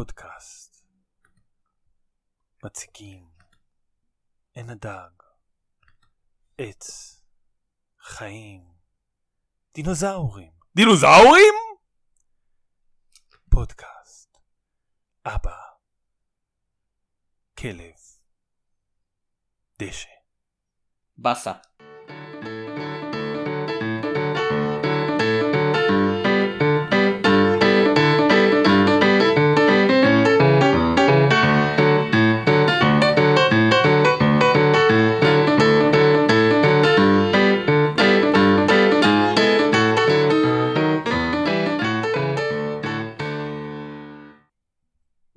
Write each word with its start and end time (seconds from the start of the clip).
פודקאסט 0.00 0.86
מציגים 2.64 3.30
עין 4.54 4.70
הדג, 4.70 5.10
עץ, 6.58 7.16
חיים, 7.98 8.74
דינוזאורים. 9.74 10.52
דינוזאורים? 10.76 11.54
פודקאסט, 13.50 14.38
אבא, 15.26 15.60
כלב, 17.58 18.00
דשא. 19.78 20.08
באסה. 21.16 21.52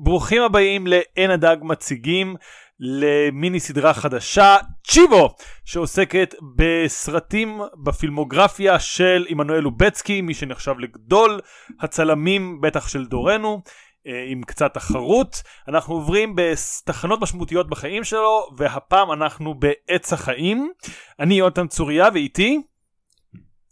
ברוכים 0.04 0.42
הבאים 0.42 0.88
לעין 0.88 1.32
הדג 1.32 1.58
מציגים 1.62 2.36
למיני 2.80 3.60
סדרה 3.60 3.94
חדשה 3.94 4.58
צ'יבו 4.88 5.36
שעוסקת 5.66 6.36
בסרטים 6.56 7.62
בפילמוגרפיה 7.84 8.80
של 8.80 9.26
עמנואל 9.30 9.60
לובצקי 9.60 10.22
מי 10.22 10.34
שנחשב 10.34 10.80
לגדול 10.80 11.40
הצלמים 11.82 12.62
בטח 12.62 12.88
של 12.88 13.06
דורנו 13.06 13.62
אה, 14.08 14.26
עם 14.28 14.42
קצת 14.44 14.74
תחרות 14.74 15.42
אנחנו 15.68 15.94
עוברים 15.94 16.36
בתחנות 16.36 17.22
משמעותיות 17.22 17.70
בחיים 17.70 18.04
שלו 18.04 18.48
והפעם 18.58 19.12
אנחנו 19.12 19.54
בעץ 19.54 20.14
החיים 20.14 20.72
אני 21.20 21.34
יונתן 21.34 21.68
צוריה 21.68 22.10
ואיתי 22.14 22.62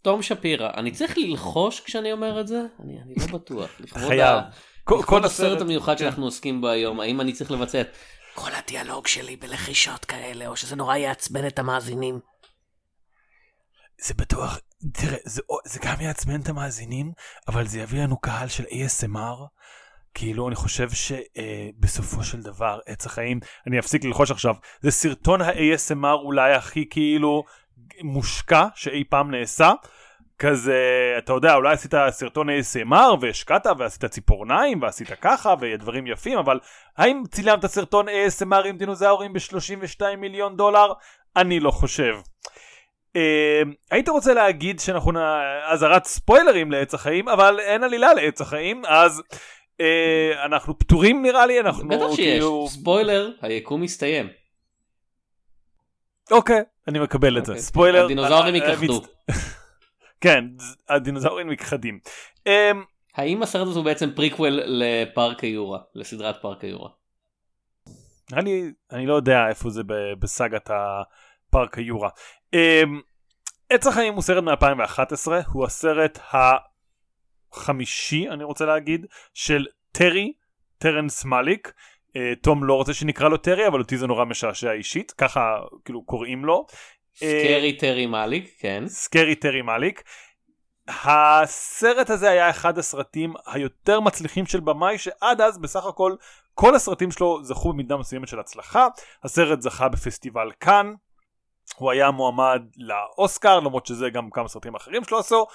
תום 0.02 0.22
שפירא, 0.22 0.70
אני 0.76 0.90
צריך 0.90 1.18
ללחוש 1.18 1.80
כשאני 1.80 2.12
אומר 2.12 2.40
את 2.40 2.46
זה? 2.46 2.60
אני, 2.84 2.98
אני 3.02 3.14
לא 3.20 3.38
בטוח. 3.38 3.70
חייב. 4.08 4.38
ה- 4.38 4.71
כל- 4.84 5.02
כל 5.06 5.24
הסרט 5.24 5.52
הסרט- 5.52 5.60
המיוחד 5.60 5.92
כן. 5.92 5.98
שאנחנו 5.98 6.24
עוסקים 6.24 6.60
בו 6.60 6.68
היום, 6.68 7.00
האם 7.00 7.20
אני 7.20 7.32
צריך 7.32 7.50
לבצע 7.50 7.80
את 7.80 7.96
כל 8.34 8.50
הדיאלוג 8.54 9.06
שלי 9.06 9.36
בלחישות 9.36 10.04
כאלה, 10.04 10.46
או 10.46 10.56
שזה 10.56 10.76
נורא 10.76 10.96
יעצבן 10.96 11.46
את 11.46 11.58
המאזינים? 11.58 12.18
זה 14.00 14.14
בטוח, 14.14 14.58
תראה, 14.92 15.16
זה, 15.24 15.42
זה 15.64 15.78
גם 15.82 16.00
יעצבן 16.00 16.40
את 16.40 16.48
המאזינים, 16.48 17.12
אבל 17.48 17.66
זה 17.66 17.80
יביא 17.80 18.02
לנו 18.02 18.20
קהל 18.20 18.48
של 18.48 18.64
ASMR. 18.64 19.46
כאילו, 20.14 20.48
אני 20.48 20.56
חושב 20.56 20.88
שבסופו 20.90 22.24
של 22.24 22.40
דבר, 22.42 22.78
עץ 22.86 23.06
החיים, 23.06 23.40
אני 23.66 23.78
אפסיק 23.78 24.04
ללחוש 24.04 24.30
עכשיו, 24.30 24.54
זה 24.80 24.90
סרטון 24.90 25.42
ה-ASMR 25.42 26.06
אולי 26.24 26.54
הכי 26.54 26.88
כאילו 26.90 27.44
מושקע 28.02 28.66
שאי 28.74 29.04
פעם 29.10 29.30
נעשה. 29.30 29.72
כזה, 30.38 30.78
אתה 31.18 31.32
יודע, 31.32 31.54
אולי 31.54 31.72
עשית 31.74 31.94
סרטון 32.10 32.48
ASMR 32.48 33.16
והשקעת 33.20 33.66
ועשית 33.78 34.04
ציפורניים 34.04 34.82
ועשית 34.82 35.08
ככה 35.20 35.54
ודברים 35.60 36.06
יפים, 36.06 36.38
אבל 36.38 36.58
האם 36.96 37.22
צילמת 37.30 37.66
סרטון 37.66 38.06
ASMR 38.08 38.66
עם 38.66 38.76
דינוזאורים 38.76 39.32
ב-32 39.32 40.16
מיליון 40.18 40.56
דולר? 40.56 40.92
אני 41.36 41.60
לא 41.60 41.70
חושב. 41.70 42.16
אה, 43.16 43.62
היית 43.90 44.08
רוצה 44.08 44.34
להגיד 44.34 44.80
שאנחנו 44.80 45.12
נ... 45.12 45.16
אזהרת 45.64 46.04
ספוילרים 46.04 46.70
לעץ 46.72 46.94
החיים, 46.94 47.28
אבל 47.28 47.60
אין 47.60 47.82
עלילה 47.82 48.14
לעץ 48.14 48.40
החיים, 48.40 48.82
אז 48.88 49.22
אה, 49.80 50.44
אנחנו 50.44 50.78
פטורים 50.78 51.22
נראה 51.22 51.46
לי, 51.46 51.60
אנחנו 51.60 51.88
בטח 51.88 52.06
שיש, 52.08 52.16
כאילו... 52.16 52.66
ספוילר, 52.68 53.30
היקום 53.42 53.80
מסתיים. 53.82 54.28
אוקיי, 56.30 56.62
אני 56.88 56.98
מקבל 56.98 57.38
את 57.38 57.46
זה. 57.46 57.52
אוקיי. 57.52 57.62
ספוילר. 57.62 58.04
הדינוזאורים 58.04 58.54
אה, 58.54 58.60
יכחדו. 58.70 59.00
מצ- 59.00 59.61
כן, 60.22 60.44
הדינוזאורים 60.88 61.48
מכחדים. 61.48 61.98
אה, 62.46 62.70
האם 63.14 63.42
הסרט 63.42 63.68
הזה 63.68 63.78
הוא 63.78 63.84
בעצם 63.84 64.10
פריקוול 64.16 64.60
לפארק 64.64 65.40
היורה, 65.40 65.78
לסדרת 65.94 66.42
פארק 66.42 66.64
היורה? 66.64 66.88
אני, 68.32 68.62
אני 68.92 69.06
לא 69.06 69.14
יודע 69.14 69.48
איפה 69.48 69.70
זה 69.70 69.82
בסאגת 70.18 70.70
הפארק 70.70 71.78
היורה. 71.78 72.08
אמ, 72.52 73.00
עץ 73.70 73.86
החיים 73.86 74.14
הוא 74.14 74.22
סרט 74.22 74.44
מ-2011, 74.44 75.28
הוא 75.52 75.64
הסרט 75.64 76.18
החמישי, 77.52 78.28
אני 78.28 78.44
רוצה 78.44 78.66
להגיד, 78.66 79.06
של 79.34 79.66
טרי, 79.92 80.32
טרנס 80.78 81.24
מאליק. 81.24 81.72
אה, 82.16 82.32
תום 82.42 82.64
לא 82.64 82.74
רוצה 82.74 82.94
שנקרא 82.94 83.28
לו 83.28 83.36
טרי, 83.36 83.66
אבל 83.66 83.80
אותי 83.80 83.96
זה 83.96 84.06
נורא 84.06 84.24
משעשע 84.24 84.72
אישית, 84.72 85.10
ככה 85.10 85.56
כאילו 85.84 86.04
קוראים 86.04 86.44
לו. 86.44 86.66
scary 87.14 87.76
טרי 87.78 88.06
מאליק, 88.06 88.54
כן. 88.58 88.84
scary 88.86 89.34
טרי 89.34 89.62
מאליק. 89.62 90.02
הסרט 90.88 92.10
הזה 92.10 92.30
היה 92.30 92.50
אחד 92.50 92.78
הסרטים 92.78 93.34
היותר 93.46 94.00
מצליחים 94.00 94.46
של 94.46 94.60
במאי 94.60 94.98
שעד 94.98 95.40
אז 95.40 95.58
בסך 95.58 95.86
הכל 95.86 96.14
כל 96.54 96.74
הסרטים 96.74 97.10
שלו 97.10 97.44
זכו 97.44 97.72
במידה 97.72 97.96
מסוימת 97.96 98.28
של 98.28 98.40
הצלחה. 98.40 98.86
הסרט 99.24 99.60
זכה 99.60 99.88
בפסטיבל 99.88 100.50
כאן. 100.60 100.94
הוא 101.76 101.90
היה 101.90 102.10
מועמד 102.10 102.62
לאוסקר 102.76 103.60
למרות 103.60 103.86
שזה 103.86 104.10
גם 104.10 104.30
כמה 104.30 104.48
סרטים 104.48 104.74
אחרים 104.74 105.04
שלו 105.04 105.18
עשו. 105.18 105.46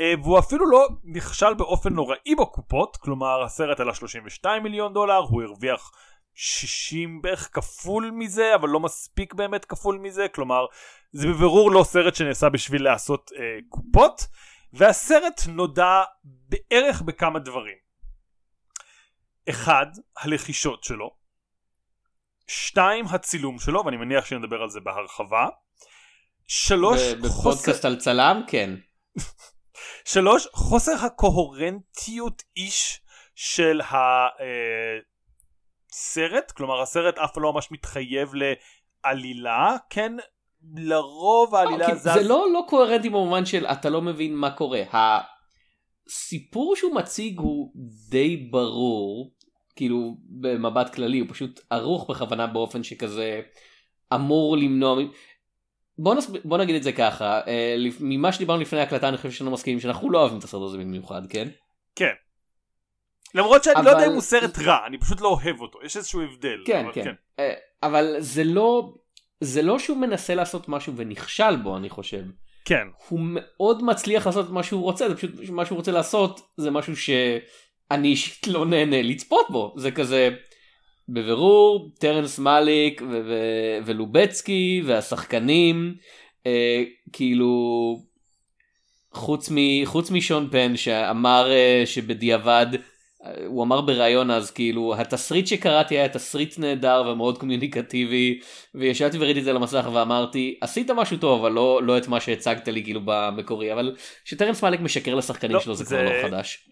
אה, 0.00 0.14
והוא 0.22 0.38
אפילו 0.38 0.70
לא 0.70 0.88
נכשל 1.04 1.54
באופן 1.54 1.92
נוראי 1.92 2.34
בקופות 2.40 2.96
כלומר 2.96 3.42
הסרט 3.42 3.80
עלה 3.80 3.94
32 3.94 4.62
מיליון 4.62 4.92
דולר 4.92 5.16
הוא 5.16 5.42
הרוויח 5.42 5.90
60 6.42 7.22
בערך 7.22 7.48
כפול 7.52 8.10
מזה 8.14 8.54
אבל 8.54 8.68
לא 8.68 8.80
מספיק 8.80 9.34
באמת 9.34 9.64
כפול 9.64 9.98
מזה 9.98 10.28
כלומר 10.28 10.66
זה 11.12 11.26
בבירור 11.26 11.70
לא 11.70 11.84
סרט 11.84 12.14
שנעשה 12.14 12.48
בשביל 12.48 12.84
לעשות 12.84 13.30
אה, 13.36 13.58
קופות 13.68 14.26
והסרט 14.72 15.40
נודע 15.48 16.02
בערך 16.24 17.02
בכמה 17.02 17.38
דברים. 17.38 17.76
אחד, 19.50 19.86
הלחישות 20.18 20.84
שלו. 20.84 21.16
שתיים, 22.46 23.06
הצילום 23.06 23.58
שלו, 23.58 23.82
ואני 23.84 23.96
מניח 23.96 24.24
שנדבר 24.24 24.62
על 24.62 24.70
זה 24.70 24.80
בהרחבה. 24.80 25.48
שלוש, 26.46 27.00
חוסר, 27.00 27.28
בפודקאסט 27.28 27.84
על 27.84 27.96
צלם, 27.96 28.42
כן. 28.46 28.70
שלוש, 30.04 30.46
חוסר 30.52 30.92
הקוהרנטיות 31.06 32.42
איש 32.56 33.00
של 33.34 33.80
הסרט, 35.92 36.50
כלומר 36.50 36.82
הסרט 36.82 37.18
אף 37.18 37.36
לא 37.36 37.52
ממש 37.52 37.72
מתחייב 37.72 38.32
לעלילה, 38.34 39.76
כן, 39.90 40.12
לרוב 40.74 41.54
העלילה 41.54 41.84
אוקיי, 41.84 41.98
זז... 41.98 42.02
זה 42.02 42.28
לא 42.28 42.46
לא 42.52 42.64
קוהרנטי 42.68 43.08
במובן 43.08 43.46
של 43.46 43.66
אתה 43.66 43.90
לא 43.90 44.02
מבין 44.02 44.34
מה 44.34 44.50
קורה. 44.50 44.82
הסיפור 46.08 46.76
שהוא 46.76 46.94
מציג 46.94 47.38
הוא 47.38 47.72
די 48.10 48.36
ברור, 48.36 49.34
כאילו 49.76 50.16
במבט 50.40 50.94
כללי 50.94 51.18
הוא 51.18 51.28
פשוט 51.30 51.60
ערוך 51.70 52.10
בכוונה 52.10 52.46
באופן 52.46 52.82
שכזה 52.82 53.40
אמור 54.14 54.56
למנוע. 54.56 55.02
בוא, 55.98 56.14
נס... 56.14 56.30
בוא 56.44 56.58
נגיד 56.58 56.74
את 56.76 56.82
זה 56.82 56.92
ככה, 56.92 57.40
אה, 57.46 57.76
ממה 58.00 58.32
שדיברנו 58.32 58.60
לפני 58.60 58.80
ההקלטה 58.80 59.08
אני 59.08 59.16
חושב 59.16 59.30
שאנחנו 59.30 59.54
מסכימים 59.54 59.80
שאנחנו 59.80 60.10
לא 60.10 60.18
אוהבים 60.18 60.38
את 60.38 60.44
הסרט 60.44 60.62
הזה 60.62 60.78
במיוחד, 60.78 61.22
כן? 61.26 61.48
כן. 61.94 62.12
למרות 63.34 63.64
שאני 63.64 63.74
לא 63.74 63.80
אבל- 63.80 63.90
יודע 63.90 64.06
אם 64.06 64.12
הוא 64.12 64.20
סרט 64.20 64.58
רע, 64.58 64.86
אני 64.86 64.98
פשוט 64.98 65.20
לא 65.20 65.28
אוהב 65.28 65.60
אותו, 65.60 65.78
יש 65.84 65.96
איזשהו 65.96 66.20
הבדל. 66.22 66.62
כן, 66.66 66.84
אבל 66.84 66.92
כן. 66.94 67.12
אה, 67.38 67.52
אבל 67.82 68.16
זה 68.18 68.44
לא, 68.44 68.92
זה 69.40 69.62
לא 69.62 69.78
שהוא 69.78 69.96
מנסה 69.98 70.34
לעשות 70.34 70.68
משהו 70.68 70.92
ונכשל 70.96 71.56
בו 71.56 71.76
אני 71.76 71.88
חושב. 71.90 72.22
כן, 72.64 72.86
הוא 73.08 73.20
מאוד 73.22 73.84
מצליח 73.84 74.26
לעשות 74.26 74.46
את 74.46 74.50
מה 74.50 74.62
שהוא 74.62 74.82
רוצה 74.82 75.08
זה 75.08 75.16
פשוט 75.16 75.30
מה 75.50 75.66
שהוא 75.66 75.76
רוצה 75.76 75.92
לעשות 75.92 76.40
זה 76.56 76.70
משהו 76.70 76.96
שאני 76.96 78.08
אישית 78.08 78.46
לא 78.46 78.66
נהנה 78.66 79.02
לצפות 79.02 79.46
בו 79.50 79.74
זה 79.76 79.90
כזה 79.90 80.30
בבירור 81.08 81.90
טרנס 81.98 82.38
מאליק 82.38 83.02
ו- 83.02 83.06
ו- 83.10 83.78
ולובצקי 83.86 84.82
והשחקנים 84.86 85.94
אה, 86.46 86.82
כאילו 87.12 87.96
חוץ, 89.12 89.48
מ- 89.50 89.84
חוץ 89.84 90.10
משון 90.10 90.48
פן 90.52 90.76
שאמר 90.76 91.50
אה, 91.52 91.82
שבדיעבד 91.86 92.66
הוא 93.46 93.64
אמר 93.64 93.80
בריאיון 93.80 94.30
אז 94.30 94.50
כאילו 94.50 94.94
התסריט 94.94 95.46
שקראתי 95.46 95.98
היה 95.98 96.08
תסריט 96.08 96.58
נהדר 96.58 97.02
ומאוד 97.12 97.38
קומיוניקטיבי 97.38 98.40
וישבתי 98.74 99.18
וראיתי 99.18 99.38
את 99.38 99.44
זה 99.44 99.50
על 99.50 99.56
המסך 99.56 99.88
ואמרתי 99.92 100.58
עשית 100.60 100.90
משהו 100.90 101.16
טוב 101.16 101.40
אבל 101.40 101.52
לא, 101.52 101.80
לא 101.82 101.98
את 101.98 102.08
מה 102.08 102.20
שהצגת 102.20 102.68
לי 102.68 102.84
כאילו 102.84 103.00
במקורי 103.04 103.72
אבל 103.72 103.96
שטרנס 104.24 104.62
מאליק 104.62 104.80
משקר 104.80 105.14
לשחקנים 105.14 105.52
לא, 105.54 105.60
שלו 105.60 105.74
זה, 105.74 105.84
זה- 105.84 105.96
כבר 105.96 106.04
לא 106.04 106.28
חדש. 106.28 106.68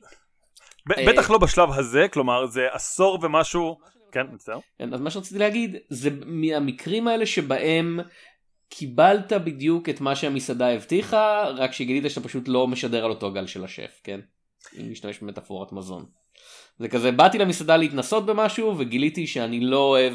ב- 0.88 0.92
אה, 0.92 1.06
בטח 1.06 1.30
לא 1.30 1.38
בשלב 1.38 1.68
הזה, 1.72 2.06
כלומר 2.12 2.46
זה 2.46 2.66
עשור 2.72 3.18
ומשהו, 3.22 3.78
כן, 4.12 4.26
מצטער. 4.32 4.58
כן, 4.78 4.94
אז 4.94 5.00
מה 5.00 5.10
שרציתי 5.10 5.38
להגיד 5.38 5.76
זה 5.88 6.10
מהמקרים 6.26 7.08
האלה 7.08 7.26
שבהם 7.26 8.00
קיבלת 8.68 9.32
בדיוק 9.32 9.88
את 9.88 10.00
מה 10.00 10.16
שהמסעדה 10.16 10.72
הבטיחה 10.74 11.48
רק 11.56 11.72
שגילית 11.72 12.10
שאתה 12.10 12.28
פשוט 12.28 12.48
לא 12.48 12.66
משדר 12.66 13.04
על 13.04 13.10
אותו 13.10 13.32
גל 13.32 13.46
של 13.46 13.64
השף 13.64 14.00
כן. 14.04 14.20
אם 14.76 14.90
נשתמש 14.90 15.18
במטאפורת 15.18 15.72
מזון. 15.72 16.06
זה 16.78 16.88
כזה 16.88 17.12
באתי 17.12 17.38
למסעדה 17.38 17.76
להתנסות 17.76 18.26
במשהו 18.26 18.78
וגיליתי 18.78 19.26
שאני 19.26 19.60
לא 19.60 19.78
אוהב 19.78 20.14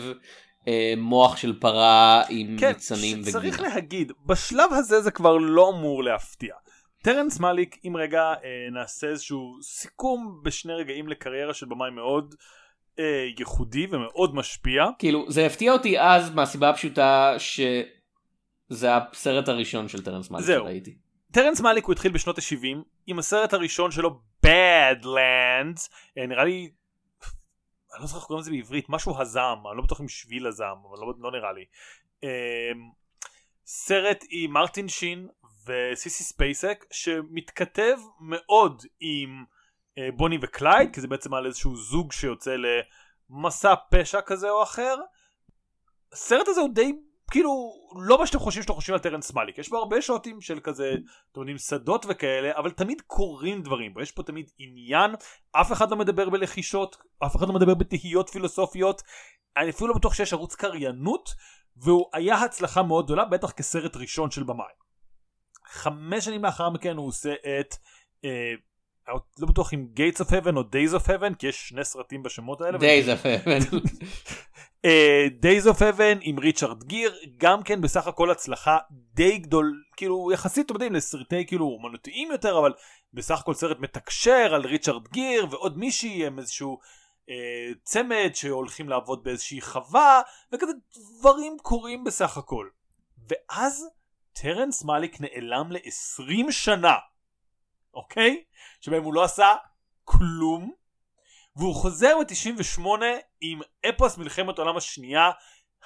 אה, 0.67 0.93
מוח 0.97 1.37
של 1.37 1.59
פרה 1.59 2.23
עם 2.29 2.57
כן, 2.59 2.67
ניצנים 2.67 3.19
וגבינה. 3.19 3.29
שצריך 3.29 3.61
להגיד, 3.61 4.11
בשלב 4.25 4.73
הזה 4.73 5.01
זה 5.01 5.11
כבר 5.11 5.37
לא 5.37 5.69
אמור 5.69 6.03
להפתיע. 6.03 6.55
טרנס 7.03 7.39
מאליק, 7.39 7.77
אם 7.85 7.97
רגע 7.97 8.21
אה, 8.21 8.69
נעשה 8.71 9.07
איזשהו 9.07 9.57
סיכום 9.61 10.41
בשני 10.43 10.73
רגעים 10.73 11.07
לקריירה 11.07 11.53
של 11.53 11.65
במאי 11.65 11.89
מאוד 11.91 12.35
אה, 12.99 13.27
ייחודי 13.39 13.87
ומאוד 13.91 14.35
משפיע. 14.35 14.85
כאילו 14.99 15.25
זה 15.31 15.45
הפתיע 15.45 15.73
אותי 15.73 15.99
אז 15.99 16.31
מהסיבה 16.31 16.69
הפשוטה 16.69 17.35
שזה 17.37 18.89
הסרט 18.95 19.49
הראשון 19.49 19.87
של 19.87 20.03
טרנס 20.03 20.29
מאליק 20.29 20.45
זהו. 20.47 20.63
שראיתי. 20.63 20.97
טרנס 21.31 21.61
מאליק 21.61 21.85
הוא 21.85 21.93
התחיל 21.93 22.11
בשנות 22.11 22.37
ה-70 22.37 22.77
עם 23.07 23.19
הסרט 23.19 23.53
הראשון 23.53 23.91
שלו 23.91 24.19
Badlands. 24.45 25.89
אה, 26.17 26.27
נראה 26.27 26.43
לי 26.43 26.71
אני 27.93 28.01
לא 28.01 28.07
זוכר 28.07 28.19
איך 28.19 28.27
קוראים 28.27 28.41
לזה 28.41 28.51
בעברית 28.51 28.89
משהו 28.89 29.21
הזעם 29.21 29.67
אני 29.67 29.77
לא 29.77 29.83
בטוח 29.83 30.01
אם 30.01 30.07
שביל 30.07 30.47
הזעם 30.47 30.77
אבל 30.89 30.97
לא, 30.99 31.13
לא 31.19 31.31
נראה 31.31 31.53
לי. 31.53 31.65
אה, 32.23 32.71
סרט 33.65 34.23
עם 34.29 34.51
מרטין 34.51 34.87
שין 34.89 35.27
וסיסי 35.65 36.23
ספייסק 36.23 36.85
שמתכתב 36.91 37.97
מאוד 38.19 38.83
עם 38.99 39.45
אה, 39.97 40.09
בוני 40.15 40.37
וקלייד 40.41 40.93
כי 40.93 41.01
זה 41.01 41.07
בעצם 41.07 41.33
על 41.33 41.45
איזשהו 41.45 41.75
זוג 41.75 42.11
שיוצא 42.11 42.55
למסע 43.29 43.73
פשע 43.91 44.21
כזה 44.21 44.49
או 44.49 44.63
אחר. 44.63 44.95
הסרט 46.13 46.47
הזה 46.47 46.61
הוא 46.61 46.69
די 46.73 46.91
כאילו 47.31 47.73
לא 48.07 48.19
מה 48.19 48.27
שאתם 48.27 48.39
חושבים 48.39 48.63
שאתם 48.63 48.73
חושבים 48.73 48.93
על 48.93 48.99
טרנס 48.99 49.33
מאליק. 49.33 49.57
יש 49.57 49.69
בו 49.69 49.77
הרבה 49.77 50.01
שוטים 50.01 50.41
של 50.41 50.59
כזה 50.59 50.93
אתם 51.31 51.39
יודעים 51.39 51.57
שדות 51.57 52.05
וכאלה 52.09 52.51
אבל 52.57 52.71
תמיד 52.71 53.01
קורים 53.07 53.61
דברים 53.61 53.93
יש 54.01 54.11
פה 54.11 54.23
תמיד 54.23 54.49
עניין. 54.57 55.11
אף 55.51 55.71
אחד 55.71 55.91
לא 55.91 55.97
מדבר 55.97 56.29
בלחישות 56.29 56.97
אף 57.25 57.35
אחד 57.35 57.47
לא 57.47 57.53
מדבר 57.53 57.73
בתהיות 57.73 58.29
פילוסופיות. 58.29 59.01
אני 59.57 59.69
אפילו 59.69 59.87
לא 59.87 59.95
בטוח 59.95 60.13
שיש 60.13 60.33
ערוץ 60.33 60.55
קריינות 60.55 61.29
והוא 61.77 62.05
היה 62.13 62.35
הצלחה 62.35 62.83
מאוד 62.83 63.05
גדולה 63.05 63.25
בטח 63.25 63.51
כסרט 63.51 63.95
ראשון 63.95 64.31
של 64.31 64.43
במאי. 64.43 64.73
חמש 65.67 66.25
שנים 66.25 66.43
לאחר 66.43 66.69
מכן 66.69 66.97
הוא 66.97 67.07
עושה 67.07 67.33
את 67.33 67.75
אה, 68.25 68.53
לא 69.09 69.47
בטוח 69.47 69.73
אם 69.73 69.87
Gates 69.97 70.19
of 70.19 70.29
Heaven 70.29 70.55
או 70.55 70.61
Days 70.61 70.99
of 70.99 71.07
Heaven 71.07 71.35
כי 71.39 71.47
יש 71.47 71.69
שני 71.69 71.83
סרטים 71.83 72.23
בשמות 72.23 72.61
האלה 72.61 72.77
די 72.77 73.03
זפה. 73.03 73.29
אה, 74.85 75.27
Days 75.41 75.65
of 75.65 75.77
Heaven 75.77 76.17
עם 76.21 76.39
ריצ'רד 76.39 76.83
גיר 76.83 77.15
גם 77.37 77.63
כן 77.63 77.81
בסך 77.81 78.07
הכל 78.07 78.31
הצלחה 78.31 78.77
די 78.91 79.37
גדול 79.37 79.83
כאילו 79.97 80.29
יחסית 80.33 80.65
אתם 80.65 80.73
יודעים 80.73 80.93
לסרטי 80.93 81.45
כאילו 81.45 81.65
אומנותיים 81.65 82.31
יותר 82.31 82.59
אבל 82.59 82.73
בסך 83.13 83.39
הכל 83.39 83.53
סרט 83.53 83.79
מתקשר 83.79 84.53
על 84.53 84.61
ריצ'רד 84.61 85.07
גיר 85.07 85.47
ועוד 85.51 85.77
מישהי 85.77 86.25
הם 86.25 86.39
איזשהו 86.39 86.79
אה, 87.29 87.35
צמד 87.83 88.31
שהולכים 88.33 88.89
לעבוד 88.89 89.23
באיזושהי 89.23 89.61
חווה 89.61 90.21
וכזה 90.53 90.71
דברים 91.19 91.57
קורים 91.61 92.03
בסך 92.03 92.37
הכל 92.37 92.67
ואז 93.29 93.85
טרנס 94.33 94.83
מאליק 94.83 95.17
נעלם 95.21 95.71
ל-20 95.71 96.51
שנה 96.51 96.95
אוקיי? 97.93 98.43
שבהם 98.81 99.03
הוא 99.03 99.13
לא 99.13 99.23
עשה 99.23 99.55
כלום 100.03 100.73
והוא 101.55 101.75
חוזר 101.75 102.15
ב-98 102.19 102.87
עם 103.41 103.61
אפוס 103.89 104.17
מלחמת 104.17 104.59
העולם 104.59 104.77
השנייה 104.77 105.31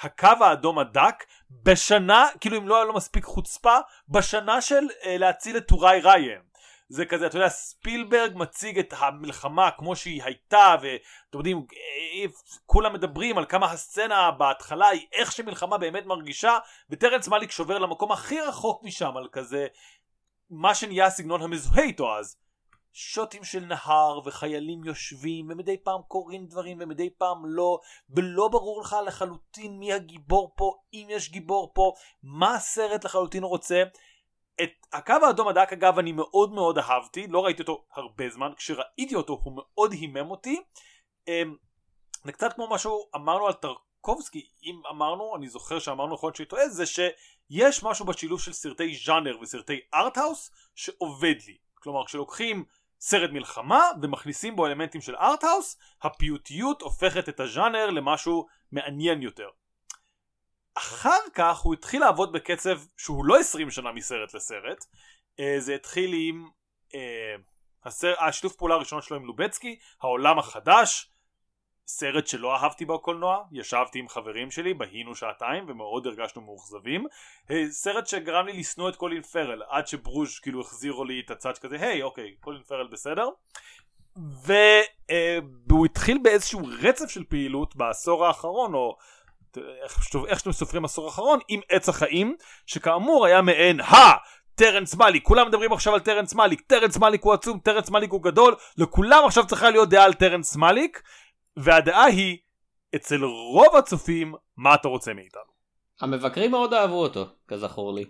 הקו 0.01 0.27
האדום 0.42 0.80
הדק 0.80 1.25
בשנה 1.51 2.27
כאילו 2.39 2.57
אם 2.57 2.68
לא 2.68 2.75
היה 2.75 2.86
לו 2.86 2.94
מספיק 2.94 3.24
חוצפה 3.25 3.77
בשנה 4.09 4.62
של 4.62 4.83
uh, 5.01 5.07
להציל 5.07 5.57
את 5.57 5.68
טוראי 5.68 6.00
ריין 6.00 6.42
זה 6.89 7.06
כזה 7.06 7.27
אתה 7.27 7.38
יודע 7.38 7.50
ספילברג 7.50 8.31
מציג 8.36 8.80
את 8.80 8.94
המלחמה 8.98 9.71
כמו 9.71 9.95
שהיא 9.95 10.24
הייתה 10.24 10.75
ואתם 10.81 11.38
יודעים 11.38 11.57
אה, 11.57 12.30
כולם 12.65 12.94
מדברים 12.94 13.38
על 13.38 13.45
כמה 13.45 13.71
הסצנה 13.71 14.31
בהתחלה 14.31 14.88
היא 14.88 15.07
איך 15.13 15.31
שמלחמה 15.31 15.77
באמת 15.77 16.06
מרגישה 16.06 16.57
וטרנס 16.89 17.27
מאליק 17.27 17.51
שובר 17.51 17.77
למקום 17.77 18.12
הכי 18.12 18.42
רחוק 18.42 18.83
משם 18.83 19.18
על 19.18 19.27
כזה 19.31 19.68
מה 20.49 20.75
שנהיה 20.75 21.05
הסגנון 21.05 21.41
המזוהה 21.41 21.83
איתו 21.83 22.17
אז. 22.17 22.38
שוטים 22.94 23.44
של 23.44 23.65
נהר 23.65 24.19
וחיילים 24.25 24.83
יושבים 24.83 25.47
ומדי 25.49 25.77
פעם 25.77 26.01
קורים 26.07 26.45
דברים 26.45 26.77
ומדי 26.81 27.09
פעם 27.09 27.45
לא 27.45 27.79
ולא 28.09 28.47
ברור 28.47 28.81
לך 28.81 28.95
לחלוטין 29.05 29.79
מי 29.79 29.94
הגיבור 29.94 30.53
פה 30.57 30.73
אם 30.94 31.07
יש 31.09 31.31
גיבור 31.31 31.71
פה 31.75 31.94
מה 32.23 32.55
הסרט 32.55 33.05
לחלוטין 33.05 33.44
רוצה. 33.44 33.83
את 34.63 34.69
הקו 34.94 35.13
האדום 35.23 35.47
הדק 35.47 35.73
אגב 35.73 35.99
אני 35.99 36.11
מאוד 36.11 36.53
מאוד 36.53 36.77
אהבתי 36.77 37.27
לא 37.27 37.45
ראיתי 37.45 37.61
אותו 37.61 37.85
הרבה 37.95 38.29
זמן 38.29 38.51
כשראיתי 38.57 39.15
אותו 39.15 39.41
הוא 39.44 39.53
מאוד 39.55 39.91
הימם 39.91 40.31
אותי. 40.31 40.61
אמ, 41.27 41.55
זה 42.23 42.31
קצת 42.31 42.53
כמו 42.53 42.69
משהו 42.69 43.09
אמרנו 43.15 43.47
על 43.47 43.53
טרקובסקי 44.07 44.50
אם 44.63 44.81
אמרנו 44.89 45.36
אני 45.36 45.48
זוכר 45.48 45.80
שאמרנו 45.80 46.13
נכון 46.13 46.33
שהיא 46.33 46.48
טועה 46.48 46.69
זה 46.69 46.86
שיש 46.86 47.83
משהו 47.83 48.06
בשילוב 48.06 48.42
של 48.42 48.54
סרטי 48.54 48.95
ז'אנר 49.06 49.39
וסרטי 49.42 49.80
ארטהאוס 49.94 50.51
שעובד 50.75 51.36
לי 51.48 51.57
כלומר 51.74 52.06
כשלוקחים 52.06 52.65
סרט 53.00 53.30
מלחמה 53.30 53.83
ומכניסים 54.01 54.56
בו 54.56 54.68
אלמנטים 54.68 55.01
של 55.01 55.15
ארטהאוס 55.15 55.77
הפיוטיות 56.01 56.81
הופכת 56.81 57.30
את 57.30 57.39
הז'אנר 57.39 57.89
למשהו 57.89 58.48
מעניין 58.71 59.21
יותר 59.21 59.50
אחר 60.77 61.30
כך 61.33 61.59
הוא 61.59 61.74
התחיל 61.74 62.01
לעבוד 62.01 62.31
בקצב 62.31 62.80
שהוא 62.98 63.25
לא 63.25 63.39
20 63.39 63.71
שנה 63.71 63.92
מסרט 63.92 64.33
לסרט 64.33 64.86
אה, 65.39 65.56
זה 65.59 65.75
התחיל 65.75 66.13
עם 66.13 66.50
אה. 66.95 67.36
השיתוף 68.19 68.56
פעולה 68.56 68.75
הראשון 68.75 69.01
שלו 69.01 69.18
עם 69.18 69.25
לובצקי 69.25 69.80
העולם 70.01 70.39
החדש 70.39 71.12
סרט 71.89 72.27
שלא 72.27 72.55
אהבתי 72.55 72.85
בקולנוע, 72.85 73.43
ישבתי 73.51 73.99
עם 73.99 74.09
חברים 74.09 74.51
שלי, 74.51 74.73
בהינו 74.73 75.15
שעתיים 75.15 75.65
ומאוד 75.67 76.07
הרגשנו 76.07 76.41
מאוכזבים. 76.41 77.05
אה, 77.51 77.63
סרט 77.69 78.07
שגרם 78.07 78.45
לי 78.45 78.53
לשנוא 78.53 78.89
את 78.89 78.95
קולין 78.95 79.21
פרל, 79.21 79.61
עד 79.69 79.87
שברוז' 79.87 80.39
כאילו 80.39 80.61
החזירו 80.61 81.03
לי 81.03 81.21
את 81.25 81.31
הצד 81.31 81.55
שכזה, 81.55 81.75
היי 81.75 82.01
אוקיי, 82.01 82.35
קולין 82.39 82.63
פרל 82.63 82.87
בסדר. 82.87 83.29
והוא 85.67 85.85
התחיל 85.85 86.17
באיזשהו 86.23 86.61
רצף 86.81 87.09
של 87.09 87.23
פעילות 87.23 87.75
בעשור 87.75 88.25
האחרון, 88.25 88.73
או 88.73 88.97
איך, 90.27 90.37
שאתם 90.37 90.51
סופרים 90.51 90.85
עשור 90.85 91.05
האחרון, 91.05 91.39
עם 91.47 91.59
עץ 91.69 91.89
החיים, 91.89 92.35
שכאמור 92.65 93.25
היה 93.25 93.41
מעין 93.41 93.79
ה... 93.79 93.95
טרנס 94.55 94.95
מאליק, 94.95 95.23
כולם 95.23 95.47
מדברים 95.47 95.73
עכשיו 95.73 95.93
על 95.93 95.99
טרנס 95.99 96.33
מאליק, 96.33 96.61
טרנס 96.61 96.97
מאליק 96.97 97.23
הוא 97.23 97.33
עצום, 97.33 97.59
טרנס 97.59 97.89
מאליק 97.89 98.11
הוא 98.11 98.23
גדול, 98.23 98.55
לכולם 98.77 99.25
עכשיו 99.25 99.47
צריכה 99.47 99.69
להיות 99.69 99.89
דעה 99.89 100.05
על 100.05 100.13
טרנס 100.13 100.55
מאליק, 100.55 101.01
והדעה 101.57 102.06
היא, 102.06 102.38
אצל 102.95 103.23
רוב 103.23 103.76
הצופים, 103.76 104.33
מה 104.57 104.76
אתה 104.76 104.87
רוצה 104.87 105.14
מאיתנו? 105.14 105.57
המבקרים 106.02 106.52
מאוד 106.52 106.73
אהבו 106.73 107.04
אותו, 107.04 107.26
כזכור 107.47 107.94
לי. 107.94 108.06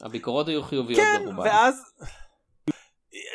הביקורות 0.00 0.48
היו 0.48 0.62
חיוביות 0.62 1.00
כן, 1.00 1.24
ברובן. 1.24 1.48
ואז... 1.48 1.94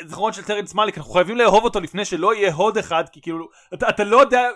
זכרון 0.06 0.34
של 0.34 0.44
טרנס 0.44 0.74
מאליק, 0.74 0.98
אנחנו 0.98 1.12
חייבים 1.14 1.38
לאהוב 1.38 1.64
אותו 1.64 1.80
לפני 1.80 2.06
שלא 2.06 2.36
יהיה 2.36 2.54
הוד 2.54 2.78
אחד, 2.78 3.04
כי 3.12 3.22
כאילו, 3.22 3.50
אתה, 3.74 3.90
אתה 3.90 4.04
לא 4.04 4.22
יודע... 4.22 4.50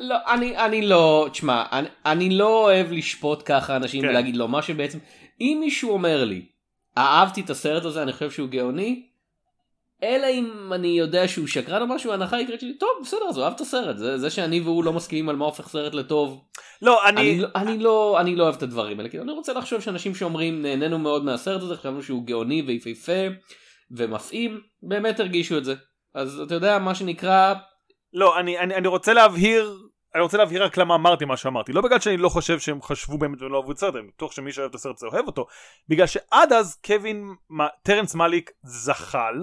לא, 0.00 0.16
אני, 0.28 0.58
אני 0.58 0.82
לא, 0.82 1.28
תשמע, 1.32 1.64
אני, 1.72 1.88
אני 2.06 2.30
לא 2.30 2.64
אוהב 2.64 2.92
לשפוט 2.92 3.42
ככה 3.44 3.76
אנשים 3.76 4.02
כן. 4.02 4.08
ולהגיד 4.08 4.36
לו 4.36 4.48
מה 4.48 4.62
שבעצם, 4.62 4.98
אם 5.40 5.56
מישהו 5.60 5.90
אומר 5.90 6.24
לי, 6.24 6.46
אהבתי 6.98 7.40
את 7.40 7.50
הסרט 7.50 7.84
הזה, 7.84 8.02
אני 8.02 8.12
חושב 8.12 8.30
שהוא 8.30 8.48
גאוני, 8.48 9.09
אלא 10.02 10.26
אם 10.26 10.72
אני 10.72 10.88
יודע 10.88 11.28
שהוא 11.28 11.46
שקרן 11.46 11.82
או 11.82 11.86
משהו, 11.86 12.10
ההנחה 12.10 12.36
העיקרית 12.36 12.60
שלי, 12.60 12.78
טוב, 12.78 12.88
בסדר, 13.02 13.28
אז 13.28 13.36
הוא 13.36 13.44
אהב 13.44 13.52
את 13.52 13.60
הסרט, 13.60 13.98
זה, 13.98 14.18
זה 14.18 14.30
שאני 14.30 14.60
והוא 14.60 14.84
לא 14.84 14.92
מסכימים 14.92 15.28
על 15.28 15.36
מה 15.36 15.44
הופך 15.44 15.68
סרט 15.68 15.94
לטוב, 15.94 16.44
לא, 16.82 17.08
אני... 17.08 17.20
אני, 17.20 17.40
לא, 17.40 17.48
אני, 17.54 17.78
לא, 17.78 18.20
אני 18.20 18.36
לא 18.36 18.44
אוהב 18.44 18.54
את 18.54 18.62
הדברים 18.62 18.98
האלה, 18.98 19.08
כאילו, 19.08 19.24
אני 19.24 19.32
רוצה 19.32 19.52
לחשוב 19.52 19.80
שאנשים 19.80 20.14
שאומרים 20.14 20.62
נהנינו 20.62 20.98
מאוד 20.98 21.24
מהסרט 21.24 21.62
הזה, 21.62 21.76
חשבנו 21.76 22.02
שהוא 22.02 22.26
גאוני 22.26 22.62
ויפהפה 22.62 23.34
ומפעים, 23.90 24.60
באמת 24.82 25.20
הרגישו 25.20 25.58
את 25.58 25.64
זה. 25.64 25.74
אז 26.14 26.40
אתה 26.40 26.54
יודע, 26.54 26.78
מה 26.78 26.94
שנקרא, 26.94 27.54
לא, 28.12 28.40
אני, 28.40 28.58
אני, 28.58 28.74
אני 28.74 28.88
רוצה 28.88 29.12
להבהיר, 29.12 29.78
אני 30.14 30.22
רוצה 30.22 30.38
להבהיר 30.38 30.64
רק 30.64 30.76
למה 30.76 30.94
אמרתי 30.94 31.24
מה 31.24 31.36
שאמרתי. 31.36 31.72
לא 31.72 31.80
בגלל 31.80 32.00
שאני 32.00 32.16
לא 32.16 32.28
חושב 32.28 32.58
שהם 32.58 32.82
חשבו 32.82 33.18
באמת 33.18 33.42
ולא 33.42 33.56
אהבו 33.56 33.72
את 33.72 33.76
הסרט, 33.76 33.94
אני 33.94 34.02
בטוח 34.16 34.32
שמי 34.32 34.52
שאוהב 34.52 34.68
את 34.68 34.74
הסרט 34.74 34.96
הזה 34.96 35.06
אוהב 35.06 35.26
אותו. 35.26 35.46
בגלל 35.88 36.06
שעד 36.06 36.52
אז 36.52 36.76
קווין, 36.86 37.24
טרנס 37.82 38.14
מאליק 38.14 38.50
זחל, 38.62 39.34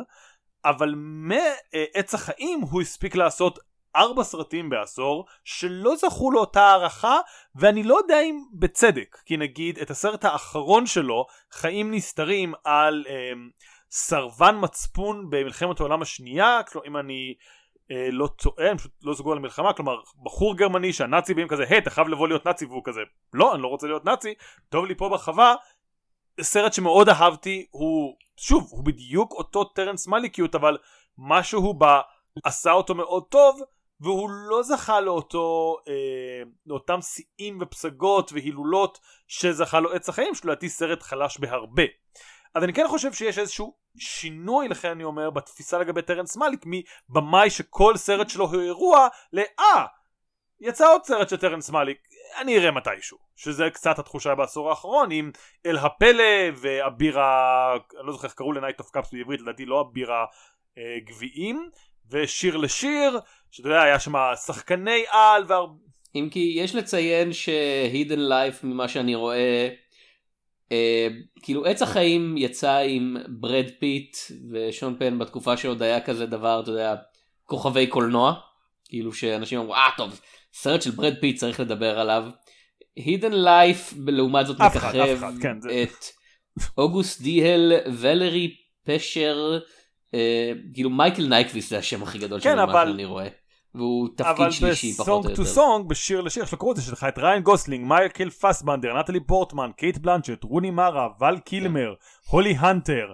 אבל 0.70 0.94
מעץ 0.98 2.14
החיים 2.14 2.62
הוא 2.62 2.82
הספיק 2.82 3.16
לעשות 3.16 3.60
ארבע 3.96 4.24
סרטים 4.24 4.70
בעשור 4.70 5.26
שלא 5.44 5.96
זכו 5.96 6.32
לאותה 6.32 6.62
הערכה 6.62 7.20
ואני 7.56 7.84
לא 7.84 7.96
יודע 7.96 8.22
אם 8.22 8.44
בצדק 8.54 9.18
כי 9.26 9.38
נגיד 9.38 9.80
את 9.80 9.92
הסרט 9.92 10.26
האחרון 10.26 10.86
שלו 10.86 11.26
חיים 11.52 11.94
נסתרים 11.94 12.54
על 12.64 13.06
אה, 13.10 13.32
סרבן 13.92 14.56
מצפון 14.62 15.30
במלחמת 15.30 15.80
העולם 15.80 16.02
השנייה 16.02 16.62
כלומר 16.72 16.88
אם 16.88 16.98
אני 16.98 17.34
אה, 17.92 18.08
לא 18.12 18.28
טועה 18.28 18.70
הם 18.70 18.78
פשוט 18.78 18.92
לא 19.04 19.14
זוגו 19.14 19.34
על 19.34 19.40
מלחמה 19.40 19.74
כלומר 19.74 19.98
בחור 20.24 20.58
גרמני 20.58 20.94
שהנאצי 20.94 21.34
באים 21.34 21.48
כזה 21.48 21.64
היי 21.70 21.78
אתה 21.78 21.90
חייב 21.90 22.08
לבוא 22.08 22.28
להיות 22.28 22.46
נאצי 22.46 22.66
והוא 22.66 22.82
כזה 22.86 23.02
לא 23.34 23.56
אני 23.56 23.62
לא 23.62 23.68
רוצה 23.68 23.88
להיות 23.88 24.06
נאצי 24.06 24.34
טוב 24.70 24.86
לי 24.86 24.96
פה 24.96 25.10
בחווה 25.10 25.56
סרט 26.42 26.74
שמאוד 26.74 27.10
אהבתי 27.10 27.66
הוא 27.72 28.16
שוב 28.38 28.68
הוא 28.72 28.84
בדיוק 28.84 29.32
אותו 29.32 29.64
טרנס 29.64 30.08
מליקיות 30.08 30.56
אבל 30.56 30.78
משהו 31.18 31.80
עשה 32.44 32.72
אותו 32.72 32.96
מאוד 32.96 33.24
טוב 33.30 33.62
והוא 34.00 34.30
לא 34.30 34.64
זכה 34.64 35.02
לאותו, 35.02 35.78
אה, 35.88 36.44
לאותם 36.66 37.02
שיאים 37.02 37.58
ופסגות 37.62 38.34
והילולות 38.34 39.00
שזכה 39.28 39.80
לו 39.80 39.94
עץ 39.94 40.10
החיים 40.10 40.36
שלו, 40.36 40.52
לדעתי 40.52 40.70
סרט 40.70 41.04
חלש 41.04 41.38
בהרבה. 41.40 41.84
אז 42.56 42.64
אני 42.64 42.74
כן 42.74 42.88
חושב 42.88 43.14
שיש 43.14 43.38
איזשהו 43.38 43.76
שינוי, 43.98 44.68
לכן 44.68 44.90
אני 44.90 45.04
אומר, 45.04 45.30
בתפיסה 45.30 45.78
לגבי 45.78 46.02
טרנס 46.02 46.38
מאליק, 46.38 46.66
מבמאי 46.66 47.50
שכל 47.50 47.98
סרט 47.98 48.30
שלו 48.30 48.46
הוא 48.46 48.62
אירוע, 48.62 49.08
לאה, 49.34 49.86
יצא 50.60 50.92
עוד 50.92 51.04
סרט 51.04 51.30
של 51.30 51.38
טרנס 51.38 51.70
מאליק, 51.70 52.07
אני 52.42 52.58
אראה 52.58 52.72
מתישהו. 52.72 53.18
שזה 53.36 53.70
קצת 53.70 54.00
התחושה 54.00 54.36
בעשור 54.36 54.70
האחרון, 54.70 55.12
עם 55.12 55.32
אל 55.66 55.78
הפלא 55.78 56.24
והבירה, 56.56 57.74
אני 58.00 58.08
לא 58.08 58.14
זוכר 58.14 58.28
איך 58.28 58.34
קראו 58.36 58.54
ל 58.54 58.57
Knight 58.57 58.80
of 58.80 58.90
Cups 58.92 59.14
בעברית, 59.14 59.42
לדעתי 59.42 59.66
לא 59.66 59.80
הבירה 59.80 60.26
אה, 60.78 60.84
גביעים, 61.06 61.70
ושיר 62.12 62.58
לשיר, 62.58 63.20
שאתה 63.52 63.68
יודע, 63.68 63.82
היה 63.82 64.00
שם 64.00 64.14
שחקני 64.46 65.04
על 65.10 65.44
והרבה... 65.48 65.74
אם 66.16 66.30
כי 66.32 66.54
יש 66.58 66.76
לציין 66.76 67.34
ש 67.34 67.55
Hidden 67.55 68.20
Life 68.20 68.64
ממה 68.64 68.88
שאני 68.88 69.16
רואה 69.16 69.70
אה, 70.72 71.08
כאילו 71.42 71.66
עץ 71.66 71.82
החיים 71.82 72.38
יצא 72.38 72.78
עם 72.78 73.18
ברד 73.28 73.66
פיט 73.80 74.18
ושון 74.52 74.96
פן 75.00 75.20
בתקופה 75.20 75.58
שעוד 75.58 75.82
היה 75.82 76.02
כזה 76.02 76.26
דבר 76.26 76.60
אתה 76.64 76.72
יודע 76.72 76.96
כוכבי 77.46 77.88
קולנוע 77.88 78.34
כאילו 78.86 79.14
שאנשים 79.14 79.60
אמרו 79.60 79.76
אה 79.76 79.90
טוב 79.98 80.20
סרט 80.62 80.82
של 80.82 80.92
ברד 80.92 81.14
פיט 81.22 81.38
צריך 81.38 81.60
לדבר 81.60 82.00
עליו. 82.00 82.24
Hidden 82.96 83.34
Life 83.34 83.94
לעומת 84.08 84.48
זאת 84.48 84.62
מככב 84.62 85.22
כן, 85.42 85.58
את 85.84 86.06
אוגוסט 86.78 87.22
דיהל 87.22 87.74
ולרי 87.98 88.56
פכנר 88.84 89.60
אה, 90.14 90.52
כאילו 90.74 90.90
מייקל 90.90 91.28
נייקוויס 91.28 91.70
זה 91.70 91.78
השם 91.78 92.04
הכי 92.04 92.18
גדול 92.18 92.40
כן, 92.42 92.60
אבל... 92.60 92.90
שאני 92.92 93.06
רואה. 93.06 93.28
והוא 93.76 94.10
תפקיד 94.18 94.52
שלישי 94.52 94.94
פחות 94.94 95.08
או 95.08 95.16
יותר. 95.16 95.28
אבל 95.28 95.34
ב 95.34 95.37
Song 95.37 95.48
to 95.48 95.54
Song, 95.54 95.90
בשיר 95.90 96.22
לשיר, 96.22 96.44
יש 96.44 96.52
לו 96.52 96.58
קרוט, 96.58 96.78
יש 96.78 96.90
לך 96.90 97.04
את 97.04 97.18
ריין 97.18 97.44
גוסלינג, 97.44 97.88
מייקל 97.88 98.30
פסבנדר, 98.30 99.00
נטלי 99.00 99.20
פורטמן, 99.20 99.72
קייט 99.78 99.98
בלנצ'ט, 99.98 100.44
רוני 100.44 100.72
מרה, 100.72 101.08
ול 101.22 101.40
קילמר, 101.40 101.94
הולי 102.30 102.56
הנטר, 102.60 103.14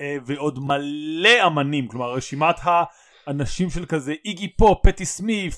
אה, 0.00 0.16
ועוד 0.26 0.58
מלא 0.58 1.46
אמנים, 1.46 1.88
כלומר 1.88 2.12
רשימת 2.12 2.56
האנשים 2.62 3.70
של 3.70 3.86
כזה, 3.86 4.14
איגי 4.24 4.56
פופ, 4.56 4.78
פטי 4.82 5.04
סמיף, 5.04 5.54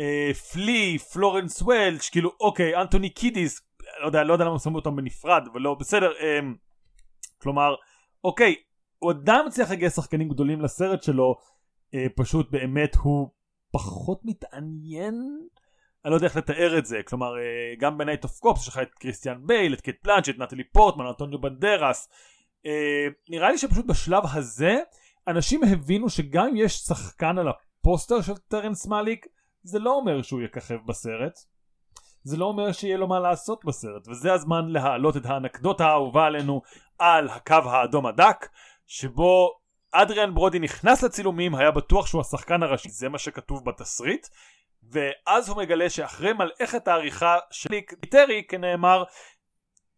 אה, 0.00 0.30
פלי, 0.52 0.98
פלורנס 0.98 1.62
וולץ', 1.62 2.08
כאילו 2.08 2.30
אוקיי, 2.40 2.76
אנטוני 2.76 3.10
קידיס, 3.10 3.60
לא 4.00 4.06
יודע, 4.06 4.24
לא 4.24 4.32
יודע 4.32 4.44
למה 4.44 4.58
שמו 4.58 4.76
אותם 4.76 4.96
בנפרד, 4.96 5.42
אבל 5.52 5.60
לא, 5.60 5.74
בסדר, 5.74 6.12
אה, 6.20 6.38
כלומר, 7.38 7.74
אוקיי, 8.24 8.54
הוא 8.98 9.10
עדיין 9.10 9.46
מצליח 9.46 9.70
לגייס 9.70 9.96
שחקנים 9.96 10.28
גדולים 10.28 10.60
לסרט 10.60 11.02
שלו, 11.02 11.34
פשוט 12.16 12.50
באמת 12.50 12.94
הוא 12.94 13.28
פחות 13.72 14.20
מתעניין? 14.24 15.14
אני 16.06 16.10
לא 16.10 16.16
יודע 16.16 16.26
איך 16.26 16.36
לתאר 16.36 16.78
את 16.78 16.86
זה 16.86 17.00
כלומר 17.04 17.38
אה, 17.38 17.74
גם 17.78 17.98
ב 17.98 18.02
Knight 18.02 18.24
of 18.24 18.38
Cups 18.38 18.62
יש 18.62 18.68
לך 18.68 18.78
את 18.78 18.94
קריסטיאן 18.94 19.46
בייל 19.46 19.74
את 19.74 19.80
קייט 19.80 19.96
בלאנצ'ט 20.02 20.28
את 20.28 20.38
נטלי 20.38 20.64
פורטמן 20.64 21.06
אנטוניו 21.06 21.40
בנדרס. 21.40 22.08
אה, 22.66 23.06
נראה 23.28 23.50
לי 23.50 23.58
שפשוט 23.58 23.86
בשלב 23.86 24.22
הזה 24.34 24.76
אנשים 25.28 25.60
הבינו 25.64 26.10
שגם 26.10 26.46
אם 26.46 26.56
יש 26.56 26.72
שחקן 26.72 27.38
על 27.38 27.46
הפוסטר 27.48 28.20
של 28.20 28.36
טרנס 28.36 28.86
מאליק 28.86 29.26
זה 29.66 29.78
לא 29.78 29.90
אומר 29.90 30.22
שהוא 30.22 30.42
יככב 30.42 30.78
בסרט 30.86 31.38
זה 32.22 32.36
לא 32.36 32.44
אומר 32.44 32.72
שיהיה 32.72 32.96
לו 32.96 33.08
מה 33.08 33.20
לעשות 33.20 33.64
בסרט 33.64 34.08
וזה 34.08 34.32
הזמן 34.32 34.68
להעלות 34.68 35.16
את 35.16 35.26
האנקדוטה 35.26 35.86
האהובה 35.86 36.26
עלינו 36.26 36.62
על 36.98 37.28
הקו 37.28 37.54
האדום 37.54 38.06
הדק 38.06 38.48
שבו 38.86 39.50
אדריאן 39.92 40.34
ברודי 40.34 40.58
נכנס 40.58 41.02
לצילומים 41.02 41.54
היה 41.54 41.70
בטוח 41.70 42.06
שהוא 42.06 42.20
השחקן 42.20 42.62
הראשי 42.62 42.90
זה 42.90 43.08
מה 43.08 43.18
שכתוב 43.18 43.64
בתסריט 43.64 44.26
ואז 44.90 45.48
הוא 45.48 45.56
מגלה 45.56 45.90
שאחרי 45.90 46.32
מלאכת 46.32 46.88
העריכה 46.88 47.38
של 47.50 47.68
טרי 48.10 48.42
כנאמר 48.48 49.04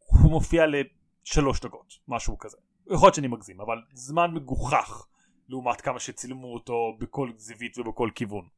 הוא 0.07 0.31
מופיע 0.31 0.65
לשלוש 0.67 1.61
דקות 1.61 1.95
משהו 2.09 2.39
כזה 2.39 2.57
יכול 2.91 3.07
להיות 3.07 3.15
שאני 3.15 3.29
מגזים 3.29 3.61
אבל 3.61 3.79
זמן 3.93 4.31
מגוחך 4.35 5.07
לעומת 5.49 5.81
כמה 5.81 6.01
שצילמו 6.01 6.55
אותו 6.55 6.97
בכל 6.99 7.31
זווית 7.37 7.79
ובכל 7.79 8.11
כיוון. 8.15 8.58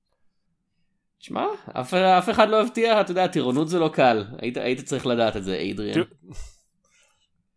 תשמע 1.21 1.47
אף, 1.81 1.95
אף 1.95 2.31
אחד 2.31 2.49
לא 2.49 2.61
הבטיח 2.61 3.01
אתה 3.01 3.11
יודע 3.11 3.27
טירונות 3.27 3.69
זה 3.69 3.79
לא 3.79 3.89
קל 3.89 4.25
היית, 4.43 4.57
היית 4.57 4.81
צריך 4.81 5.07
לדעת 5.07 5.37
את 5.37 5.45
זה 5.45 5.63
אדריאן. 5.71 6.03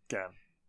כן. 0.08 0.18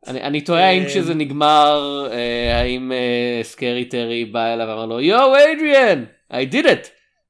אני, 0.07 0.21
אני 0.21 0.41
תוהה 0.41 0.69
האם 0.69 0.85
כשזה 0.85 1.13
נגמר 1.13 2.07
אה, 2.11 2.59
האם 2.59 2.91
אה, 2.91 3.39
סקרי 3.43 3.85
טרי 3.85 4.25
בא 4.25 4.53
אליו 4.53 4.67
ואמר 4.67 4.85
לו 4.85 5.01
יואו 5.01 5.33
אדריאן 5.35 6.05
I 6.33 6.53
did 6.53 6.65
it 6.65 6.87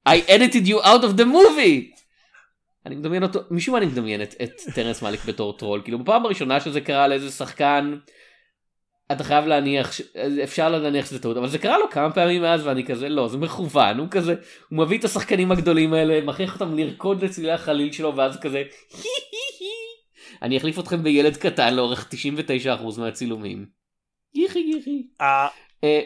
I 0.10 0.30
edited 0.30 0.68
you 0.68 0.86
out 0.86 1.04
of 1.04 1.20
the 1.20 1.26
movie 1.26 1.96
אני 2.86 2.96
מדמיין 2.96 3.24
אותו 3.24 3.40
משום 3.52 3.74
מה 3.74 3.78
אני 3.78 3.86
מדמיין 3.86 4.22
את, 4.22 4.36
את 4.44 4.62
טרנס 4.76 5.02
מאליק 5.02 5.26
בתור 5.26 5.58
טרול 5.58 5.82
כאילו 5.84 6.00
בפעם 6.00 6.26
הראשונה 6.26 6.60
שזה 6.60 6.82
קרה 6.82 7.08
לאיזה 7.08 7.32
שחקן 7.32 7.98
אתה 9.12 9.24
חייב 9.24 9.46
להניח 9.46 9.92
אפשר 10.44 10.70
להניח 10.70 11.06
שזה 11.06 11.22
טעות 11.22 11.38
אבל 11.38 11.48
זה 11.48 11.58
קרה 11.58 11.78
לו 11.78 11.90
כמה 11.90 12.12
פעמים 12.12 12.42
מאז 12.42 12.68
ואני 12.68 12.86
כזה 12.86 13.10
לא 13.10 13.28
זה 13.28 13.38
מכוון 13.38 13.98
הוא 13.98 14.08
כזה 14.12 14.36
הוא 14.70 14.80
מביא 14.80 15.00
את 15.00 15.04
השחקנים 15.04 15.52
הגדולים 15.52 15.94
האלה 15.94 16.22
מכריח 16.22 16.54
אותם 16.54 16.76
לרקוד 16.76 17.24
לצלילי 17.24 17.52
החליל 17.52 17.92
שלו 17.92 18.16
ואז 18.16 18.40
כזה 18.40 18.64
אני 20.42 20.58
אחליף 20.58 20.80
אתכם 20.80 21.04
בילד 21.04 21.38
קטן 21.38 21.74
לאורך 21.74 22.10
99% 22.98 23.00
מהצילומים. 23.00 23.66
ייחי 24.34 24.60
ייחי. 24.60 25.08
אה, 25.22 25.48
אה, 25.84 26.02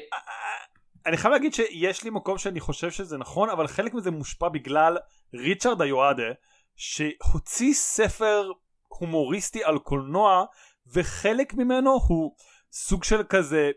אני 1.06 1.18
חייב 1.18 1.34
להגיד 1.34 1.54
שיש 1.54 2.04
לי 2.04 2.10
מקום 2.10 2.38
שאני 2.38 2.60
חושב 2.60 2.92
שזה 2.92 3.18
נכון 3.18 3.50
אבל 3.50 3.68
חלק 3.68 3.94
מזה 3.94 4.12
מושפע 4.12 4.50
בגלל 4.50 4.98
ריצ'רד 5.34 5.82
היואדה 5.82 6.32
שהוציא 6.76 7.74
ספר 7.74 8.52
הומוריסטי 8.88 9.64
על 9.64 9.80
קולנוע 9.80 10.46
וחלק 10.94 11.54
ממנו 11.54 12.00
הוא 12.08 12.36
סוג 12.72 13.04
של 13.04 13.24
כזה 13.24 13.72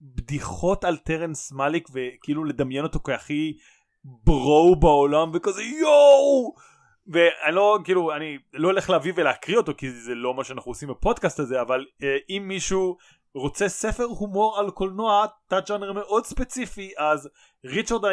בדיחות 0.00 0.84
על 0.84 0.96
טרנס 0.96 1.52
מאליק 1.52 1.88
וכאילו 1.92 2.44
לדמיין 2.44 2.84
אותו 2.84 3.00
כהכי 3.04 3.56
ברו 4.04 4.76
בעולם 4.76 5.30
וכזה 5.34 5.62
יואו! 5.62 6.54
ואני 7.06 7.54
לא 7.54 7.78
כאילו 7.84 8.14
אני 8.16 8.38
לא 8.52 8.68
הולך 8.68 8.90
להביא 8.90 9.12
ולהקריא 9.16 9.56
אותו 9.56 9.72
כי 9.76 9.90
זה 9.90 10.14
לא 10.14 10.34
מה 10.34 10.44
שאנחנו 10.44 10.70
עושים 10.70 10.88
בפודקאסט 10.88 11.40
הזה 11.40 11.60
אבל 11.60 11.86
אה, 12.02 12.16
אם 12.30 12.44
מישהו 12.48 12.96
רוצה 13.34 13.68
ספר 13.68 14.04
הומור 14.04 14.58
על 14.58 14.70
קולנוע 14.70 15.26
תת 15.48 15.68
ג'אנר 15.68 15.92
מאוד 15.92 16.24
ספציפי 16.24 16.92
אז 16.98 17.28
ריצ'רד 17.64 18.04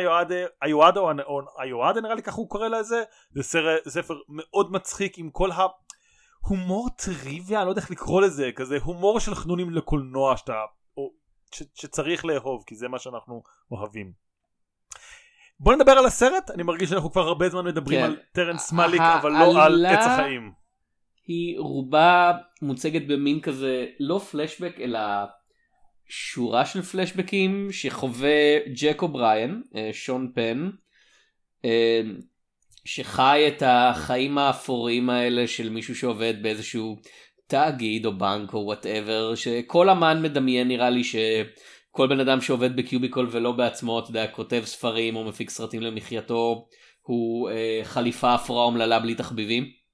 היועדה 0.62 1.00
או 1.00 1.42
היועדה 1.60 2.02
נראה 2.02 2.16
לי 2.16 2.24
ככה 2.24 2.36
הוא 2.36 2.50
קורא 2.50 2.68
לזה 2.68 3.04
זה 3.32 3.44
ספר, 3.88 4.16
מאוד 4.30 4.72
מצחיק 4.72 5.18
עם 5.18 5.30
כל 5.30 5.52
ההומור 6.46 6.90
טריוויה 6.90 7.60
אני 7.60 7.66
לא 7.66 7.72
יודע 7.72 7.82
איך 7.82 7.92
לקרוא 7.92 8.22
לזה 8.22 8.50
כזה 8.56 8.78
הומור 8.84 9.20
של 9.20 9.36
חנונים 9.36 9.70
לקולנוע 9.74 10.38
שאתה 10.38 10.54
או, 10.98 11.12
ש, 11.52 11.64
שצריך 11.74 12.26
לאהוב 12.26 12.64
כי 12.68 12.76
זה 12.76 12.88
מה 12.88 13.00
שאנחנו 13.00 13.44
אוהבים. 13.72 14.12
בוא 15.60 15.76
נדבר 15.76 15.92
על 15.92 16.06
הסרט 16.06 16.52
אני 16.52 16.64
מרגיש 16.64 16.90
שאנחנו 16.90 17.12
כבר 17.12 17.28
הרבה 17.28 17.50
זמן 17.50 17.66
מדברים 17.66 18.00
כן. 18.00 18.06
על 18.06 18.18
טרנס 18.32 18.72
מאליק 18.72 19.02
אבל 19.02 19.32
לא 19.32 19.64
על 19.64 19.86
עץ 19.86 20.06
החיים. 20.06 20.52
היא 21.28 21.60
רובה 21.60 22.32
מוצגת 22.62 23.02
במין 23.08 23.42
כזה 23.42 23.86
לא 24.00 24.20
פלשבק 24.20 24.80
אלא 24.80 25.00
שורה 26.08 26.66
של 26.66 26.82
פלשבקים 26.82 27.68
שחווה 27.72 28.60
ג'ק 28.82 29.02
אובריין 29.02 29.64
אה, 29.76 29.90
שון 29.94 30.32
פן 30.36 30.70
אה, 31.66 32.02
שחי 32.86 33.44
את 33.48 33.64
החיים 33.66 34.38
האפורים 34.38 35.10
האלה 35.10 35.48
של 35.48 35.70
מישהו 35.70 35.96
שעובד 35.96 36.34
באיזשהו 36.42 36.98
תאגיד 37.48 38.06
או 38.06 38.18
בנק 38.18 38.54
או 38.54 38.60
whatever 38.60 39.36
שכל 39.36 39.90
אמן 39.90 40.22
מדמיין 40.22 40.68
נראה 40.68 40.90
לי 40.90 41.04
ש... 41.04 41.16
כל 41.92 42.08
בן 42.08 42.20
אדם 42.20 42.42
שעובד 42.42 42.76
בקיוביקול 42.76 43.28
ולא 43.32 43.52
בעצמו, 43.52 44.00
אתה 44.00 44.10
יודע, 44.10 44.28
כותב 44.28 44.62
ספרים 44.66 45.16
או 45.16 45.24
מפיק 45.24 45.50
סרטים 45.50 45.82
למחייתו, 45.82 46.68
הוא 47.02 47.50
אה, 47.50 47.80
חליפה 47.84 48.36
אפורה 48.36 48.64
אומללה 48.64 49.00
בלי 49.00 49.16
תחביבים. 49.16 49.85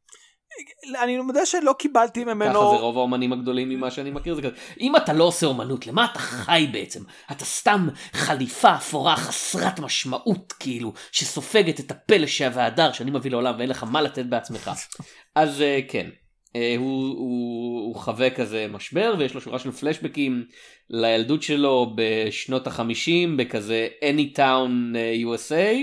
אני 1.03 1.17
מודה 1.17 1.45
שלא 1.45 1.73
קיבלתי 1.79 2.23
ממנו... 2.23 2.53
ככה 2.53 2.59
זה 2.59 2.81
רוב 2.81 2.97
האומנים 2.97 3.33
הגדולים 3.33 3.69
ממה 3.69 3.91
שאני 3.91 4.11
מכיר 4.11 4.35
זה 4.35 4.41
כזה. 4.41 4.55
אם 4.79 4.95
אתה 4.95 5.13
לא 5.13 5.23
עושה 5.23 5.45
אומנות, 5.45 5.87
למה 5.87 6.05
אתה 6.11 6.19
חי 6.19 6.67
בעצם? 6.71 7.03
אתה 7.31 7.45
סתם 7.45 7.87
חליפה 8.13 8.75
אפורה 8.75 9.15
חסרת 9.15 9.79
משמעות, 9.79 10.53
כאילו, 10.59 10.93
שסופגת 11.11 11.79
את 11.79 11.91
הפלא 11.91 12.27
וההדר 12.53 12.91
שאני 12.91 13.11
מביא 13.11 13.31
לעולם 13.31 13.55
ואין 13.57 13.69
לך 13.69 13.83
מה 13.83 14.01
לתת 14.01 14.25
בעצמך. 14.25 14.71
אז 15.35 15.61
אה, 15.61 15.79
כן, 15.87 16.09
אה, 16.55 16.75
הוא, 16.77 17.07
הוא, 17.17 17.81
הוא 17.87 17.95
חווה 17.95 18.29
כזה 18.29 18.67
משבר 18.69 19.15
ויש 19.19 19.33
לו 19.33 19.41
שורה 19.41 19.59
של 19.59 19.71
פלשבקים 19.71 20.45
לילדות 20.89 21.43
שלו 21.43 21.95
בשנות 21.95 22.67
החמישים 22.67 23.37
בכזה 23.37 23.87
Anytown 24.03 24.95
אה, 24.95 25.15
USA 25.23 25.77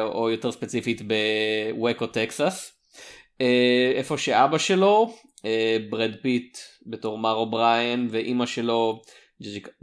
או 0.00 0.30
יותר 0.30 0.52
ספציפית 0.52 1.02
בווקו 1.02 2.06
טקסס 2.06 2.77
איפה 3.96 4.18
שאבא 4.18 4.58
שלו 4.58 5.14
ברד 5.90 6.14
פיט 6.22 6.58
בתור 6.86 7.18
מר 7.18 7.34
אובריין 7.34 8.08
ואימא 8.10 8.46
שלו 8.46 9.02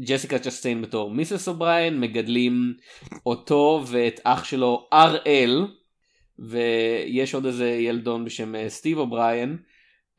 ג'סיקה 0.01 0.39
צ'סטיין 0.39 0.81
בתור 0.81 1.12
Mrs. 1.12 1.48
אובריין, 1.47 2.00
מגדלים 2.00 2.74
אותו 3.25 3.83
ואת 3.88 4.19
אח 4.24 4.43
שלו 4.43 4.88
אר-אל, 4.93 5.65
ויש 6.39 7.33
עוד 7.33 7.45
איזה 7.45 7.69
ילדון 7.69 8.25
בשם 8.25 8.55
אה, 8.55 8.69
סטיב 8.69 8.97
אובריין. 8.97 9.57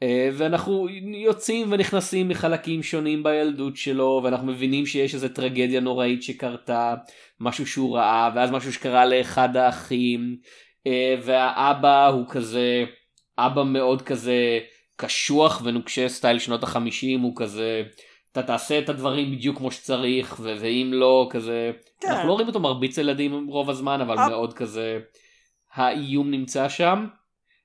אה, 0.02 0.28
ואנחנו 0.32 0.88
יוצאים 1.14 1.72
ונכנסים 1.72 2.28
מחלקים 2.28 2.82
שונים 2.82 3.22
בילדות 3.22 3.76
שלו 3.76 4.20
ואנחנו 4.24 4.46
מבינים 4.46 4.86
שיש 4.86 5.14
איזה 5.14 5.34
טרגדיה 5.34 5.80
נוראית 5.80 6.22
שקרתה 6.22 6.94
משהו 7.40 7.66
שהוא 7.66 7.96
ראה 7.96 8.30
ואז 8.34 8.50
משהו 8.50 8.72
שקרה 8.72 9.06
לאחד 9.06 9.56
האחים 9.56 10.36
אה, 10.86 11.14
והאבא 11.22 12.06
הוא 12.06 12.24
כזה 12.28 12.84
אבא 13.38 13.62
מאוד 13.62 14.02
כזה 14.02 14.58
קשוח 14.96 15.62
ונוקשה 15.64 16.08
סטייל 16.08 16.38
שנות 16.38 16.62
החמישים 16.62 17.20
הוא 17.20 17.32
כזה 17.36 17.82
אתה 18.32 18.42
תעשה 18.42 18.78
את 18.78 18.88
הדברים 18.88 19.32
בדיוק 19.32 19.56
כמו 19.58 19.70
שצריך 19.70 20.40
ואם 20.42 20.90
לא 20.92 21.28
כזה 21.30 21.70
כן. 22.00 22.08
אנחנו 22.08 22.28
לא 22.28 22.32
רואים 22.32 22.48
אותו 22.48 22.60
מרביץ 22.60 22.98
ילדים 22.98 23.46
רוב 23.46 23.70
הזמן 23.70 24.00
אבל 24.00 24.14
אפ... 24.14 24.28
מאוד 24.28 24.54
כזה 24.54 24.98
האיום 25.74 26.30
נמצא 26.30 26.68
שם. 26.68 27.06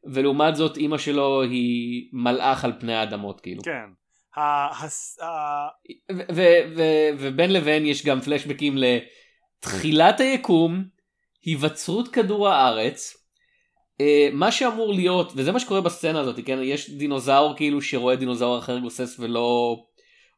ולעומת 0.03 0.55
זאת 0.55 0.77
אימא 0.77 0.97
שלו 0.97 1.41
היא 1.41 2.09
מלאך 2.13 2.65
על 2.65 2.73
פני 2.79 2.93
האדמות 2.93 3.41
כאילו. 3.41 3.61
כן. 3.63 3.89
ובין 7.19 7.53
לבין 7.53 7.85
יש 7.85 8.05
גם 8.05 8.21
פלשבקים 8.21 8.75
לתחילת 8.77 10.19
היקום, 10.19 10.83
היווצרות 11.45 12.07
כדור 12.07 12.49
הארץ, 12.49 13.20
מה 14.33 14.51
שאמור 14.51 14.93
להיות, 14.93 15.33
וזה 15.35 15.51
מה 15.51 15.59
שקורה 15.59 15.81
בסצנה 15.81 16.19
הזאת, 16.19 16.39
כן? 16.45 16.59
יש 16.63 16.89
דינוזאור 16.89 17.55
כאילו 17.55 17.81
שרואה 17.81 18.15
דינוזאור 18.15 18.59
אחר 18.59 18.77
גוסס 18.77 19.15
ולא, 19.19 19.77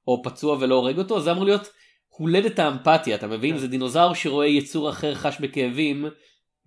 או 0.08 0.24
פצוע 0.24 0.58
ולא 0.60 0.75
הורג 0.75 0.98
אותו, 0.98 1.22
זה 1.22 1.32
אמור 1.32 1.46
להיות 1.46 1.70
הולדת 2.08 2.60
האמפתיה, 2.60 3.15
אתה 3.15 3.27
מבין? 3.27 3.53
כן. 3.53 3.58
זה 3.58 3.67
דינוזאור 3.67 4.13
שרואה 4.13 4.48
יצור 4.48 4.89
אחר 4.89 5.15
חש 5.15 5.39
בכאבים, 5.39 6.05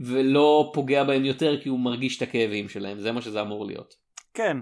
ולא 0.01 0.71
פוגע 0.75 1.05
בהם 1.05 1.25
יותר 1.25 1.61
כי 1.63 1.69
הוא 1.69 1.81
מרגיש 1.81 2.17
את 2.17 2.23
הכאבים 2.23 2.69
שלהם 2.69 3.01
זה 3.01 3.13
מה 3.13 3.23
שזה 3.23 3.41
אמור 3.41 3.67
להיות. 3.67 3.95
כן. 4.35 4.57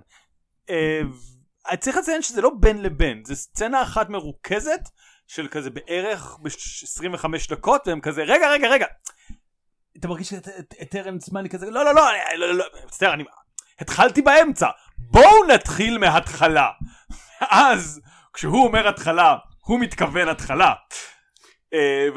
אה, 0.70 1.76
צריך 1.76 1.96
לציין 1.96 2.22
שזה 2.22 2.40
לא 2.40 2.50
בין 2.60 2.82
לבין 2.82 3.22
זה 3.24 3.34
סצנה 3.34 3.82
אחת 3.82 4.08
מרוכזת 4.08 4.80
של 5.26 5.48
כזה 5.48 5.70
בערך 5.70 6.38
ב-25 6.42 7.26
דקות 7.50 7.82
והם 7.86 8.00
כזה 8.00 8.22
רגע 8.22 8.50
רגע 8.50 8.68
רגע. 8.68 8.86
אתה 9.98 10.08
מרגיש 10.08 10.32
את 10.32 10.90
טרנס 10.90 11.32
מאני 11.32 11.48
כזה 11.48 11.70
לא 11.70 11.84
לא 11.84 11.94
לא 11.94 12.02
לא 12.36 12.54
לא 12.54 12.64
מצטער 12.86 13.14
אני 13.14 13.24
התחלתי 13.80 14.22
באמצע 14.22 14.68
בואו 14.98 15.44
נתחיל 15.54 15.98
מההתחלה. 15.98 16.68
אז 17.68 18.00
כשהוא 18.32 18.64
אומר 18.64 18.88
התחלה 18.88 19.36
הוא 19.60 19.80
מתכוון 19.80 20.28
התחלה. 20.28 20.72
אה, 21.74 22.08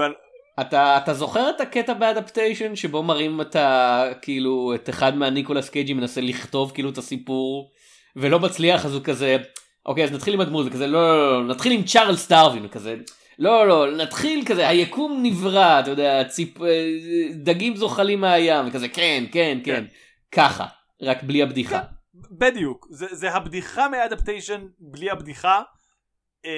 אתה, 0.61 0.97
אתה 0.97 1.13
זוכר 1.13 1.49
את 1.49 1.61
הקטע 1.61 1.93
באדפטיישן 1.93 2.75
שבו 2.75 3.03
מראים 3.03 3.41
את 3.41 3.55
ה... 3.55 4.03
כאילו 4.21 4.75
את 4.75 4.89
אחד 4.89 5.15
מהניקולס 5.15 5.69
קייג'י 5.69 5.93
מנסה 5.93 6.21
לכתוב 6.21 6.71
כאילו 6.73 6.89
את 6.89 6.97
הסיפור 6.97 7.71
ולא 8.15 8.39
מצליח 8.39 8.85
אז 8.85 8.93
הוא 8.93 9.03
כזה 9.03 9.37
אוקיי 9.85 10.03
אז 10.03 10.11
נתחיל 10.11 10.33
עם 10.33 10.41
הדמות 10.41 10.65
וכזה 10.67 10.87
לא 10.87 11.01
לא 11.01 11.17
לא, 11.17 11.47
לא 11.47 11.53
נתחיל 11.53 11.71
עם 11.71 11.83
צ'ארלס 11.83 12.27
דרווין 12.27 12.67
כזה 12.67 12.95
לא 13.39 13.67
לא 13.67 13.97
נתחיל 13.97 14.45
כזה 14.45 14.67
היקום 14.67 15.19
נברא 15.23 15.79
אתה 15.79 15.89
יודע 15.89 16.23
ציפ... 16.23 16.61
אה, 16.61 16.85
דגים 17.43 17.75
זוחלים 17.75 18.21
מהים 18.21 18.67
וכזה 18.67 18.89
כן 18.89 19.23
כן 19.31 19.59
כן, 19.63 19.75
כן. 19.75 19.85
ככה 20.31 20.65
רק 21.01 21.23
בלי 21.23 21.43
הבדיחה. 21.43 21.79
כן, 21.79 21.87
בדיוק 22.31 22.87
זה, 22.89 23.05
זה 23.11 23.31
הבדיחה 23.33 23.89
מאדפטיישן 23.89 24.67
בלי 24.79 25.09
הבדיחה. 25.09 25.61
אמ, 26.45 26.49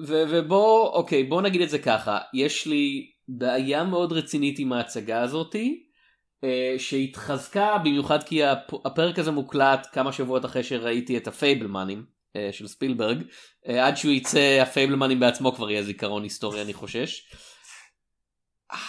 ו- 0.00 0.22
ובוא, 0.30 0.88
אוקיי, 0.88 1.24
בוא 1.24 1.42
נגיד 1.42 1.60
את 1.60 1.70
זה 1.70 1.78
ככה, 1.78 2.18
יש 2.34 2.66
לי 2.66 3.10
בעיה 3.28 3.84
מאוד 3.84 4.12
רצינית 4.12 4.58
עם 4.58 4.72
ההצגה 4.72 5.22
הזאתי, 5.22 5.82
אה, 6.44 6.74
שהתחזקה 6.78 7.78
במיוחד 7.78 8.22
כי 8.22 8.44
הפ- 8.44 8.86
הפרק 8.86 9.18
הזה 9.18 9.30
מוקלט 9.30 9.86
כמה 9.92 10.12
שבועות 10.12 10.44
אחרי 10.44 10.62
שראיתי 10.62 11.16
את 11.16 11.26
הפייבלמנים 11.26 12.04
של 12.52 12.66
ספילברג, 12.66 13.22
אה, 13.68 13.86
עד 13.86 13.96
שהוא 13.96 14.12
יצא 14.12 14.58
הפייבלמנים 14.62 15.20
בעצמו 15.20 15.52
כבר 15.52 15.70
יהיה 15.70 15.82
זיכרון 15.82 16.22
היסטורי 16.22 16.62
אני 16.62 16.72
חושש. 16.72 17.22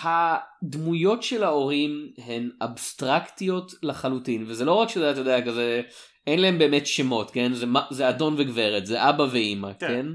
הדמויות 0.04 1.24
של 1.24 1.44
ההורים 1.44 2.14
הן 2.18 2.50
אבסטרקטיות 2.62 3.72
לחלוטין 3.84 4.46
וזה 4.48 4.66
לא 4.66 4.74
רק 4.74 4.90
שזה 4.90 5.12
אתה 5.12 5.20
יודע 5.20 5.46
כזה 5.46 5.82
אין 6.28 6.40
להם 6.40 6.60
באמת 6.60 6.88
שמות 6.88 7.32
כן 7.32 7.54
זה, 7.54 7.66
זה 7.92 8.10
אדון 8.10 8.36
וגברת 8.38 8.86
זה 8.86 9.10
אבא 9.10 9.24
ואימא 9.32 9.74
כן, 9.74 9.88
כן? 9.88 10.06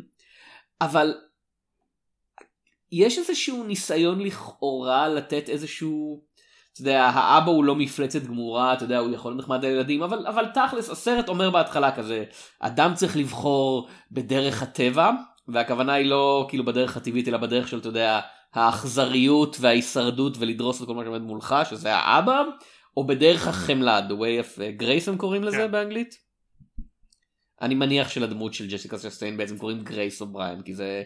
אבל 0.81 1.15
יש 2.93 3.19
איזשהו 3.19 3.65
ניסיון 3.65 4.21
לכאורה 4.21 5.09
לתת 5.09 5.49
איזשהו, 5.49 6.25
אתה 6.81 6.89
יודע, 6.89 7.05
האבא 7.05 7.51
הוא 7.51 7.65
לא 7.65 7.75
מפלצת 7.75 8.23
גמורה, 8.23 8.73
אתה 8.73 8.85
יודע, 8.85 8.99
הוא 8.99 9.15
יכול 9.15 9.33
להיות 9.33 9.45
נחמד 9.45 9.65
לילדים, 9.65 10.03
אבל, 10.03 10.27
אבל 10.27 10.47
תכלס, 10.55 10.91
הסרט 10.91 11.29
אומר 11.29 11.51
בהתחלה 11.51 11.97
כזה, 11.97 12.25
אדם 12.61 12.95
צריך 12.95 13.17
לבחור 13.17 13.89
בדרך 14.13 14.63
הטבע, 14.63 15.11
והכוונה 15.49 15.93
היא 15.93 16.07
לא 16.07 16.47
כאילו 16.49 16.65
בדרך 16.65 16.97
הטבעית, 16.97 17.29
אלא 17.29 17.39
בדרך 17.39 17.69
של, 17.69 17.79
אתה 17.79 17.89
יודע, 17.89 18.21
האכזריות 18.55 19.57
וההישרדות 19.61 20.37
ולדרוס 20.39 20.83
את 20.83 20.87
כל 20.87 20.95
מה 20.95 21.05
שעומד 21.05 21.23
מולך, 21.23 21.57
שזה 21.71 21.95
האבא, 21.95 22.43
או 22.97 23.07
בדרך 23.07 23.49
החמלה, 23.49 24.01
the 24.09 24.13
way 24.13 24.45
of 24.45 24.83
grace 24.83 25.11
הם 25.11 25.17
קוראים 25.17 25.45
לזה 25.45 25.57
כן. 25.57 25.71
באנגלית? 25.71 26.15
אני 27.63 27.75
מניח 27.75 28.09
שלדמות 28.09 28.55
של 28.55 28.69
ג'סיקה 28.69 28.99
צ'סטיין 28.99 29.37
בעצם 29.37 29.59
קוראים 29.59 29.85
גרייס 29.85 30.21
אובריין 30.21 30.63
כי 30.63 30.75
זה 30.75 31.03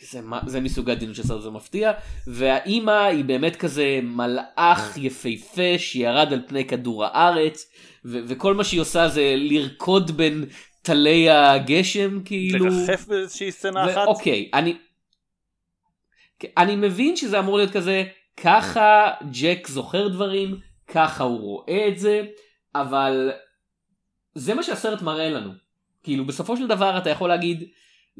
זה, 0.00 0.20
זה 0.46 0.60
מסוג 0.60 0.90
הדין 0.90 1.14
של 1.14 1.22
זה 1.22 1.50
מפתיע 1.50 1.92
והאימא 2.26 3.04
היא 3.04 3.24
באמת 3.24 3.56
כזה 3.56 4.00
מלאך 4.02 4.96
יפהפה 4.96 5.78
שירד 5.78 6.32
על 6.32 6.42
פני 6.48 6.64
כדור 6.64 7.04
הארץ 7.04 7.70
ו- 8.04 8.18
וכל 8.26 8.54
מה 8.54 8.64
שהיא 8.64 8.80
עושה 8.80 9.08
זה 9.08 9.34
לרקוד 9.36 10.10
בין 10.10 10.44
טלי 10.82 11.30
הגשם 11.30 12.22
כאילו. 12.24 12.66
לרחף 12.66 13.06
באיזושהי 13.08 13.52
סצנה 13.52 13.84
ו- 13.86 13.90
אחת. 13.90 14.06
אוקיי 14.06 14.50
אני 14.54 14.76
אני 16.56 16.76
מבין 16.76 17.16
שזה 17.16 17.38
אמור 17.38 17.56
להיות 17.56 17.70
כזה 17.70 18.04
ככה 18.36 19.10
ג'ק 19.40 19.66
זוכר 19.68 20.08
דברים 20.08 20.58
ככה 20.86 21.24
הוא 21.24 21.40
רואה 21.40 21.88
את 21.88 21.98
זה 21.98 22.22
אבל 22.74 23.30
זה 24.34 24.54
מה 24.54 24.62
שהסרט 24.62 25.02
מראה 25.02 25.30
לנו. 25.30 25.50
כאילו 26.02 26.26
בסופו 26.26 26.56
של 26.56 26.66
דבר 26.66 26.98
אתה 26.98 27.10
יכול 27.10 27.28
להגיד 27.28 27.68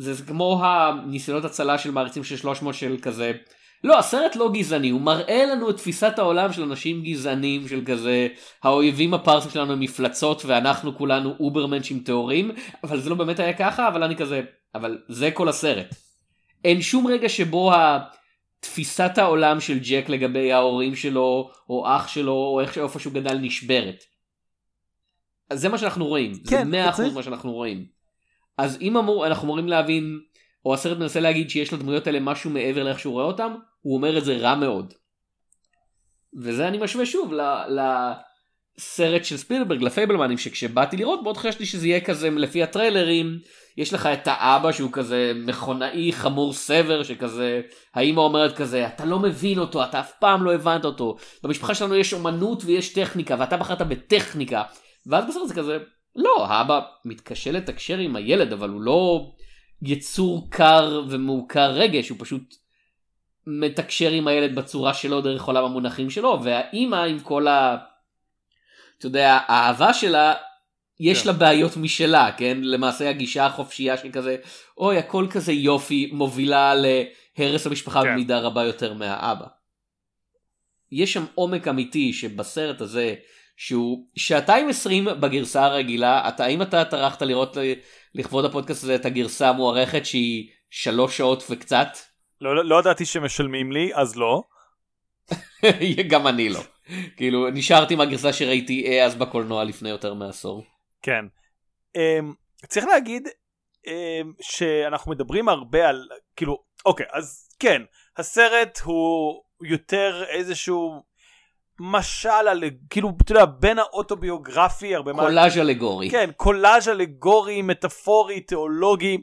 זה, 0.00 0.24
כמו 0.26 0.64
הניסיונות 0.64 1.44
הצלה 1.44 1.78
של 1.78 1.90
מעריצים 1.90 2.24
של 2.24 2.36
300 2.36 2.74
של 2.74 2.96
כזה 3.02 3.32
לא 3.84 3.98
הסרט 3.98 4.36
לא 4.36 4.50
גזעני 4.52 4.90
הוא 4.90 5.00
מראה 5.00 5.46
לנו 5.46 5.70
את 5.70 5.76
תפיסת 5.76 6.18
העולם 6.18 6.52
של 6.52 6.62
אנשים 6.62 7.02
גזענים 7.02 7.68
של 7.68 7.82
כזה 7.86 8.28
האויבים 8.62 9.14
הפרסים 9.14 9.50
שלנו 9.50 9.72
הם 9.72 9.80
מפלצות 9.80 10.42
ואנחנו 10.44 10.96
כולנו 10.96 11.34
אוברמנצ'ים 11.40 11.98
טהורים 11.98 12.50
אבל 12.84 13.00
זה 13.00 13.10
לא 13.10 13.16
באמת 13.16 13.40
היה 13.40 13.52
ככה 13.52 13.88
אבל 13.88 14.02
אני 14.02 14.16
כזה 14.16 14.42
אבל 14.74 14.98
זה 15.08 15.30
כל 15.30 15.48
הסרט. 15.48 15.94
אין 16.64 16.82
שום 16.82 17.06
רגע 17.06 17.28
שבו 17.28 17.72
תפיסת 18.60 19.18
העולם 19.18 19.60
של 19.60 19.78
ג'ק 19.78 20.08
לגבי 20.08 20.52
ההורים 20.52 20.96
שלו 20.96 21.50
או 21.68 21.96
אח 21.96 22.08
שלו 22.08 22.32
או 22.32 22.60
איך 22.60 22.74
שאיפה 22.74 22.98
שהוא 22.98 23.12
גדל 23.12 23.34
נשברת. 23.34 24.04
אז 25.50 25.60
זה 25.60 25.68
מה 25.68 25.78
שאנחנו 25.78 26.06
רואים, 26.06 26.32
כן, 26.48 26.70
זה 26.70 26.88
100% 26.88 26.92
צריך... 26.92 27.14
מה 27.14 27.22
שאנחנו 27.22 27.52
רואים. 27.52 27.99
אז 28.60 28.78
אם 28.80 28.96
אמור, 28.96 29.26
אנחנו 29.26 29.44
אמורים 29.44 29.68
להבין, 29.68 30.20
או 30.64 30.74
הסרט 30.74 30.98
מנסה 30.98 31.20
להגיד 31.20 31.50
שיש 31.50 31.72
לדמויות 31.72 32.06
האלה 32.06 32.20
משהו 32.20 32.50
מעבר 32.50 32.82
לאיך 32.82 32.98
שהוא 32.98 33.12
רואה 33.12 33.24
אותם, 33.24 33.54
הוא 33.80 33.96
אומר 33.96 34.18
את 34.18 34.24
זה 34.24 34.36
רע 34.36 34.54
מאוד. 34.54 34.94
וזה 36.40 36.68
אני 36.68 36.78
משווה 36.78 37.06
שוב 37.06 37.32
לסרט 37.68 39.24
של 39.24 39.36
ספילברג, 39.36 39.82
לפייבלמנים, 39.82 40.38
שכשבאתי 40.38 40.96
לראות 40.96 41.22
מאוד 41.22 41.36
חשבתי 41.36 41.66
שזה 41.66 41.86
יהיה 41.86 42.00
כזה 42.00 42.30
לפי 42.30 42.62
הטריילרים, 42.62 43.38
יש 43.76 43.94
לך 43.94 44.06
את 44.06 44.28
האבא 44.28 44.72
שהוא 44.72 44.92
כזה 44.92 45.32
מכונאי 45.34 46.12
חמור 46.12 46.52
סבר 46.52 47.02
שכזה 47.02 47.60
האמא 47.94 48.20
אומרת 48.20 48.56
כזה 48.56 48.86
אתה 48.86 49.04
לא 49.04 49.18
מבין 49.18 49.58
אותו 49.58 49.84
אתה 49.84 50.00
אף 50.00 50.12
פעם 50.18 50.44
לא 50.44 50.54
הבנת 50.54 50.84
אותו 50.84 51.16
במשפחה 51.42 51.74
שלנו 51.74 51.96
יש 51.96 52.12
אומנות 52.12 52.62
ויש 52.64 52.92
טכניקה 52.92 53.36
ואתה 53.38 53.56
בחרת 53.56 53.82
בטכניקה 53.82 54.62
ואז 55.06 55.24
בסוף 55.28 55.48
זה 55.48 55.54
כזה, 55.54 55.78
לא, 56.16 56.46
האבא 56.46 56.80
מתקשה 57.04 57.52
לתקשר 57.52 57.98
עם 57.98 58.16
הילד, 58.16 58.52
אבל 58.52 58.68
הוא 58.68 58.80
לא 58.80 59.32
יצור 59.82 60.50
קר 60.50 61.02
ומעוקר 61.08 61.70
רגש, 61.70 62.08
הוא 62.08 62.18
פשוט 62.20 62.54
מתקשר 63.46 64.10
עם 64.10 64.28
הילד 64.28 64.54
בצורה 64.54 64.94
שלו 64.94 65.20
דרך 65.20 65.44
עולם 65.44 65.64
המונחים 65.64 66.10
שלו, 66.10 66.40
והאימא 66.42 66.96
עם 66.96 67.20
כל 67.20 67.48
ה... 67.48 67.76
אתה 68.98 69.06
יודע, 69.06 69.38
האהבה 69.46 69.94
שלה, 69.94 70.34
יש 71.00 71.22
כן. 71.22 71.26
לה 71.26 71.32
בעיות 71.32 71.76
משלה, 71.76 72.32
כן? 72.36 72.58
למעשה 72.62 73.10
הגישה 73.10 73.46
החופשייה 73.46 73.96
של 73.96 74.10
כזה, 74.12 74.36
אוי, 74.78 74.98
הכל 74.98 75.26
כזה 75.30 75.52
יופי, 75.52 76.10
מובילה 76.12 76.74
להרס 76.74 77.66
המשפחה 77.66 78.02
כן. 78.02 78.12
במידה 78.12 78.38
רבה 78.38 78.64
יותר 78.64 78.94
מהאבא. 78.94 79.46
יש 80.92 81.12
שם 81.12 81.24
עומק 81.34 81.68
אמיתי 81.68 82.12
שבסרט 82.12 82.80
הזה, 82.80 83.14
שהוא 83.60 84.06
שעתיים 84.16 84.68
עשרים 84.68 85.04
בגרסה 85.20 85.64
הרגילה, 85.64 86.28
אתה, 86.28 86.44
האם 86.44 86.62
אתה 86.62 86.84
טרחת 86.84 87.22
לראות 87.22 87.56
לכבוד 88.14 88.44
הפודקאסט 88.44 88.84
הזה 88.84 88.94
את 88.94 89.04
הגרסה 89.04 89.48
המוערכת 89.48 90.06
שהיא 90.06 90.50
שלוש 90.70 91.16
שעות 91.16 91.44
וקצת. 91.50 91.88
לא, 92.40 92.56
לא, 92.56 92.64
לא 92.64 92.80
ידעתי 92.80 93.04
שמשלמים 93.04 93.72
לי, 93.72 93.90
אז 93.94 94.16
לא. 94.16 94.42
גם 96.10 96.26
אני 96.26 96.48
לא. 96.48 96.60
כאילו, 97.16 97.50
נשארתי 97.50 97.94
עם 97.94 98.00
הגרסה 98.00 98.32
שראיתי 98.32 98.86
אה, 98.86 99.04
אז 99.04 99.14
בקולנוע 99.14 99.64
לפני 99.64 99.88
יותר 99.88 100.14
מעשור. 100.14 100.64
כן. 101.02 101.24
Um, 101.96 102.34
צריך 102.68 102.86
להגיד 102.86 103.28
um, 103.86 103.90
שאנחנו 104.40 105.10
מדברים 105.10 105.48
הרבה 105.48 105.88
על, 105.88 106.08
כאילו, 106.36 106.62
אוקיי, 106.86 107.06
אז 107.12 107.48
כן, 107.58 107.82
הסרט 108.16 108.78
הוא 108.84 109.42
יותר 109.62 110.24
איזשהו 110.28 111.09
משל 111.82 112.28
על 112.28 112.64
כאילו 112.90 113.12
אתה 113.22 113.32
יודע 113.32 113.44
בין 113.44 113.78
האוטוביוגרפי 113.78 114.94
הרבה 114.94 115.12
קולאז' 115.12 115.56
מה... 115.56 115.62
אלגורי 115.62 116.10
כן 116.10 116.30
קולאז' 116.36 116.88
אלגורי 116.88 117.62
מטאפורי 117.62 118.40
תיאולוגי 118.40 119.22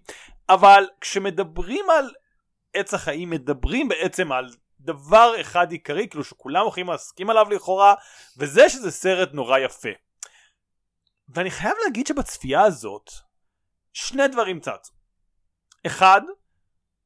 אבל 0.50 0.88
כשמדברים 1.02 1.86
על 1.90 2.10
עץ 2.74 2.94
החיים 2.94 3.30
מדברים 3.30 3.88
בעצם 3.88 4.32
על 4.32 4.50
דבר 4.80 5.42
אחד 5.42 5.72
עיקרי 5.72 6.08
כאילו 6.08 6.24
שכולם 6.24 6.62
הולכים 6.62 6.88
להסכים 6.88 7.30
עליו 7.30 7.50
לכאורה 7.50 7.94
וזה 8.38 8.70
שזה 8.70 8.92
סרט 8.92 9.30
נורא 9.34 9.58
יפה. 9.58 9.90
ואני 11.30 11.52
חייב 11.52 11.74
להגיד 11.84 12.08
שבצפייה 12.08 12.62
הזאת 12.62 13.10
שני 13.94 14.28
דברים 14.28 14.60
צצו. 14.60 14.94
אחד, 15.86 16.22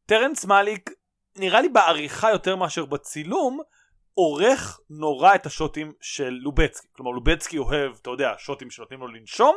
טרנס 0.06 0.46
מאליק 0.46 0.90
נראה 1.36 1.62
לי 1.62 1.70
בעריכה 1.70 2.32
יותר 2.32 2.56
מאשר 2.56 2.86
בצילום 2.86 3.62
עורך 4.14 4.80
נורא 4.90 5.36
את 5.36 5.46
השוטים 5.46 5.92
של 6.02 6.30
לובצקי. 6.42 6.88
כלומר 6.92 7.12
לובצקי 7.12 7.58
אוהב 7.58 7.92
אתה 8.02 8.10
יודע 8.10 8.34
שוטים 8.38 8.72
שנותנים 8.72 9.00
לו 9.00 9.08
לנשום 9.08 9.56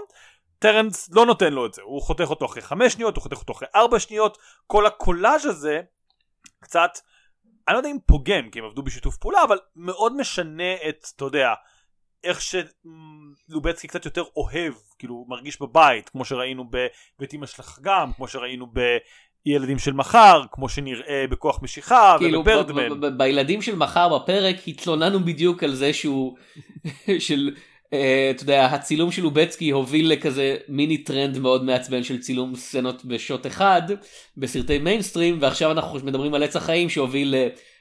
טרנס 0.58 1.10
לא 1.12 1.26
נותן 1.26 1.52
לו 1.52 1.66
את 1.66 1.74
זה. 1.74 1.82
הוא 1.82 2.02
חותך 2.02 2.30
אותו 2.30 2.46
אחרי 2.46 2.62
5 2.62 2.92
שניות 2.92 3.16
הוא 3.16 3.22
חותך 3.22 3.36
אותו 3.36 3.52
אחרי 3.52 3.68
4 3.74 3.98
שניות. 3.98 4.38
כל 4.66 4.86
הקולאז' 4.86 5.46
הזה 5.46 5.80
קצת 6.60 6.90
אני 7.68 7.74
לא 7.74 7.78
יודע 7.78 7.90
אם 7.90 7.98
פוגם 8.06 8.50
כי 8.50 8.58
הם 8.58 8.64
עבדו 8.64 8.82
בשיתוף 8.82 9.16
פעולה 9.16 9.44
אבל 9.44 9.58
מאוד 9.76 10.16
משנה 10.16 10.74
את 10.88 11.06
אתה 11.16 11.24
יודע 11.24 11.54
איך 12.24 12.40
שלובצקי 12.40 13.88
קצת 13.88 14.04
יותר 14.04 14.24
אוהב 14.36 14.74
כאילו 14.98 15.24
מרגיש 15.28 15.60
בבית 15.60 16.08
כמו 16.08 16.24
שראינו 16.24 16.64
ב 16.64 16.82
ואת 16.82 17.34
אמא 17.34 17.46
שלך 17.46 17.78
גם 17.82 18.12
כמו 18.12 18.28
שראינו 18.28 18.66
ילדים 19.46 19.78
של 19.78 19.92
מחר 19.92 20.42
כמו 20.52 20.68
שנראה 20.68 21.24
בכוח 21.30 21.62
משיכה 21.62 22.16
כאילו 22.18 22.40
ובבירדמן. 22.40 23.18
בילדים 23.18 23.62
של 23.62 23.74
מחר 23.74 24.18
בפרק 24.18 24.56
התלוננו 24.68 25.20
בדיוק 25.20 25.62
על 25.62 25.74
זה 25.74 25.92
שהוא 25.92 26.36
של 27.18 27.50
uh, 27.54 27.94
אתה 28.30 28.42
יודע 28.42 28.66
הצילום 28.66 29.12
של 29.12 29.22
לובצקי 29.22 29.70
הוביל 29.70 30.12
לכזה 30.12 30.56
מיני 30.68 30.98
טרנד 30.98 31.38
מאוד 31.38 31.64
מעצבן 31.64 32.02
של 32.02 32.20
צילום 32.20 32.56
סצנות 32.56 33.04
בשוט 33.04 33.46
אחד 33.46 33.82
בסרטי 34.36 34.78
מיינסטרים 34.78 35.38
ועכשיו 35.40 35.70
אנחנו 35.70 35.98
מדברים 36.04 36.34
על 36.34 36.42
עץ 36.42 36.56
החיים 36.56 36.90
שהוביל 36.90 37.34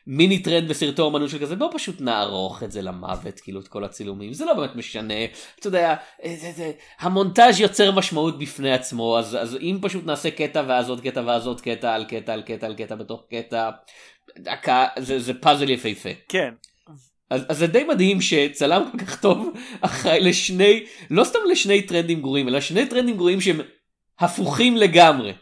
מיני 0.08 0.40
טרנד 0.40 0.70
בסרטי 0.70 1.02
אומנות 1.02 1.30
של 1.30 1.40
כזה 1.40 1.56
בוא 1.56 1.70
פשוט 1.74 2.02
נערוך 2.02 2.64
את 2.64 2.72
זה 2.72 2.82
למוות 2.82 3.40
כאילו 3.40 3.60
את 3.60 3.68
כל 3.68 3.84
הצילומים 3.84 4.34
זה 4.34 4.46
לא 4.46 4.54
באמת 4.54 4.76
משנה 4.76 5.26
אתה 5.60 5.68
יודע 5.68 5.96
זה, 6.26 6.52
זה, 6.56 6.72
המונטאז' 7.00 7.60
יוצר 7.60 7.92
משמעות 7.92 8.40
בפני 8.40 8.74
עצמו 8.74 9.20
אז, 9.20 9.38
אז 9.42 9.56
אם 9.62 9.78
פשוט 9.82 10.06
נעשה 10.06 10.32
קטע 10.32 10.64
ואז 10.68 10.90
עוד 10.90 11.02
קטע 11.02 11.22
ואז 11.26 11.48
עוד 11.48 11.62
קטע 11.62 11.94
על 11.94 12.06
קטע 12.06 12.34
על 12.34 12.42
קטע 12.42 12.68
על 12.68 12.76
קטע 12.76 12.96
בתוך 12.96 13.24
קטע 13.32 13.70
זה, 15.00 15.20
זה 15.20 15.34
פאזל 15.34 15.70
יפהפה. 15.70 16.10
כן. 16.30 16.54
אז, 17.30 17.46
אז 17.50 17.58
זה 17.58 17.68
די 17.68 17.84
מדהים 17.84 18.22
שצלם 18.22 18.90
כל 18.92 18.98
כך 18.98 19.22
טוב 19.22 19.54
אחראי 19.82 20.20
לשני 20.20 20.84
לא 21.10 21.24
סתם 21.24 21.40
לשני 21.52 21.82
טרנדים 21.82 22.22
גרועים 22.22 22.48
אלא 22.48 22.62
שני 22.62 22.86
טרנדים 22.86 23.18
גרועים 23.18 23.42
שהם 23.42 23.62
הפוכים 24.20 24.78
לגמרי. 24.78 25.34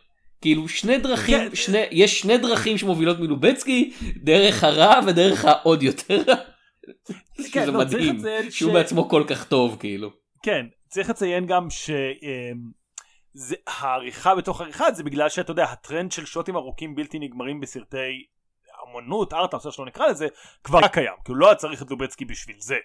כאילו 0.41 0.67
שני 0.67 0.97
דרכים, 0.97 1.49
כן. 1.49 1.55
שני, 1.55 1.83
יש 1.91 2.19
שני 2.19 2.37
דרכים 2.37 2.77
שמובילות 2.77 3.19
מלובצקי, 3.19 3.93
דרך 4.15 4.63
הרע 4.63 4.99
ודרך 5.07 5.45
העוד 5.45 5.83
יותר 5.83 6.23
רע. 6.27 6.35
כן, 7.51 7.61
שזה 7.61 7.71
לא, 7.71 7.79
מדהים, 7.79 8.19
שהוא 8.49 8.71
ש... 8.71 8.73
בעצמו 8.73 9.09
כל 9.09 9.23
כך 9.27 9.47
טוב 9.47 9.77
כאילו. 9.79 10.11
כן, 10.43 10.65
צריך 10.87 11.09
לציין 11.09 11.45
גם 11.45 11.67
שהעריכה 13.69 14.35
בתוך 14.35 14.61
עריכה 14.61 14.91
זה 14.91 15.03
בגלל 15.03 15.29
שאתה 15.29 15.51
יודע, 15.51 15.63
הטרנד 15.63 16.11
של 16.11 16.25
שוטים 16.25 16.55
ארוכים 16.55 16.95
בלתי 16.95 17.19
נגמרים 17.19 17.59
בסרטי 17.59 18.25
אמנות, 18.89 19.33
ארט, 19.33 19.53
אני 19.53 19.71
שלא 19.71 19.85
נקרא 19.85 20.07
לזה, 20.07 20.27
כבר 20.63 20.87
קיים, 20.87 21.13
כי 21.25 21.31
הוא 21.31 21.37
לא 21.37 21.47
היה 21.47 21.55
צריך 21.55 21.81
את 21.81 21.91
לובצקי 21.91 22.25
בשביל 22.25 22.55
זה. 22.59 22.77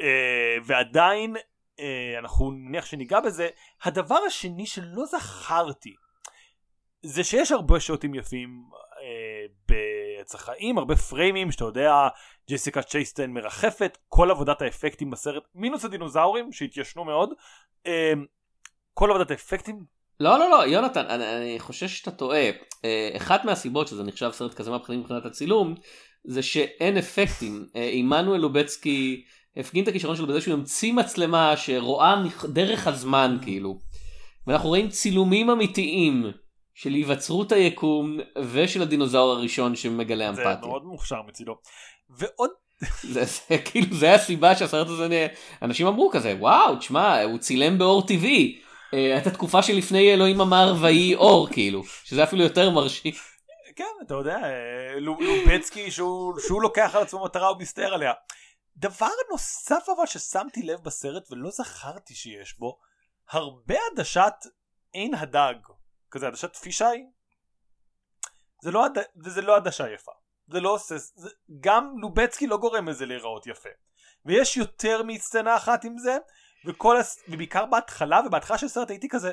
אה, 0.00 0.56
ועדיין, 0.64 1.36
אה, 1.80 2.18
אנחנו 2.18 2.50
נניח 2.50 2.84
שניגע 2.84 3.20
בזה, 3.20 3.48
הדבר 3.82 4.18
השני 4.26 4.66
שלא 4.66 5.04
זכרתי 5.04 5.94
זה 7.02 7.24
שיש 7.24 7.52
הרבה 7.52 7.80
שוטים 7.80 8.14
יפים 8.14 8.62
אה, 9.02 9.46
בעץ 9.68 10.34
החיים, 10.34 10.78
הרבה 10.78 10.96
פריימים 10.96 11.52
שאתה 11.52 11.64
יודע, 11.64 12.08
ג'סיקה 12.50 12.82
צ'ייסטן 12.82 13.30
מרחפת, 13.30 13.98
כל 14.08 14.30
עבודת 14.30 14.62
האפקטים 14.62 15.10
בסרט, 15.10 15.42
מינוס 15.54 15.84
הדינוזאורים 15.84 16.52
שהתיישנו 16.52 17.04
מאוד, 17.04 17.30
אה, 17.86 18.12
כל 18.94 19.10
עבודת 19.10 19.30
האפקטים. 19.30 19.84
לא 20.20 20.38
לא 20.38 20.50
לא 20.50 20.66
יונתן 20.66 21.06
אני, 21.06 21.36
אני 21.36 21.60
חושב 21.60 21.88
שאתה 21.88 22.10
טועה. 22.10 22.50
אה, 22.84 23.10
אחת 23.16 23.44
מהסיבות 23.44 23.88
שזה 23.88 24.04
נחשב 24.04 24.30
סרט 24.32 24.54
כזה 24.54 24.70
מהבחינים 24.70 25.00
מבחינת 25.00 25.26
הצילום 25.26 25.74
זה 26.24 26.42
שאין 26.42 26.98
אפקטים. 26.98 27.66
אה, 27.76 27.90
עמנואל 27.92 28.40
לובצקי 28.40 29.24
הפגין 29.56 29.82
את 29.82 29.88
הכישרון 29.88 30.16
שלו 30.16 30.26
בזה 30.26 30.40
שהוא 30.40 30.54
המציא 30.54 30.92
מצלמה 30.92 31.56
שרואה 31.56 32.22
דרך 32.44 32.86
הזמן 32.86 33.38
כאילו. 33.42 33.78
ואנחנו 34.46 34.68
רואים 34.68 34.88
צילומים 34.88 35.50
אמיתיים 35.50 36.24
של 36.74 36.90
היווצרות 36.90 37.52
היקום 37.52 38.18
ושל 38.52 38.82
הדינוזאור 38.82 39.32
הראשון 39.32 39.76
שמגלה 39.76 40.28
אמפתיה. 40.28 40.56
זה 40.60 40.66
מאוד 40.66 40.84
מוכשר 40.84 41.22
מצידו. 41.22 41.56
ועוד 42.10 42.50
זה, 43.02 43.24
זה 43.24 43.58
כאילו 43.64 43.96
זה 43.96 44.14
הסיבה 44.14 44.56
שהסרט 44.56 44.88
הזה 44.88 45.28
אנשים 45.62 45.86
אמרו 45.86 46.10
כזה 46.10 46.34
וואו 46.38 46.76
תשמע 46.76 47.22
הוא 47.22 47.38
צילם 47.38 47.78
באור 47.78 48.06
טבעי 48.06 48.62
אה, 48.94 49.14
הייתה 49.14 49.30
תקופה 49.30 49.62
שלפני 49.62 50.14
אלוהים 50.14 50.40
אמר 50.40 50.74
ויהי 50.80 51.14
אור 51.14 51.48
כאילו 51.48 51.82
שזה 52.04 52.24
אפילו 52.24 52.42
יותר 52.42 52.70
מרשים. 52.70 53.12
כן 53.76 53.84
אתה 54.06 54.14
יודע 54.14 54.36
אה, 54.36 55.00
לובצקי 55.00 55.90
שהוא, 55.90 56.34
שהוא 56.46 56.62
לוקח 56.62 56.94
על 56.94 57.02
עצמו 57.02 57.24
מטרה 57.24 57.52
ומסתער 57.52 57.94
עליה. 57.94 58.12
דבר 58.76 59.08
נוסף 59.30 59.86
אבל 59.96 60.06
ששמתי 60.06 60.62
לב 60.62 60.80
בסרט 60.82 61.32
ולא 61.32 61.50
זכרתי 61.50 62.14
שיש 62.14 62.58
בו 62.58 62.78
הרבה 63.30 63.74
עדשת 63.92 64.34
אין 64.94 65.14
הדג 65.14 65.54
כזה 66.12 66.26
עדשת 66.26 66.56
פישאי 66.56 67.04
זה 68.62 68.70
לא, 68.70 68.84
עד... 68.84 68.98
וזה 69.24 69.42
לא 69.42 69.56
עדשה 69.56 69.90
יפה. 69.90 70.12
זה 70.48 70.60
לא 70.60 70.74
עושה 70.74 70.94
זה... 70.98 71.30
גם 71.60 71.94
לובצקי 71.98 72.46
לא 72.46 72.56
גורם 72.56 72.88
לזה 72.88 73.06
להיראות 73.06 73.46
יפה. 73.46 73.68
ויש 74.26 74.56
יותר 74.56 75.02
מסצנה 75.02 75.56
אחת 75.56 75.84
עם 75.84 75.98
זה 75.98 76.18
וכל 76.66 76.96
הס... 76.96 77.22
ובעיקר 77.28 77.66
בהתחלה 77.66 78.20
ובהתחלה 78.26 78.58
של 78.58 78.68
סרט 78.68 78.90
הייתי 78.90 79.08
כזה 79.08 79.32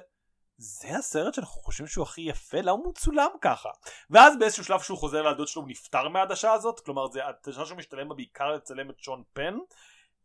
זה 0.58 0.98
הסרט 0.98 1.34
שאנחנו 1.34 1.62
חושבים 1.62 1.88
שהוא 1.88 2.04
הכי 2.04 2.22
יפה? 2.22 2.62
למה 2.62 2.72
הוא 2.72 2.89
מצולם 2.89 3.30
ככה? 3.42 3.70
ואז 4.10 4.38
באיזשהו 4.39 4.63
שלב 4.63 4.82
שהוא 4.82 4.98
חוזר 4.98 5.22
לילדות 5.22 5.48
שלו 5.48 5.62
הוא 5.62 5.70
נפטר 5.70 6.10
מהעדשה 6.10 6.54
הזאת 6.54 6.80
כלומר 6.80 7.08
זה 7.08 7.20
עדשה 7.26 7.65
שהוא 7.65 7.78
משתלם 7.78 8.10
בה 8.10 8.15
בעיקר 8.15 8.52
לצלם 8.52 8.89
את 8.89 9.00
שון 9.00 9.24
פן. 9.34 9.58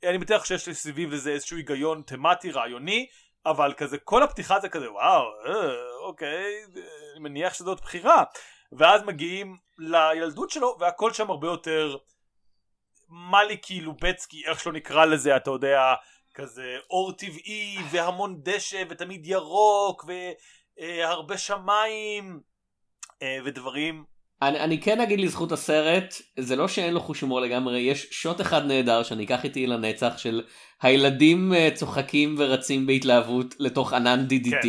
אני 0.05 0.19
בטוח 0.19 0.45
שיש 0.45 0.67
לי 0.67 0.75
סביב 0.75 1.13
לזה 1.13 1.31
איזשהו 1.31 1.57
היגיון 1.57 2.03
תמטי 2.07 2.51
רעיוני 2.51 3.07
אבל 3.47 3.73
כזה 3.77 3.99
כל 3.99 4.23
הפתיחה 4.23 4.61
זה 4.61 4.69
כזה 4.69 4.93
וואו 4.93 5.25
אה, 5.47 5.73
אוקיי 6.01 6.65
אני 7.13 7.21
מניח 7.21 7.55
שזאת 7.55 7.81
בחירה. 7.81 8.25
ואז 8.73 9.03
מגיעים 9.03 9.57
לילדות 9.79 10.51
שלו 10.51 10.77
והכל 10.81 11.13
שם 11.13 11.31
הרבה 11.31 11.47
יותר 11.47 11.97
מאליקי 13.09 13.81
לובצקי 13.81 14.47
איך 14.47 14.61
שלא 14.61 14.73
נקרא 14.73 15.05
לזה 15.05 15.37
אתה 15.37 15.51
יודע 15.51 15.95
כזה 16.35 16.77
אור 16.91 17.13
טבעי 17.13 17.79
והמון 17.91 18.41
דשא 18.43 18.83
ותמיד 18.89 19.27
ירוק 19.27 20.05
והרבה 20.79 21.39
שמיים 21.39 22.41
אה, 23.23 23.39
ודברים 23.45 24.05
אני, 24.49 24.61
אני 24.61 24.81
כן 24.81 25.01
אגיד 25.01 25.21
לזכות 25.21 25.53
הסרט, 25.53 26.15
זה 26.39 26.57
לא 26.57 26.69
שאין 26.69 26.95
לו 26.95 27.01
חוש 27.01 27.21
הומור 27.21 27.41
לגמרי, 27.41 27.81
יש 27.81 28.07
שוט 28.11 28.41
אחד 28.41 28.67
נהדר 28.67 29.03
שאני 29.03 29.25
אקח 29.25 29.45
איתי 29.45 29.67
לנצח 29.67 30.19
של 30.19 30.43
הילדים 30.83 31.55
אה, 31.55 31.69
צוחקים 31.75 32.35
ורצים 32.39 32.87
בהתלהבות 32.87 33.55
לתוך 33.59 33.93
ענן 33.93 34.27
DDT. 34.31 34.63
כן. 34.63 34.69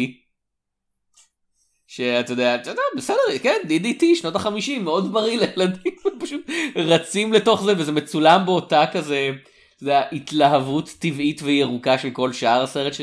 שאתה 1.88 2.34
יודע, 2.34 2.56
אתה 2.56 2.70
יודע, 2.70 2.82
בסדר, 2.98 3.38
כן, 3.44 3.58
DDT, 3.64 4.04
שנות 4.16 4.36
החמישים, 4.36 4.84
מאוד 4.84 5.14
בריא 5.14 5.40
לילדים, 5.40 5.96
פשוט 6.20 6.42
רצים 6.76 7.34
לתוך 7.34 7.64
זה 7.64 7.74
וזה 7.78 7.92
מצולם 7.92 8.46
באותה 8.46 8.86
כזה, 8.92 9.32
זה 9.78 9.98
ההתלהבות 9.98 10.90
טבעית 11.00 11.42
וירוקה 11.44 11.98
של 11.98 12.10
כל 12.10 12.34
שאר 12.34 12.64
הסרט, 12.64 12.94
ש... 12.94 13.02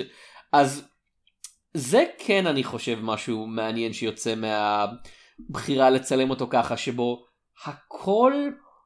אז 0.53 0.89
זה 1.75 2.05
כן 2.19 2.47
אני 2.47 2.65
חושב 2.65 2.99
משהו 3.03 3.47
מעניין 3.47 3.93
שיוצא 3.93 4.35
מה... 4.35 4.87
בחירה 5.51 5.91
לצלם 5.91 6.31
אותו 6.31 6.47
ככה 6.51 6.77
שבו 6.77 7.25
הכל 7.67 8.33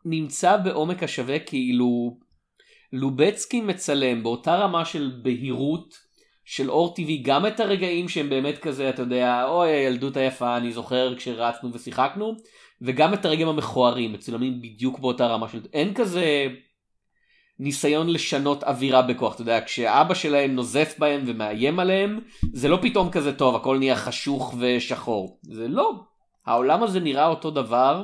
נמצא 0.04 0.56
בעומק 0.56 1.02
השווה 1.02 1.38
כאילו 1.38 2.18
לובצקי 2.92 3.60
מצלם 3.60 4.22
באותה 4.22 4.56
רמה 4.56 4.84
של 4.84 5.12
בהירות 5.22 5.94
של 6.44 6.70
אור 6.70 6.94
טבעי 6.94 7.22
גם 7.22 7.46
את 7.46 7.60
הרגעים 7.60 8.08
שהם 8.08 8.28
באמת 8.28 8.58
כזה 8.58 8.88
אתה 8.88 9.02
יודע 9.02 9.44
אוי 9.48 9.70
הילדות 9.70 10.16
היפה 10.16 10.56
אני 10.56 10.72
זוכר 10.72 11.14
כשרצנו 11.16 11.72
ושיחקנו 11.72 12.36
וגם 12.82 13.14
את 13.14 13.24
הרגעים 13.24 13.48
המכוערים 13.48 14.12
מצולמים 14.12 14.62
בדיוק 14.62 14.98
באותה 14.98 15.26
רמה 15.26 15.48
של 15.48 15.60
אין 15.72 15.94
כזה 15.94 16.46
ניסיון 17.58 18.08
לשנות 18.08 18.64
אווירה 18.64 19.02
בכוח 19.02 19.34
אתה 19.34 19.42
יודע 19.42 19.60
כשאבא 19.66 20.14
שלהם 20.14 20.54
נוזף 20.54 20.94
בהם 20.98 21.24
ומאיים 21.26 21.78
עליהם 21.78 22.20
זה 22.52 22.68
לא 22.68 22.78
פתאום 22.82 23.10
כזה 23.10 23.36
טוב 23.36 23.56
הכל 23.56 23.78
נהיה 23.78 23.96
חשוך 23.96 24.54
ושחור 24.58 25.40
זה 25.42 25.68
לא 25.68 25.92
העולם 26.46 26.82
הזה 26.82 27.00
נראה 27.00 27.26
אותו 27.26 27.50
דבר. 27.50 28.02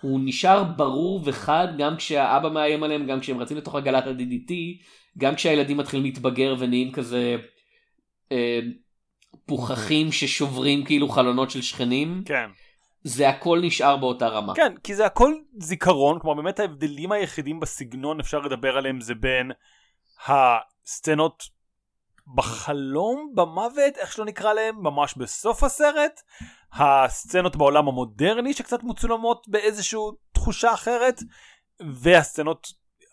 הוא 0.00 0.20
נשאר 0.24 0.64
ברור 0.64 1.20
וחד 1.24 1.68
גם 1.78 1.96
כשהאבא 1.96 2.48
מאיים 2.48 2.82
עליהם 2.82 3.06
גם 3.06 3.20
כשהם 3.20 3.38
רצים 3.38 3.56
לתוך 3.56 3.74
עגלת 3.74 4.06
ה-DDT 4.06 4.52
גם 5.18 5.34
כשהילדים 5.34 5.76
מתחילים 5.76 6.04
להתבגר 6.04 6.54
ונהיים 6.58 6.92
כזה 6.92 7.36
אה, 8.32 8.60
פוחחים 9.46 10.12
ששוברים 10.12 10.84
כאילו 10.84 11.08
חלונות 11.08 11.50
של 11.50 11.62
שכנים. 11.62 12.22
כן. 12.26 12.50
זה 13.04 13.28
הכל 13.28 13.60
נשאר 13.62 13.96
באותה 13.96 14.28
רמה. 14.28 14.54
כן, 14.54 14.74
כי 14.84 14.94
זה 14.94 15.06
הכל 15.06 15.34
זיכרון, 15.58 16.18
כלומר 16.20 16.42
באמת 16.42 16.60
ההבדלים 16.60 17.12
היחידים 17.12 17.60
בסגנון 17.60 18.20
אפשר 18.20 18.38
לדבר 18.38 18.76
עליהם 18.76 19.00
זה 19.00 19.14
בין 19.14 19.50
הסצנות 20.26 21.42
בחלום, 22.34 23.32
במוות, 23.34 23.96
איך 23.96 24.12
שלא 24.12 24.24
נקרא 24.24 24.52
להם, 24.52 24.82
ממש 24.82 25.14
בסוף 25.14 25.62
הסרט, 25.62 26.20
הסצנות 26.72 27.56
בעולם 27.56 27.88
המודרני 27.88 28.54
שקצת 28.54 28.82
מצולמות 28.82 29.48
באיזושהי 29.48 30.00
תחושה 30.32 30.74
אחרת, 30.74 31.20
והסצנות 31.94 32.66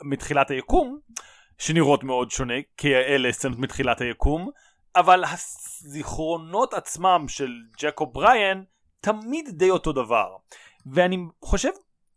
מתחילת 0.03 0.51
היקום, 0.51 0.99
שנראות 1.57 2.03
מאוד 2.03 2.31
שונה, 2.31 2.53
כי 2.77 2.95
אלה 2.95 3.31
סצנות 3.31 3.57
מתחילת 3.57 4.01
היקום, 4.01 4.49
אבל 4.95 5.23
הזיכרונות 5.23 6.73
עצמם 6.73 7.25
של 7.27 7.51
ג'קו 7.81 8.05
בריאן 8.05 8.63
תמיד 9.01 9.49
די 9.49 9.69
אותו 9.69 9.91
דבר. 9.91 10.35
ואני 10.85 11.17
חושב, 11.41 11.69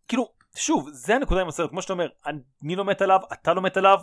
כאילו, 0.08 0.28
שוב, 0.56 0.88
זה 0.92 1.14
הנקודה 1.14 1.40
עם 1.40 1.48
הסרט, 1.48 1.70
כמו 1.70 1.82
שאתה 1.82 1.92
אומר, 1.92 2.08
אני 2.62 2.76
לא 2.76 2.84
מת 2.84 3.02
עליו, 3.02 3.20
אתה 3.32 3.54
לא 3.54 3.62
מת 3.62 3.76
עליו, 3.76 3.98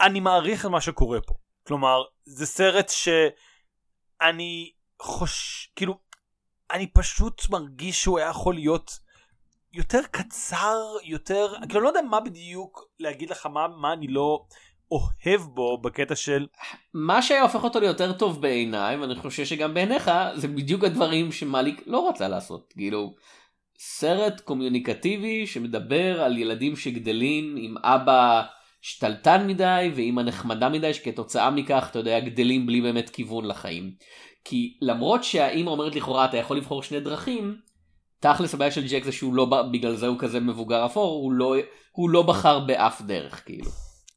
אני 0.00 0.20
מעריך 0.20 0.66
את 0.66 0.70
מה 0.70 0.80
שקורה 0.80 1.20
פה. 1.20 1.34
כלומר, 1.66 2.02
זה 2.24 2.46
סרט 2.46 2.88
שאני 2.88 4.72
חוש... 5.02 5.68
כאילו, 5.76 5.98
אני 6.72 6.86
פשוט 6.86 7.42
מרגיש 7.50 8.02
שהוא 8.02 8.18
היה 8.18 8.28
יכול 8.28 8.54
להיות 8.54 8.98
יותר 9.72 10.00
קצר, 10.10 10.76
יותר... 11.04 11.54
כאילו, 11.68 11.80
לא 11.80 11.88
יודע 11.88 12.00
מה 12.10 12.20
בדיוק 12.20 12.84
להגיד 13.00 13.30
לך, 13.30 13.46
מה, 13.46 13.68
מה 13.68 13.92
אני 13.92 14.06
לא 14.06 14.44
אוהב 14.90 15.40
בו 15.40 15.80
בקטע 15.80 16.16
של... 16.16 16.46
מה 16.94 17.22
שהיה 17.22 17.42
הופך 17.42 17.64
אותו 17.64 17.80
ליותר 17.80 18.12
טוב 18.12 18.42
בעיניי, 18.42 18.96
ואני 18.96 19.14
חושב 19.14 19.44
שגם 19.44 19.74
בעיניך, 19.74 20.10
זה 20.36 20.48
בדיוק 20.48 20.84
הדברים 20.84 21.32
שמאליק 21.32 21.82
לא 21.86 22.08
רצה 22.08 22.28
לעשות. 22.28 22.72
כאילו, 22.76 23.14
סרט 23.78 24.40
קומיוניקטיבי 24.40 25.46
שמדבר 25.46 26.22
על 26.22 26.38
ילדים 26.38 26.76
שגדלים 26.76 27.56
עם 27.58 27.78
אבא 27.78 28.42
שתלטן 28.80 29.46
מדי 29.46 29.92
ואימא 29.94 30.20
נחמדה 30.20 30.68
מדי 30.68 30.94
שכתוצאה 30.94 31.50
מכך 31.50 31.88
אתה 31.90 31.98
יודע 31.98 32.20
גדלים 32.20 32.66
בלי 32.66 32.80
באמת 32.80 33.10
כיוון 33.10 33.44
לחיים. 33.44 33.94
כי 34.44 34.78
למרות 34.80 35.24
שהאימא 35.24 35.70
אומרת 35.70 35.94
לכאורה 35.94 36.24
אתה 36.24 36.36
יכול 36.36 36.56
לבחור 36.56 36.82
שני 36.82 37.00
דרכים, 37.00 37.56
תכלס 38.20 38.54
הבעיה 38.54 38.70
של 38.70 38.88
ג'ק 38.88 39.04
זה 39.04 39.12
שהוא 39.12 39.34
לא 39.34 39.44
בגלל 39.72 39.96
זה 39.96 40.06
הוא 40.06 40.18
כזה 40.18 40.40
מבוגר 40.40 40.86
אפור 40.86 41.22
הוא 41.22 41.32
לא 41.32 41.54
הוא 41.92 42.10
לא 42.10 42.22
בחר 42.22 42.60
באף 42.60 43.00
דרך 43.00 43.44
כאילו. 43.44 43.70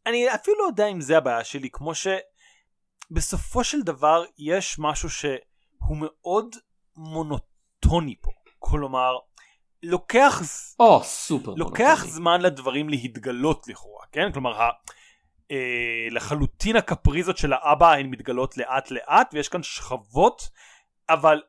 אני 0.06 0.36
אפילו 0.36 0.58
לא 0.58 0.64
יודע 0.64 0.88
אם 0.88 1.02
זה 1.02 1.18
הבעיה 1.18 1.44
שלי 1.44 1.70
כמו 1.70 1.92
שבסופו 1.96 3.64
של 3.64 3.82
דבר 3.82 4.24
יש 4.38 4.76
משהו 4.80 5.10
שהוא 5.10 5.98
מאוד 5.98 6.56
מונוטוני 6.98 8.16
פה 8.22 8.32
כלומר 8.60 9.12
לוקח 9.84 10.42
או 10.80 11.00
oh, 11.00 11.04
סופר 11.04 11.54
לוקח 11.58 11.84
מונוטוני. 11.90 12.12
זמן 12.12 12.42
לדברים 12.42 12.90
להתגלות 12.90 13.68
לכאורה 13.68 14.06
כן 14.12 14.32
כלומר 14.32 14.62
ה... 14.62 14.70
אה, 15.52 16.08
לחלוטין 16.12 16.76
הקפריזות 16.76 17.38
של 17.38 17.54
האבא 17.54 17.94
הן 17.94 18.06
מתגלות 18.06 18.58
לאט 18.58 18.92
לאט 18.92 19.30
ויש 19.34 19.50
כאן 19.50 19.64
שכבות 19.64 20.50
אבל 21.10 21.42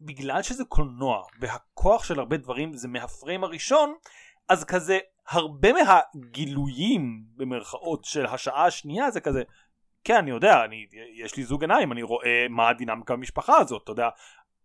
בגלל 0.00 0.42
שזה 0.42 0.64
קולנוע 0.64 1.22
והכוח 1.40 2.04
של 2.04 2.18
הרבה 2.18 2.36
דברים 2.36 2.72
זה 2.72 2.88
מהפריים 2.88 3.44
הראשון 3.44 3.94
אז 4.48 4.64
כזה 4.64 4.98
הרבה 5.28 5.68
מהגילויים 5.72 7.24
במרכאות 7.36 8.04
של 8.04 8.26
השעה 8.26 8.66
השנייה 8.66 9.10
זה 9.10 9.20
כזה 9.20 9.42
כן 10.04 10.16
אני 10.16 10.30
יודע 10.30 10.64
אני 10.64 10.86
יש 11.14 11.36
לי 11.36 11.44
זוג 11.44 11.62
עיניים 11.62 11.92
אני 11.92 12.02
רואה 12.02 12.46
מה 12.50 12.68
הדינמיקה 12.68 13.16
במשפחה 13.16 13.56
הזאת 13.56 13.82
אתה 13.84 13.92
יודע 13.92 14.08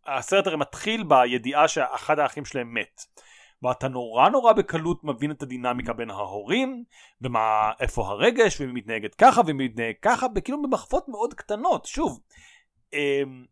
הסרט 0.08 0.48
הרי 0.48 0.58
מתחיל 0.58 1.04
בידיעה 1.04 1.68
שאחד 1.68 2.20
האחים 2.20 2.46
שלהם 2.46 2.74
מת. 2.74 3.02
ואתה 3.63 3.88
נורא 3.88 4.30
נורא 4.30 4.54
בקלות 4.54 5.04
מבין 5.04 5.32
את 5.32 5.44
הדינמיקה 5.44 5.94
בין 5.94 6.10
ההורים 6.10 6.84
ומה 7.22 7.72
איפה 7.80 8.08
הרגש 8.08 8.62
ומי 8.62 8.72
מתנהגת 8.72 9.15
ככה 9.15 9.41
ומי 9.48 9.68
מתנהג 9.68 9.96
ככה 10.02 10.28
כאילו 10.44 10.62
במחוות 10.62 11.08
מאוד 11.08 11.34
קטנות. 11.34 11.86
שוב 11.86 12.20
אמ, 12.94 13.46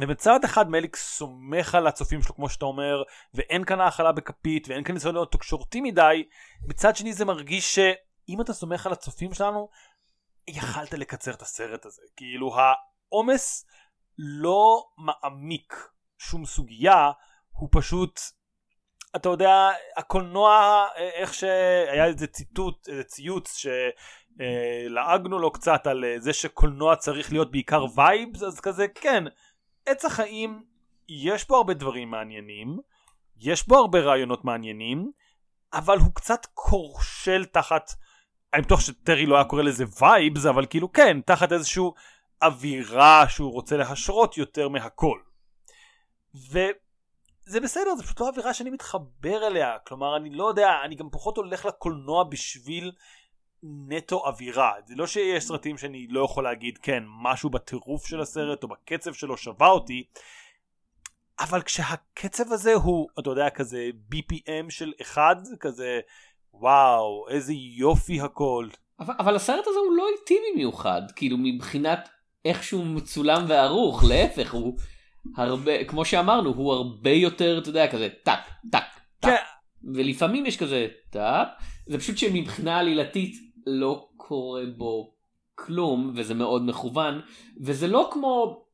ובצד 0.00 0.44
אחד 0.44 0.70
מליק 0.70 0.96
סומך 0.96 1.74
על 1.74 1.86
הצופים 1.86 2.22
שלו 2.22 2.34
כמו 2.34 2.48
שאתה 2.48 2.64
אומר 2.64 3.02
ואין 3.34 3.64
כאן 3.64 3.80
האכלה 3.80 4.12
בכפית 4.12 4.68
ואין 4.68 4.84
כאן 4.84 4.94
ניסיון 4.94 5.14
להיות 5.14 5.32
תקשורתי 5.32 5.80
מדי 5.80 6.24
בצד 6.66 6.96
שני 6.96 7.12
זה 7.12 7.24
מרגיש 7.24 7.74
שאם 7.74 8.40
אתה 8.40 8.52
סומך 8.52 8.86
על 8.86 8.92
הצופים 8.92 9.34
שלנו 9.34 9.68
יכלת 10.48 10.92
לקצר 10.92 11.30
את 11.30 11.42
הסרט 11.42 11.86
הזה. 11.86 12.02
כאילו 12.16 12.56
העומס 12.58 13.66
לא 14.18 14.84
מעמיק 14.98 15.88
שום 16.18 16.46
סוגיה 16.46 17.10
הוא 17.50 17.68
פשוט 17.72 18.20
אתה 19.16 19.28
יודע 19.28 19.70
הקולנוע 19.96 20.84
איך 20.96 21.34
שהיה 21.34 22.04
איזה 22.04 22.26
ציטוט 22.26 22.88
איזה 22.88 23.04
ציוץ 23.04 23.64
שלעגנו 24.36 25.38
לו 25.38 25.52
קצת 25.52 25.86
על 25.86 26.04
זה 26.18 26.32
שקולנוע 26.32 26.96
צריך 26.96 27.32
להיות 27.32 27.50
בעיקר 27.50 27.84
vibes 27.94 28.42
אז 28.42 28.60
כזה 28.60 28.86
כן 28.88 29.24
עץ 29.86 30.04
החיים 30.04 30.64
יש 31.08 31.48
בו 31.48 31.56
הרבה 31.56 31.74
דברים 31.74 32.10
מעניינים 32.10 32.78
יש 33.36 33.68
בו 33.68 33.76
הרבה 33.78 34.00
רעיונות 34.00 34.44
מעניינים 34.44 35.10
אבל 35.72 35.98
הוא 35.98 36.14
קצת 36.14 36.46
כושל 36.54 37.44
תחת 37.44 37.90
אני 38.54 38.62
בטוח 38.62 38.80
שטרי 38.80 39.26
לא 39.26 39.34
היה 39.34 39.44
קורא 39.44 39.62
לזה 39.62 39.84
vibes 40.00 40.46
אבל 40.46 40.66
כאילו 40.66 40.92
כן 40.92 41.20
תחת 41.20 41.52
איזשהו 41.52 41.94
אווירה 42.42 43.24
שהוא 43.28 43.52
רוצה 43.52 43.76
להשרות 43.76 44.36
יותר 44.36 44.68
מהכל. 44.68 45.18
וזה 46.34 47.60
בסדר 47.62 47.94
זה 47.96 48.02
פשוט 48.02 48.20
לא 48.20 48.28
אווירה 48.28 48.54
שאני 48.54 48.70
מתחבר 48.70 49.46
אליה. 49.46 49.78
כלומר 49.86 50.16
אני 50.16 50.30
לא 50.30 50.48
יודע 50.48 50.70
אני 50.84 50.94
גם 50.94 51.10
פחות 51.10 51.36
הולך 51.36 51.64
לקולנוע 51.64 52.24
בשביל 52.24 52.92
נטו 53.62 54.26
אווירה. 54.26 54.72
זה 54.86 54.94
לא 54.96 55.06
שיש 55.06 55.44
סרטים 55.44 55.78
שאני 55.78 56.06
לא 56.10 56.24
יכול 56.24 56.44
להגיד 56.44 56.78
כן 56.78 57.02
משהו 57.22 57.50
בטירוף 57.50 58.06
של 58.06 58.20
הסרט 58.20 58.62
או 58.62 58.68
בקצב 58.68 59.12
שלו 59.12 59.36
שווה 59.36 59.68
אותי. 59.68 60.04
אבל 61.40 61.62
כשהקצב 61.62 62.52
הזה 62.52 62.74
הוא 62.74 63.08
אתה 63.18 63.30
יודע 63.30 63.50
כזה 63.50 63.90
BPM 64.14 64.70
של 64.70 64.92
אחד 65.00 65.36
כזה 65.60 66.00
וואו 66.52 67.28
איזה 67.28 67.52
יופי 67.52 68.20
הכל. 68.20 68.68
אבל, 69.00 69.14
אבל 69.18 69.36
הסרט 69.36 69.66
הזה 69.66 69.78
הוא 69.78 69.96
לא 69.96 70.06
איטי 70.20 70.34
במיוחד 70.52 71.02
כאילו 71.16 71.36
מבחינת 71.40 72.08
איך 72.44 72.62
שהוא 72.62 72.86
מצולם 72.86 73.44
וערוך 73.48 74.04
להפך 74.04 74.54
הוא 74.54 74.78
הרבה 75.36 75.84
כמו 75.84 76.04
שאמרנו 76.04 76.54
הוא 76.54 76.72
הרבה 76.72 77.10
יותר 77.10 77.58
אתה 77.58 77.68
יודע 77.68 77.90
כזה 77.90 78.08
טק 78.22 78.40
טק 78.72 78.78
טק 79.20 79.30
כן. 79.30 79.34
ולפעמים 79.94 80.46
יש 80.46 80.56
כזה 80.56 80.86
טק 81.10 81.48
זה 81.86 81.98
פשוט 81.98 82.18
שמבחינה 82.18 82.78
עלילתית 82.78 83.34
לא 83.66 84.08
קורה 84.16 84.62
בו 84.76 85.14
כלום 85.54 86.12
וזה 86.14 86.34
מאוד 86.34 86.66
מכוון 86.66 87.20
וזה 87.60 87.88
לא 87.88 88.10
כמו 88.12 88.64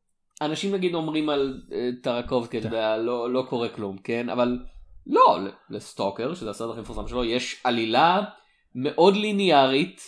אנשים 0.43 0.75
נגיד 0.75 0.95
אומרים 0.95 1.29
על 1.29 1.63
uh, 1.69 1.73
טרקובסקי 2.03 2.59
אתה 2.59 2.67
יודע 2.67 2.97
לא, 2.97 3.33
לא 3.33 3.47
קורה 3.49 3.69
כלום 3.69 3.99
כן? 3.99 4.29
אבל 4.29 4.59
לא 5.07 5.39
לסטוקר 5.71 6.35
שזה 6.35 6.51
הסרט 6.51 6.71
הכי 6.71 6.81
מפורסם 6.81 7.09
שלו 7.09 7.25
יש 7.25 7.61
עלילה 7.65 8.23
מאוד 8.75 9.17
ליניארית 9.17 10.01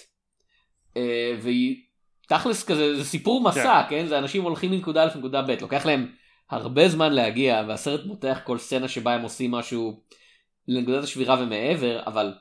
uh, 0.94 0.98
והיא 1.42 1.85
תכלס 2.26 2.64
כזה 2.64 2.96
זה 2.96 3.04
סיפור 3.04 3.42
מסע 3.42 3.82
כן. 3.88 4.02
כן? 4.02 4.06
זה 4.06 4.18
אנשים 4.18 4.42
הולכים 4.42 4.70
מנקודה 4.70 5.02
א' 5.04 5.08
לנקודה 5.14 5.42
ב' 5.42 5.50
לוקח 5.60 5.86
להם 5.86 6.12
הרבה 6.50 6.88
זמן 6.88 7.12
להגיע 7.12 7.62
והסרט 7.68 8.06
מותח 8.06 8.40
כל 8.44 8.58
סצנה 8.58 8.88
שבה 8.88 9.14
הם 9.14 9.22
עושים 9.22 9.50
משהו 9.50 10.00
לנקודת 10.68 11.04
השבירה 11.04 11.42
ומעבר 11.42 12.02
אבל 12.06 12.34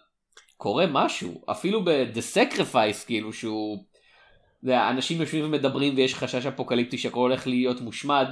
קורה 0.58 0.86
משהו. 0.88 1.44
אפילו 1.52 1.86
ב-The 1.86 2.36
Sacrifice 2.36 3.06
כאילו 3.06 3.34
שהוא 3.34 3.86
אנשים 4.68 5.22
יושבים 5.22 5.46
ומדברים 5.46 5.96
ויש 5.96 6.16
חשש 6.16 6.46
אפוקליפטי 6.46 6.98
שהכל 6.98 7.20
הולך 7.20 7.48
להיות 7.48 7.82
מושמד. 7.82 8.28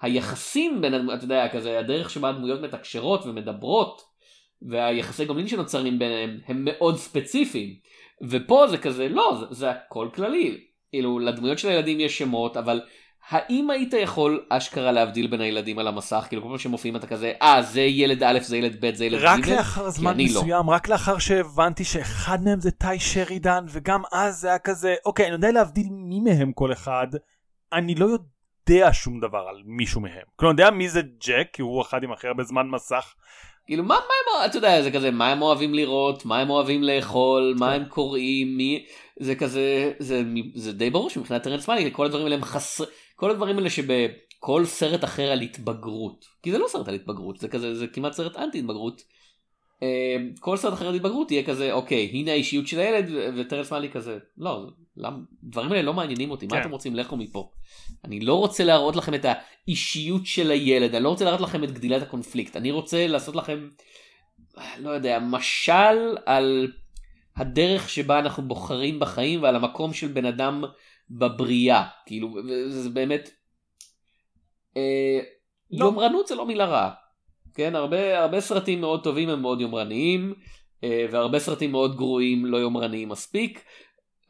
היחסים 0.00 0.80
בין 0.80 1.10
אתה 1.14 1.24
יודע 1.24 1.48
כזה 1.48 1.78
הדרך 1.78 2.10
שבה 2.10 2.28
הדמויות 2.28 2.60
מתקשרות 2.60 3.26
ומדברות 3.26 4.02
והיחסי 4.62 5.24
גומלין 5.24 5.48
שנוצרים 5.48 5.98
ביניהם 5.98 6.40
הם 6.46 6.64
מאוד 6.64 6.96
ספציפיים. 6.96 7.74
ופה 8.22 8.66
זה 8.68 8.78
כזה 8.78 9.08
לא 9.08 9.36
זה, 9.40 9.46
זה 9.50 9.70
הכל 9.70 10.08
כללי 10.14 10.66
כאילו 10.96 11.18
לדמויות 11.18 11.58
של 11.58 11.68
הילדים 11.68 12.00
יש 12.00 12.18
שמות 12.18 12.56
אבל 12.56 12.80
האם 13.28 13.70
היית 13.70 13.92
יכול 13.92 14.44
אשכרה 14.48 14.92
להבדיל 14.92 15.26
בין 15.26 15.40
הילדים 15.40 15.78
על 15.78 15.88
המסך 15.88 16.26
כאילו 16.28 16.42
כל 16.42 16.48
פעם 16.48 16.58
שמופיעים 16.58 16.96
אתה 16.96 17.06
כזה 17.06 17.32
אה 17.42 17.62
זה 17.62 17.80
ילד 17.80 18.22
א' 18.22 18.38
זה 18.42 18.56
ילד 18.56 18.76
ב' 18.80 18.94
זה 18.94 19.04
ילד 19.04 19.20
ג' 19.20 19.24
רק 19.24 19.46
לאחר 19.46 19.90
זמן 19.90 20.16
לא. 20.18 20.24
מסוים, 20.24 20.70
רק 20.70 20.88
לאחר 20.88 21.18
שהבנתי 21.18 21.84
שאחד 21.84 22.44
מהם 22.44 22.60
זה 22.60 22.70
טי 22.70 22.98
שרידן, 22.98 23.64
וגם 23.68 24.02
אז 24.12 24.40
זה 24.40 24.48
היה 24.48 24.58
כזה, 24.58 24.94
אוקיי, 25.06 25.26
אני 25.26 25.34
יודע 25.34 25.52
להבדיל 25.52 25.86
מי 25.90 26.20
מהם 26.20 26.52
כל 26.52 26.72
אחד, 26.72 27.06
אני 27.72 27.94
לא 27.94 28.06
יודע 28.06 28.92
שום 28.92 29.20
דבר 29.20 29.46
על 29.48 29.62
מישהו 29.64 30.00
מהם. 30.00 30.22
כלומר, 30.36 30.54
אני 30.54 30.62
יודע 30.62 30.76
מי 30.76 30.88
זה 30.88 31.00
ג'ק, 31.02 31.48
כי 31.52 31.62
הוא 31.62 31.82
אחד 31.82 32.02
עם 32.02 32.12
הכי 32.12 32.26
הרבה 32.26 32.42
זמן 32.42 32.68
מסך. 32.68 33.14
כאילו 33.66 33.82
מה, 33.82 33.94
מה 33.94 34.40
הם, 34.42 34.50
אתה 34.50 34.58
יודע, 34.58 34.82
זה 34.82 34.90
כזה, 34.90 35.10
מה 35.10 35.28
הם 35.28 35.42
אוהבים 35.42 35.74
לראות, 35.74 36.24
מה 36.24 36.38
הם 36.38 36.50
אוהבים 36.50 36.82
לאכול, 36.82 37.54
מה 37.58 37.72
הם 37.72 37.84
קוראים, 37.84 38.56
מי, 38.56 38.84
זה 39.20 39.34
כזה, 39.34 39.92
זה, 39.98 40.22
זה 40.54 40.72
די 40.72 40.90
ברור 40.90 41.10
שמבחינת 41.10 41.42
טרנס 41.42 41.68
מאלי, 41.68 41.90
כל 41.92 42.06
הדברים 42.06 42.24
האלה 42.24 42.34
הם 42.36 42.44
חסרי, 42.44 42.86
כל 43.16 43.30
הדברים 43.30 43.58
האלה 43.58 43.70
שבכל 43.70 44.64
סרט 44.64 45.04
אחר 45.04 45.32
על 45.32 45.40
התבגרות, 45.40 46.24
כי 46.42 46.52
זה 46.52 46.58
לא 46.58 46.66
סרט 46.68 46.88
על 46.88 46.94
התבגרות, 46.94 47.38
זה 47.38 47.48
כזה, 47.48 47.74
זה 47.74 47.86
כמעט 47.86 48.12
סרט 48.12 48.36
אנטי 48.36 48.58
התבגרות. 48.58 49.02
אה, 49.82 50.16
כל 50.40 50.56
סרט 50.56 50.72
אחר 50.72 50.92
התבגרות 50.92 51.30
יהיה 51.30 51.42
כזה, 51.42 51.72
אוקיי, 51.72 52.10
הנה 52.12 52.32
האישיות 52.32 52.66
של 52.66 52.78
הילד, 52.78 53.10
וטרנס 53.36 53.72
מאלי 53.72 53.90
כזה, 53.90 54.18
לא, 54.38 54.66
למ, 54.96 55.24
דברים 55.42 55.72
האלה 55.72 55.82
לא 55.82 55.94
מעניינים 55.94 56.30
אותי, 56.30 56.46
מה 56.46 56.56
כן. 56.56 56.60
אתם 56.60 56.70
רוצים, 56.70 56.94
לכו 56.94 57.16
מפה. 57.16 57.50
אני 58.04 58.20
לא 58.20 58.34
רוצה 58.34 58.64
להראות 58.64 58.96
לכם 58.96 59.14
את 59.14 59.26
האישיות 59.28 60.26
של 60.26 60.50
הילד, 60.50 60.94
אני 60.94 61.04
לא 61.04 61.08
רוצה 61.08 61.24
להראות 61.24 61.40
לכם 61.40 61.64
את 61.64 61.70
גדילת 61.70 62.02
הקונפליקט, 62.02 62.56
אני 62.56 62.70
רוצה 62.70 63.06
לעשות 63.06 63.36
לכם, 63.36 63.68
לא 64.78 64.90
יודע, 64.90 65.18
משל 65.18 66.16
על 66.26 66.72
הדרך 67.36 67.88
שבה 67.88 68.18
אנחנו 68.18 68.42
בוחרים 68.42 69.00
בחיים 69.00 69.42
ועל 69.42 69.56
המקום 69.56 69.92
של 69.92 70.08
בן 70.08 70.24
אדם 70.24 70.64
בבריאה, 71.10 71.84
כאילו, 72.06 72.34
זה 72.68 72.90
באמת, 72.90 73.30
אה, 74.76 75.20
לא. 75.70 75.84
יומרנות 75.84 76.26
זה 76.26 76.34
לא 76.34 76.46
מילה 76.46 76.66
רעה, 76.66 76.90
כן, 77.56 77.74
הרבה, 77.74 78.22
הרבה 78.22 78.40
סרטים 78.40 78.80
מאוד 78.80 79.04
טובים 79.04 79.28
הם 79.28 79.42
מאוד 79.42 79.60
יומרניים, 79.60 80.34
אה, 80.84 81.06
והרבה 81.10 81.38
סרטים 81.38 81.72
מאוד 81.72 81.96
גרועים 81.96 82.46
לא 82.46 82.56
יומרניים 82.56 83.08
מספיק, 83.08 83.64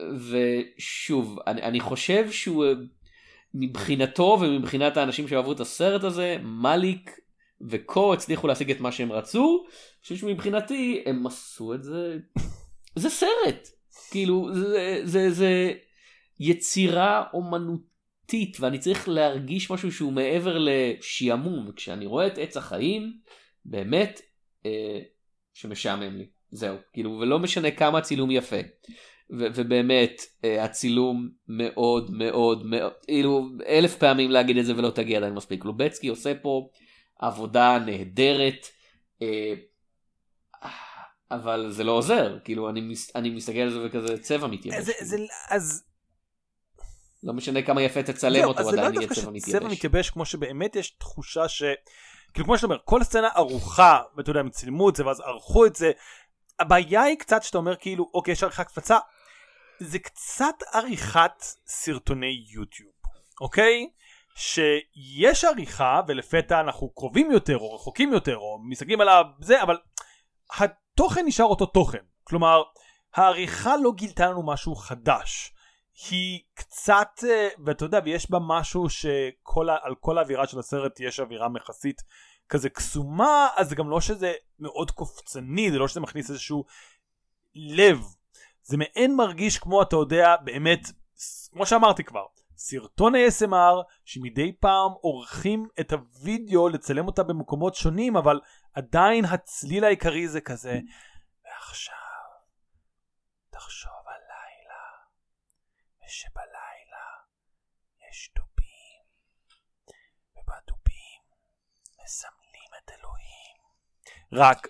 ושוב, 0.02 1.38
אני, 1.46 1.62
אני 1.62 1.80
חושב 1.80 2.30
שהוא 2.30 2.64
אה, 2.64 2.72
מבחינתו 3.54 4.38
ומבחינת 4.40 4.96
האנשים 4.96 5.28
שאהבו 5.28 5.52
את 5.52 5.60
הסרט 5.60 6.04
הזה, 6.04 6.36
מאליק 6.42 7.10
וקו 7.70 8.12
הצליחו 8.12 8.46
להשיג 8.46 8.70
את 8.70 8.80
מה 8.80 8.92
שהם 8.92 9.12
רצו, 9.12 9.64
אני 9.64 10.02
חושב 10.02 10.16
שמבחינתי 10.16 11.02
הם 11.06 11.26
עשו 11.26 11.74
את 11.74 11.82
זה, 11.82 12.18
זה 12.96 13.10
סרט, 13.10 13.68
כאילו 14.10 14.48
זה, 14.54 15.00
זה, 15.04 15.30
זה 15.30 15.72
יצירה 16.40 17.24
אומנותית 17.32 17.95
ואני 18.60 18.78
צריך 18.78 19.08
להרגיש 19.08 19.70
משהו 19.70 19.92
שהוא 19.92 20.12
מעבר 20.12 20.58
לשעמום, 20.58 21.72
כשאני 21.76 22.06
רואה 22.06 22.26
את 22.26 22.38
עץ 22.38 22.56
החיים, 22.56 23.12
באמת 23.64 24.20
אה, 24.66 25.00
שמשעמם 25.54 26.16
לי, 26.16 26.26
זהו, 26.50 26.76
כאילו 26.92 27.18
ולא 27.20 27.38
משנה 27.38 27.70
כמה 27.70 27.98
הצילום 27.98 28.30
יפה. 28.30 28.56
ו- 29.30 29.46
ובאמת 29.54 30.22
אה, 30.44 30.64
הצילום 30.64 31.28
מאוד 31.48 32.10
מאוד 32.10 32.66
מאוד 32.66 32.92
כאילו 33.04 33.48
אלף 33.68 33.96
פעמים 33.96 34.30
להגיד 34.30 34.56
את 34.56 34.66
זה 34.66 34.76
ולא 34.76 34.90
תגיע 34.90 35.18
עדיין 35.18 35.34
מספיק. 35.34 35.64
לובצקי 35.64 36.08
עושה 36.08 36.32
פה 36.42 36.68
עבודה 37.18 37.78
נהדרת 37.86 38.66
אה, 39.22 39.54
אבל 41.30 41.70
זה 41.70 41.84
לא 41.84 41.92
עוזר. 41.92 42.38
כאילו 42.44 42.68
אני, 42.70 42.80
מס- 42.80 43.16
אני 43.16 43.30
מסתכל 43.30 43.58
על 43.58 43.70
זה 43.70 43.86
וכזה 43.86 44.18
צבע 44.22 44.46
מתייבש. 44.46 44.78
זה, 45.00 45.16
אז 45.50 45.84
לא 47.22 47.32
משנה 47.32 47.62
כמה 47.62 47.82
יפה 47.82 48.02
תצלם 48.02 48.44
אותו 48.44 48.60
אז 48.60 48.66
זה 48.66 48.76
לא 48.76 48.80
עדיין 48.80 48.94
יהיה 48.94 49.06
דווקא 49.08 49.20
צבע 49.20 49.38
שצבע 49.38 49.58
מתייבש. 49.58 49.72
מתייבש 49.72 50.10
כמו 50.10 50.24
שבאמת 50.24 50.76
יש 50.76 50.90
תחושה 50.90 51.48
ש... 51.48 51.62
כאילו 52.32 52.46
כמו 52.46 52.56
שאתה 52.56 52.66
אומר, 52.66 52.78
כל 52.84 53.02
סצנה 53.02 53.28
ערוכה, 53.34 54.00
ואתה 54.16 54.30
יודע, 54.30 54.40
הם 54.40 54.50
צילמו 54.50 54.88
את 54.88 54.96
זה 54.96 55.06
ואז 55.06 55.20
ערכו 55.20 55.66
את 55.66 55.76
זה. 55.76 55.92
הבעיה 56.58 57.02
היא 57.02 57.18
קצת 57.18 57.42
שאתה 57.42 57.58
אומר 57.58 57.76
כאילו, 57.76 58.10
אוקיי, 58.14 58.32
יש 58.32 58.42
עריכה 58.42 58.64
קפצה. 58.64 58.98
זה 59.78 59.98
קצת 59.98 60.54
עריכת 60.72 61.44
סרטוני 61.66 62.44
יוטיוב, 62.48 62.92
אוקיי? 63.40 63.88
שיש 64.34 65.44
עריכה 65.44 66.00
ולפתע 66.08 66.60
אנחנו 66.60 66.88
קרובים 66.88 67.30
יותר 67.30 67.58
או 67.58 67.74
רחוקים 67.74 68.12
יותר 68.12 68.36
או 68.36 68.58
מסתכלים 68.68 69.00
על 69.00 69.08
זה, 69.40 69.62
אבל 69.62 69.78
התוכן 70.58 71.26
נשאר 71.26 71.46
אותו 71.46 71.66
תוכן. 71.66 71.98
כלומר, 72.24 72.62
העריכה 73.14 73.76
לא 73.76 73.92
גילתה 73.92 74.26
לנו 74.26 74.46
משהו 74.46 74.74
חדש. 74.74 75.52
היא 76.10 76.40
קצת, 76.54 77.24
אה, 77.28 77.48
ואתה 77.64 77.84
יודע, 77.84 78.00
ויש 78.04 78.30
בה 78.30 78.38
משהו 78.48 78.88
שעל 78.88 79.94
כל 80.00 80.18
האווירה 80.18 80.46
של 80.46 80.58
הסרט 80.58 81.00
יש 81.00 81.20
אווירה 81.20 81.48
מכסית 81.48 82.02
כזה 82.48 82.70
קסומה, 82.70 83.48
אז 83.56 83.68
זה 83.68 83.74
גם 83.74 83.90
לא 83.90 84.00
שזה 84.00 84.32
מאוד 84.58 84.90
קופצני, 84.90 85.70
זה 85.70 85.78
לא 85.78 85.88
שזה 85.88 86.00
מכניס 86.00 86.30
איזשהו 86.30 86.64
לב. 87.54 88.04
זה 88.62 88.76
מעין 88.76 89.16
מרגיש 89.16 89.58
כמו, 89.58 89.82
אתה 89.82 89.96
יודע, 89.96 90.36
באמת, 90.44 90.80
כמו 91.52 91.66
שאמרתי 91.66 92.04
כבר, 92.04 92.24
סרטון 92.56 93.14
ASMR 93.14 93.84
שמדי 94.04 94.52
פעם 94.60 94.92
עורכים 95.00 95.68
את 95.80 95.92
הוידאו 95.92 96.68
לצלם 96.68 97.06
אותה 97.06 97.22
במקומות 97.22 97.74
שונים, 97.74 98.16
אבל 98.16 98.40
עדיין 98.74 99.24
הצליל 99.24 99.84
העיקרי 99.84 100.28
זה 100.28 100.40
כזה, 100.40 100.80
ועכשיו 101.44 101.94
תחשוב 103.50 103.95
ושבלילה 106.06 107.06
יש 108.08 108.30
דובים, 108.36 109.02
ובדובים 110.36 111.20
מסמלים 112.04 112.70
את 112.78 112.90
אלוהים. 112.90 113.56
רק, 114.32 114.68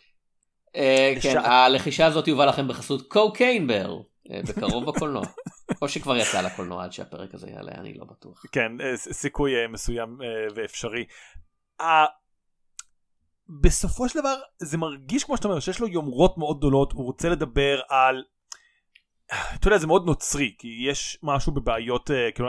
אה, 0.76 1.14
כן, 1.22 1.38
הלחישה 1.38 2.06
הזאת 2.06 2.28
יובא 2.28 2.44
לכם 2.44 2.68
בחסות 2.68 3.08
קוקיין 3.08 3.66
בר, 3.66 4.00
אה, 4.30 4.40
בקרוב 4.48 4.84
בקולנוע. 4.90 5.24
או 5.82 5.88
שכבר 5.88 6.16
יצא 6.16 6.40
לקולנוע 6.40 6.84
עד 6.84 6.92
שהפרק 6.92 7.34
הזה 7.34 7.50
יעלה, 7.50 7.72
אני 7.72 7.94
לא 7.94 8.04
בטוח. 8.04 8.42
כן, 8.52 8.80
אה, 8.80 8.96
סיכוי 8.96 9.66
מסוים 9.66 10.18
ואפשרי. 10.54 11.04
בסופו 13.48 14.08
של 14.08 14.20
דבר 14.20 14.34
זה 14.58 14.78
מרגיש 14.78 15.24
כמו 15.24 15.36
שאתה 15.36 15.48
אומר 15.48 15.60
שיש 15.60 15.80
לו 15.80 15.88
יומרות 15.88 16.38
מאוד 16.38 16.58
גדולות 16.58 16.92
הוא 16.92 17.04
רוצה 17.04 17.28
לדבר 17.28 17.80
על 17.88 18.24
אתה 19.54 19.68
יודע 19.68 19.78
זה 19.78 19.86
מאוד 19.86 20.06
נוצרי 20.06 20.54
כי 20.58 20.76
יש 20.80 21.18
משהו 21.22 21.52
בבעיות 21.52 22.10
אה, 22.10 22.30
כאילו 22.34 22.48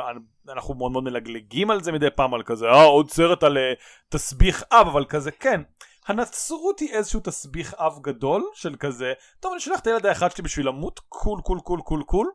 אנחנו 0.49 0.73
מאוד 0.73 0.91
מאוד 0.91 1.03
מלגלגים 1.03 1.71
על 1.71 1.83
זה 1.83 1.91
מדי 1.91 2.09
פעם 2.15 2.33
על 2.33 2.43
כזה 2.43 2.65
אה 2.65 2.83
עוד 2.83 3.09
סרט 3.09 3.43
על 3.43 3.57
אה, 3.57 3.73
תסביך 4.09 4.63
אב 4.71 4.87
אבל 4.87 5.05
כזה 5.05 5.31
כן. 5.31 5.61
הנצרות 6.07 6.79
היא 6.79 6.89
איזשהו 6.93 7.19
תסביך 7.19 7.73
אב 7.73 7.99
גדול 8.01 8.43
של 8.53 8.75
כזה 8.75 9.13
טוב 9.39 9.51
אני 9.51 9.61
שולח 9.61 9.79
את 9.79 9.87
הילד 9.87 10.05
האחד 10.05 10.31
שלי 10.31 10.43
בשביל 10.43 10.67
למות 10.67 10.99
cool 11.09 11.41
cool 11.41 11.59
cool 11.59 11.81
cool 11.81 12.03
קול. 12.03 12.31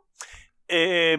אה, 0.71 1.15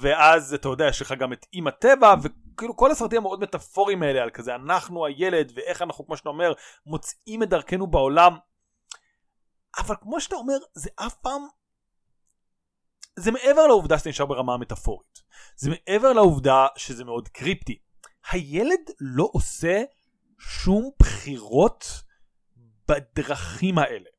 ואז 0.00 0.54
אתה 0.54 0.68
יודע 0.68 0.88
יש 0.88 1.02
לך 1.02 1.12
גם 1.12 1.32
את 1.32 1.46
אימא 1.52 1.70
טבע 1.70 2.14
וכאילו 2.22 2.76
כל 2.76 2.90
הסרטים 2.90 3.18
המאוד 3.18 3.40
מטאפוריים 3.40 4.02
האלה 4.02 4.22
על 4.22 4.30
כזה 4.30 4.54
אנחנו 4.54 5.06
הילד 5.06 5.52
ואיך 5.54 5.82
אנחנו 5.82 6.06
כמו 6.06 6.16
שאתה 6.16 6.28
אומר 6.28 6.52
מוצאים 6.86 7.42
את 7.42 7.48
דרכנו 7.48 7.86
בעולם. 7.86 8.36
אבל 9.78 9.94
כמו 10.00 10.20
שאתה 10.20 10.36
אומר 10.36 10.56
זה 10.74 10.90
אף 10.96 11.14
פעם 11.14 11.42
זה 13.20 13.30
מעבר 13.30 13.66
לעובדה 13.66 13.98
שזה 13.98 14.10
נשאר 14.10 14.26
ברמה 14.26 14.54
המטאפורית. 14.54 15.22
זה 15.56 15.70
מעבר 15.70 16.12
לעובדה 16.12 16.66
שזה 16.76 17.04
מאוד 17.04 17.28
קריפטי. 17.28 17.78
הילד 18.30 18.90
לא 19.00 19.28
עושה 19.32 19.82
שום 20.38 20.90
בחירות 20.98 22.02
בדרכים 22.88 23.78
האלה. 23.78 24.10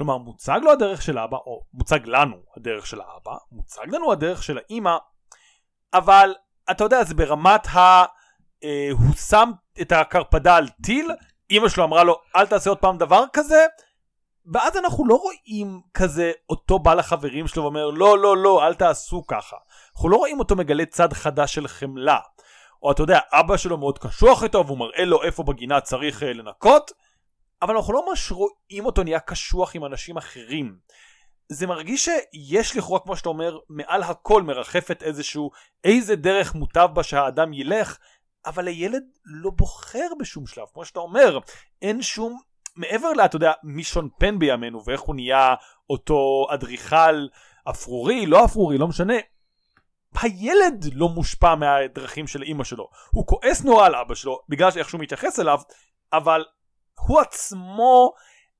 כלומר 0.00 0.18
מוצג 0.18 0.60
לו 0.62 0.72
הדרך 0.72 1.02
של 1.02 1.18
אבא 1.18 1.36
או 1.36 1.64
מוצג 1.74 2.00
לנו 2.04 2.36
הדרך 2.56 2.86
של 2.86 3.00
האבא 3.00 3.36
מוצג 3.52 3.86
לנו 3.88 4.12
הדרך 4.12 4.42
של 4.42 4.58
האימא 4.58 4.96
אבל 5.94 6.34
אתה 6.70 6.84
יודע 6.84 7.04
זה 7.04 7.14
ברמת 7.14 7.66
ה... 7.66 8.04
אה, 8.64 8.88
הוא 8.90 9.14
שם 9.28 9.50
את 9.80 9.92
הקרפדה 9.92 10.56
על 10.56 10.68
טיל 10.68 11.10
אימא 11.50 11.68
שלו 11.68 11.84
אמרה 11.84 12.04
לו 12.04 12.20
אל 12.36 12.46
תעשה 12.46 12.70
עוד 12.70 12.78
פעם 12.78 12.98
דבר 12.98 13.24
כזה 13.32 13.66
ואז 14.46 14.76
אנחנו 14.76 15.06
לא 15.06 15.14
רואים 15.14 15.80
כזה 15.94 16.32
אותו 16.50 16.78
בא 16.78 16.94
לחברים 16.94 17.48
שלו 17.48 17.62
ואומר 17.62 17.90
לא 17.90 18.18
לא 18.18 18.36
לא 18.36 18.66
אל 18.66 18.74
תעשו 18.74 19.26
ככה. 19.26 19.56
אנחנו 19.94 20.08
לא 20.08 20.16
רואים 20.16 20.38
אותו 20.38 20.56
מגלה 20.56 20.86
צד 20.86 21.12
חדש 21.12 21.54
של 21.54 21.68
חמלה. 21.68 22.18
או 22.82 22.92
אתה 22.92 23.02
יודע 23.02 23.20
אבא 23.32 23.56
שלו 23.56 23.78
מאוד 23.78 23.98
קשוח 23.98 24.44
איתו 24.44 24.66
והוא 24.66 24.78
מראה 24.78 25.04
לו 25.04 25.22
איפה 25.22 25.42
בגינה 25.42 25.80
צריך 25.80 26.22
אה, 26.22 26.32
לנקות 26.32 26.92
אבל 27.62 27.76
אנחנו 27.76 27.92
לא 27.92 28.04
ממש 28.08 28.32
רואים 28.32 28.86
אותו 28.86 29.02
נהיה 29.02 29.20
קשוח 29.20 29.76
עם 29.76 29.84
אנשים 29.84 30.16
אחרים. 30.16 30.78
זה 31.48 31.66
מרגיש 31.66 32.04
שיש 32.04 32.76
לכאורה 32.76 33.00
כמו 33.00 33.16
שאתה 33.16 33.28
אומר 33.28 33.58
מעל 33.68 34.02
הכל 34.02 34.42
מרחפת 34.42 35.02
איזשהו 35.02 35.50
איזה 35.84 36.16
דרך 36.16 36.54
מוטב 36.54 36.88
בה 36.94 37.02
שהאדם 37.02 37.52
ילך 37.52 37.98
אבל 38.46 38.68
הילד 38.68 39.02
לא 39.24 39.50
בוחר 39.50 40.06
בשום 40.20 40.46
שלב. 40.46 40.66
כמו 40.74 40.84
שאתה 40.84 41.00
אומר 41.00 41.38
אין 41.82 42.02
שום 42.02 42.40
מעבר 42.80 43.12
לה 43.12 43.24
אתה 43.24 43.36
יודע 43.36 43.52
מישון 43.62 44.08
פן 44.18 44.38
בימינו 44.38 44.84
ואיך 44.84 45.00
הוא 45.00 45.14
נהיה 45.14 45.54
אותו 45.90 46.46
אדריכל 46.50 47.26
אפרורי 47.70 48.26
לא 48.26 48.44
אפרורי 48.44 48.78
לא 48.78 48.88
משנה 48.88 49.14
הילד 50.22 50.84
לא 50.92 51.08
מושפע 51.08 51.54
מהדרכים 51.54 52.26
של 52.26 52.42
אימא 52.42 52.64
שלו. 52.64 52.88
הוא 53.10 53.26
כועס 53.26 53.64
נורא 53.64 53.86
על 53.86 53.94
אבא 53.94 54.14
שלו 54.14 54.40
בגלל 54.48 54.70
שאיך 54.70 54.88
שהוא 54.88 55.00
מתייחס 55.00 55.40
אליו, 55.40 55.60
אבל 56.12 56.44
הוא 57.06 57.20
עצמו, 57.20 58.12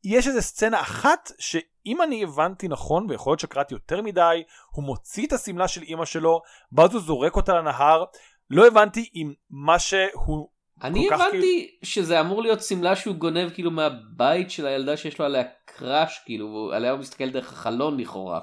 יש 0.04 0.26
איזה 0.26 0.40
סצנה 0.42 0.80
אחת 0.80 1.32
שאם 1.38 2.02
אני 2.02 2.22
הבנתי 2.24 2.68
נכון, 2.68 3.06
ויכול 3.08 3.30
להיות 3.30 3.40
שקראתי 3.40 3.74
יותר 3.74 4.02
מדי, 4.02 4.42
הוא 4.70 4.84
מוציא 4.84 5.26
את 5.26 5.32
השמלה 5.32 5.68
של 5.68 5.82
אימא 5.82 6.04
שלו, 6.04 6.42
ואז 6.72 6.94
הוא 6.94 7.02
זורק 7.02 7.36
אותה 7.36 7.54
לנהר. 7.54 8.04
לא 8.50 8.66
הבנתי 8.66 9.10
אם 9.14 9.32
מה 9.50 9.78
שהוא 9.78 10.48
אני 10.82 11.06
כל 11.08 11.14
כך 11.14 11.20
הבנתי 11.20 11.40
כאילו- 11.40 11.78
שזה 11.82 12.20
אמור 12.20 12.42
להיות 12.42 12.62
שמלה 12.62 12.96
שהוא 12.96 13.14
גונב 13.14 13.50
כאילו 13.50 13.70
מהבית 13.70 14.50
של 14.50 14.66
הילדה 14.66 14.96
שיש 14.96 15.18
לו 15.18 15.24
עליה 15.24 15.42
קראש 15.64 16.22
כאילו 16.24 16.68
ועליה 16.70 16.90
הוא 16.90 17.00
מסתכל 17.00 17.30
דרך 17.30 17.52
החלון 17.52 18.00
לכאורה. 18.00 18.40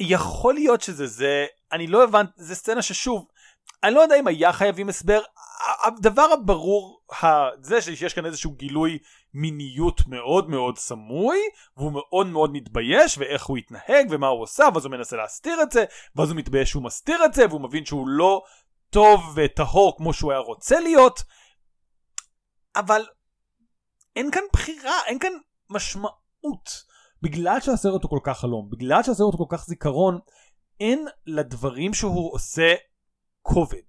יכול 0.00 0.54
להיות 0.54 0.80
שזה 0.80 1.06
זה, 1.06 1.46
אני 1.72 1.86
לא 1.86 2.04
הבנתי, 2.04 2.32
זה 2.36 2.54
סצנה 2.54 2.82
ששוב, 2.82 3.26
אני 3.84 3.94
לא 3.94 4.00
יודע 4.00 4.18
אם 4.18 4.26
היה 4.26 4.52
חייבים 4.52 4.88
הסבר, 4.88 5.20
הדבר 5.84 6.28
הברור, 6.32 7.00
זה 7.60 7.80
שיש 7.82 8.14
כאן 8.14 8.26
איזשהו 8.26 8.50
גילוי 8.52 8.98
מיניות 9.34 10.00
מאוד 10.06 10.50
מאוד 10.50 10.78
סמוי, 10.78 11.38
והוא 11.76 11.92
מאוד 11.92 12.26
מאוד 12.26 12.52
מתבייש, 12.52 13.18
ואיך 13.18 13.44
הוא 13.44 13.56
התנהג, 13.56 14.06
ומה 14.10 14.26
הוא 14.26 14.42
עושה, 14.42 14.64
ואז 14.74 14.84
הוא 14.84 14.90
מנסה 14.90 15.16
להסתיר 15.16 15.62
את 15.62 15.70
זה, 15.70 15.84
ואז 16.16 16.30
הוא 16.30 16.38
מתבייש 16.38 16.70
שהוא 16.70 16.82
מסתיר 16.82 17.24
את 17.24 17.34
זה, 17.34 17.46
והוא 17.48 17.60
מבין 17.60 17.84
שהוא 17.84 18.08
לא 18.08 18.42
טוב 18.96 19.20
וטהור 19.36 19.96
כמו 19.96 20.12
שהוא 20.12 20.32
היה 20.32 20.40
רוצה 20.40 20.80
להיות, 20.80 21.22
אבל 22.76 23.02
אין 24.16 24.30
כאן 24.30 24.42
בחירה, 24.52 24.94
אין 25.06 25.18
כאן 25.18 25.32
משמעות. 25.70 26.84
בגלל 27.22 27.60
שהסרט 27.60 28.02
הוא 28.02 28.10
כל 28.10 28.18
כך 28.22 28.38
חלום, 28.38 28.70
בגלל 28.70 29.02
שהסרט 29.02 29.34
הוא 29.34 29.48
כל 29.48 29.56
כך 29.56 29.66
זיכרון, 29.66 30.18
אין 30.80 31.08
לדברים 31.26 31.94
שהוא 31.94 32.34
עושה 32.34 32.74
כובד. 33.42 33.86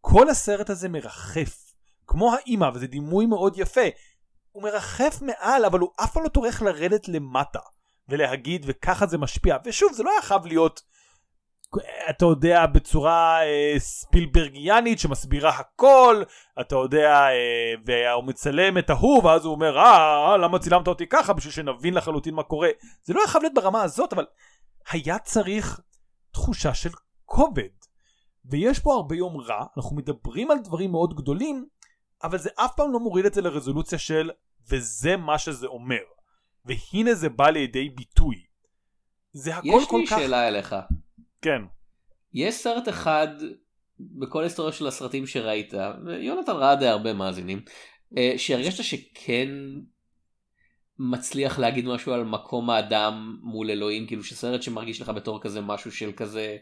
כל 0.00 0.28
הסרט 0.28 0.70
הזה 0.70 0.88
מרחף, 0.88 1.72
כמו 2.06 2.34
האימא, 2.34 2.70
וזה 2.74 2.86
דימוי 2.86 3.26
מאוד 3.26 3.58
יפה. 3.58 3.88
הוא 4.52 4.62
מרחף 4.62 5.22
מעל, 5.22 5.64
אבל 5.64 5.78
הוא 5.78 5.90
אף 6.04 6.12
פעם 6.12 6.22
לא 6.22 6.28
טורח 6.28 6.62
לרדת 6.62 7.08
למטה, 7.08 7.60
ולהגיד, 8.08 8.64
וככה 8.68 9.06
זה 9.06 9.18
משפיע. 9.18 9.56
ושוב, 9.64 9.92
זה 9.92 10.02
לא 10.02 10.10
היה 10.10 10.22
חייב 10.22 10.46
להיות, 10.46 10.82
אתה 12.10 12.24
יודע, 12.24 12.66
בצורה 12.66 13.42
אה, 13.44 13.74
ספילברגיאנית 13.78 14.98
שמסבירה 14.98 15.50
הכל, 15.50 16.22
אתה 16.60 16.76
יודע, 16.76 17.10
אה, 17.12 17.74
והוא 17.84 18.24
מצלם 18.24 18.78
את 18.78 18.90
ההוא, 18.90 19.24
ואז 19.24 19.44
הוא 19.44 19.54
אומר, 19.54 19.78
אה, 19.78 20.36
למה 20.36 20.58
צילמת 20.58 20.88
אותי 20.88 21.06
ככה? 21.06 21.32
בשביל 21.32 21.52
שנבין 21.52 21.94
לחלוטין 21.94 22.34
מה 22.34 22.42
קורה. 22.42 22.68
זה 23.04 23.14
לא 23.14 23.20
היה 23.20 23.28
חייב 23.28 23.42
להיות 23.42 23.54
ברמה 23.54 23.82
הזאת, 23.82 24.12
אבל 24.12 24.24
היה 24.90 25.18
צריך 25.18 25.80
תחושה 26.30 26.74
של 26.74 26.90
כובד. 27.24 27.68
ויש 28.44 28.78
פה 28.78 28.94
הרבה 28.94 29.16
יום 29.16 29.36
רע, 29.36 29.64
אנחנו 29.76 29.96
מדברים 29.96 30.50
על 30.50 30.58
דברים 30.58 30.90
מאוד 30.90 31.14
גדולים, 31.14 31.66
אבל 32.24 32.38
זה 32.38 32.50
אף 32.54 32.76
פעם 32.76 32.92
לא 32.92 33.00
מוריד 33.00 33.26
את 33.26 33.34
זה 33.34 33.40
לרזולוציה 33.40 33.98
של 33.98 34.30
וזה 34.68 35.16
מה 35.16 35.38
שזה 35.38 35.66
אומר. 35.66 36.02
והנה 36.64 37.14
זה 37.14 37.28
בא 37.28 37.50
לידי 37.50 37.88
ביטוי. 37.88 38.44
זה 39.32 39.56
הכל 39.56 39.68
יש 39.68 39.88
כל 39.88 39.98
לי 39.98 40.06
כך... 40.06 40.18
שאלה 40.18 40.48
אליך. 40.48 40.76
כן. 41.42 41.62
יש 42.34 42.54
סרט 42.54 42.88
אחד 42.88 43.28
בכל 44.00 44.40
ההיסטוריה 44.40 44.72
של 44.72 44.86
הסרטים 44.86 45.26
שראית, 45.26 45.74
ויונתן 46.06 46.52
ראה 46.52 46.76
די 46.76 46.86
הרבה 46.86 47.12
מאזינים, 47.12 47.60
אה, 48.16 48.32
שהרגשת 48.36 48.84
שכן 48.84 49.48
מצליח 50.98 51.58
להגיד 51.58 51.86
משהו 51.86 52.12
על 52.12 52.24
מקום 52.24 52.70
האדם 52.70 53.38
מול 53.42 53.70
אלוהים, 53.70 54.06
כאילו 54.06 54.24
שסרט 54.24 54.62
שמרגיש 54.62 55.00
לך 55.00 55.08
בתור 55.08 55.40
כזה 55.42 55.60
משהו 55.60 55.92
של 55.92 56.12
כזה 56.12 56.56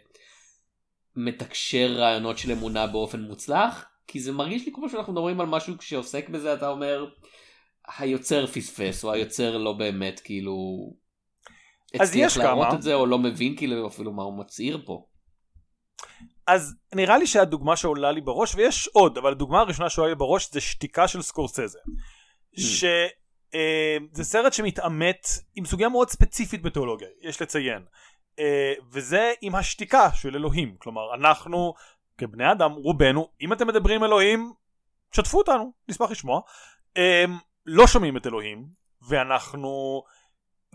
מתקשר 1.16 1.92
רעיונות 1.96 2.38
של 2.38 2.52
אמונה 2.52 2.86
באופן 2.86 3.20
מוצלח, 3.20 3.84
כי 4.06 4.20
זה 4.20 4.32
מרגיש 4.32 4.66
לי 4.66 4.72
כמו 4.72 4.88
שאנחנו 4.88 5.12
מדברים 5.12 5.40
על 5.40 5.46
משהו 5.46 5.74
שעוסק 5.80 6.28
בזה, 6.28 6.54
אתה 6.54 6.68
אומר, 6.68 7.06
היוצר 7.98 8.46
פספס, 8.46 9.04
או 9.04 9.12
היוצר 9.12 9.58
לא 9.58 9.72
באמת 9.72 10.20
כאילו... 10.20 10.56
הצליח 12.00 12.36
להראות 12.36 12.66
כמה. 12.66 12.76
את 12.76 12.82
זה, 12.82 12.94
או 12.94 13.06
לא 13.06 13.18
מבין 13.18 13.56
כאילו 13.56 13.88
אפילו 13.88 14.12
מה 14.12 14.22
הוא 14.22 14.38
מצהיר 14.38 14.82
פה. 14.86 15.06
אז 16.46 16.74
נראה 16.94 17.18
לי 17.18 17.26
שהדוגמה 17.26 17.76
שעולה 17.76 18.12
לי 18.12 18.20
בראש, 18.20 18.54
ויש 18.54 18.86
עוד, 18.86 19.18
אבל 19.18 19.30
הדוגמה 19.30 19.60
הראשונה 19.60 19.90
שעולה 19.90 20.10
לי 20.10 20.14
בראש 20.14 20.52
זה 20.52 20.60
שתיקה 20.60 21.08
של 21.08 21.22
סקורסזה. 21.22 21.78
שזה 22.56 24.24
סרט 24.24 24.52
שמתעמת 24.52 25.26
עם 25.54 25.64
סוגיה 25.64 25.88
מאוד 25.88 26.10
ספציפית 26.10 26.62
בתיאולוגיה, 26.62 27.08
יש 27.22 27.42
לציין. 27.42 27.82
אה, 28.38 28.72
וזה 28.92 29.32
עם 29.40 29.54
השתיקה 29.54 30.12
של 30.14 30.36
אלוהים. 30.36 30.76
כלומר, 30.78 31.14
אנחנו 31.14 31.74
כבני 32.18 32.52
אדם, 32.52 32.72
רובנו, 32.72 33.28
אם 33.40 33.52
אתם 33.52 33.66
מדברים 33.66 34.04
אלוהים, 34.04 34.52
שתפו 35.12 35.38
אותנו, 35.38 35.72
נשמח 35.88 36.10
לשמוע. 36.10 36.40
אה, 36.96 37.24
לא 37.66 37.86
שומעים 37.86 38.16
את 38.16 38.26
אלוהים, 38.26 38.66
ואנחנו... 39.08 40.02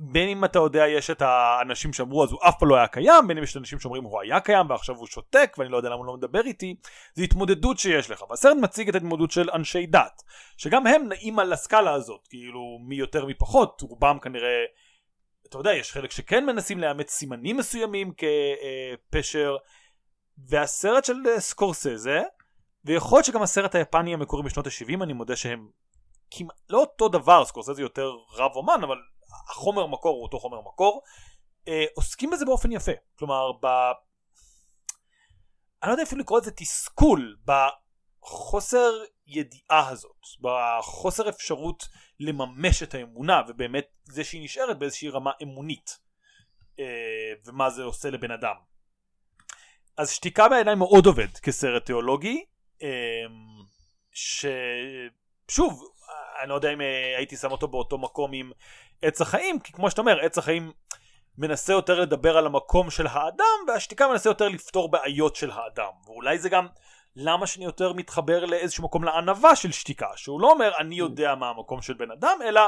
בין 0.04 0.30
אם 0.30 0.46
אתה 0.46 0.60
יודע 0.60 0.88
יש 0.88 1.10
את 1.10 1.22
האנשים 1.22 1.94
שאמרו 1.94 2.24
אז 2.24 2.32
הוא 2.32 2.40
אף 2.50 2.60
פעם 2.60 2.70
לא 2.70 2.76
היה 2.76 2.88
קיים 2.88 3.28
בין 3.28 3.38
אם 3.38 3.44
יש 3.44 3.52
את 3.52 3.56
האנשים 3.56 3.80
שאומרים 3.80 4.04
הוא 4.04 4.22
היה 4.22 4.40
קיים 4.40 4.70
ועכשיו 4.70 4.96
הוא 4.96 5.08
שותק 5.08 5.56
ואני 5.58 5.72
לא 5.72 5.78
יודע 5.78 5.90
למה 5.90 5.98
הוא 5.98 6.06
לא 6.06 6.14
מדבר 6.14 6.42
איתי. 6.42 6.76
זה 7.14 7.24
התמודדות 7.24 7.80
שיש 7.80 8.10
לך 8.10 8.24
והסרט 8.30 8.58
מציג 8.62 8.90
את 8.90 8.96
ההתמודדות 8.96 9.32
של 9.32 9.50
אנשי 9.54 9.86
דת 9.86 10.24
שגם 10.58 10.88
הם 10.88 11.08
נעים 11.08 11.40
על 11.40 11.54
הסקאלה 11.54 11.94
הזאת 11.94 12.28
כאילו 12.30 12.78
מי 12.88 12.96
יותר 12.96 13.26
מי 13.26 13.34
פחות. 13.34 13.82
רובם 13.82 14.20
כנראה 14.20 14.64
אתה 15.50 15.58
יודע 15.58 15.74
יש 15.74 15.92
חלק 15.92 16.12
שכן 16.12 16.46
מנסים 16.46 16.80
לאמץ 16.80 17.10
סימנים 17.10 17.58
מסוימים 17.58 18.12
כפשר 19.10 19.56
והסרט 20.48 21.06
של 21.06 21.16
סקורסזה 21.38 22.22
ויכול 22.86 23.18
להיות 23.18 23.26
שגם 23.26 23.42
הסרט 23.42 23.76
היפני 23.76 24.14
המקורי 24.14 24.44
משנות 24.44 24.68
ה-70 24.68 25.04
אני 25.04 25.14
מודה 25.14 25.36
שהם 25.36 25.68
כמעט 26.32 26.56
לא 26.70 26.80
אותו 26.80 27.10
דבר. 27.10 27.46
סקורסזה 27.46 27.82
יותר 27.82 28.12
רב 28.38 28.52
אומן 28.56 28.84
אבל 28.84 28.98
החומר 29.50 29.88
מקור 29.88 30.16
הוא 30.16 30.24
אותו 30.24 30.40
חומר 30.40 30.62
מקור, 30.62 31.02
אה, 31.68 31.86
עוסקים 31.96 32.30
בזה 32.30 32.46
באופן 32.46 32.72
יפה. 32.72 32.92
כלומר, 33.20 33.52
ב... 33.62 33.66
אני 35.84 35.90
לא 35.90 35.94
יודע 35.94 36.04
אפילו 36.04 36.22
לקרוא 36.22 36.40
לזה 36.40 36.52
תסכול, 36.52 37.38
בחוסר 37.46 38.92
ידיעה 39.28 39.90
הזאת, 39.90 40.26
בחוסר 40.42 41.30
אפשרות 41.30 41.88
לממש 42.20 42.84
את 42.84 42.94
האמונה, 42.94 43.42
ובאמת 43.48 43.86
זה 44.04 44.24
שהיא 44.24 44.44
נשארת 44.44 44.80
באיזושהי 44.80 45.10
רמה 45.10 45.32
אמונית, 45.44 46.00
אה, 46.80 46.86
ומה 47.46 47.70
זה 47.70 47.84
עושה 47.84 48.10
לבן 48.10 48.32
אדם. 48.32 48.56
אז 49.98 50.12
שתיקה 50.12 50.50
בעיניי 50.50 50.76
מאוד 50.76 51.06
עובד 51.06 51.38
כסרט 51.38 51.86
תיאולוגי, 51.86 52.46
אה, 52.84 52.88
ששוב, 54.12 55.91
אני 56.42 56.50
לא 56.50 56.56
יודע 56.56 56.74
אם 56.74 56.82
אה, 56.82 57.18
הייתי 57.18 57.36
שם 57.36 57.52
אותו 57.52 57.68
באותו 57.68 57.98
מקום 57.98 58.34
עם 58.34 58.52
עץ 59.02 59.22
החיים, 59.22 59.60
כי 59.60 59.74
כמו 59.74 59.90
שאתה 59.90 60.02
אומר, 60.02 60.20
עץ 60.20 60.38
החיים 60.38 60.72
מנסה 61.38 61.74
יותר 61.74 62.00
לדבר 62.00 62.38
על 62.38 62.46
המקום 62.46 62.90
של 62.90 63.08
האדם, 63.08 63.46
והשתיקה 63.68 64.08
מנסה 64.08 64.30
יותר 64.30 64.48
לפתור 64.48 64.92
בעיות 64.92 65.36
של 65.36 65.52
האדם. 65.52 65.92
ואולי 66.06 66.40
זה 66.40 66.50
גם 66.50 66.68
למה 67.16 67.48
שאני 67.48 67.66
יותר 67.66 67.94
מתחבר 67.94 68.46
לאיזשהו 68.46 68.84
מקום 68.84 69.04
לענווה 69.04 69.56
של 69.56 69.72
שתיקה, 69.72 70.08
שהוא 70.16 70.42
לא 70.42 70.52
אומר 70.52 70.72
אני 70.80 70.96
יודע 70.96 71.36
מה 71.36 71.50
המקום 71.50 71.82
של 71.82 71.94
בן 71.94 72.12
אדם, 72.12 72.40
אלא 72.46 72.62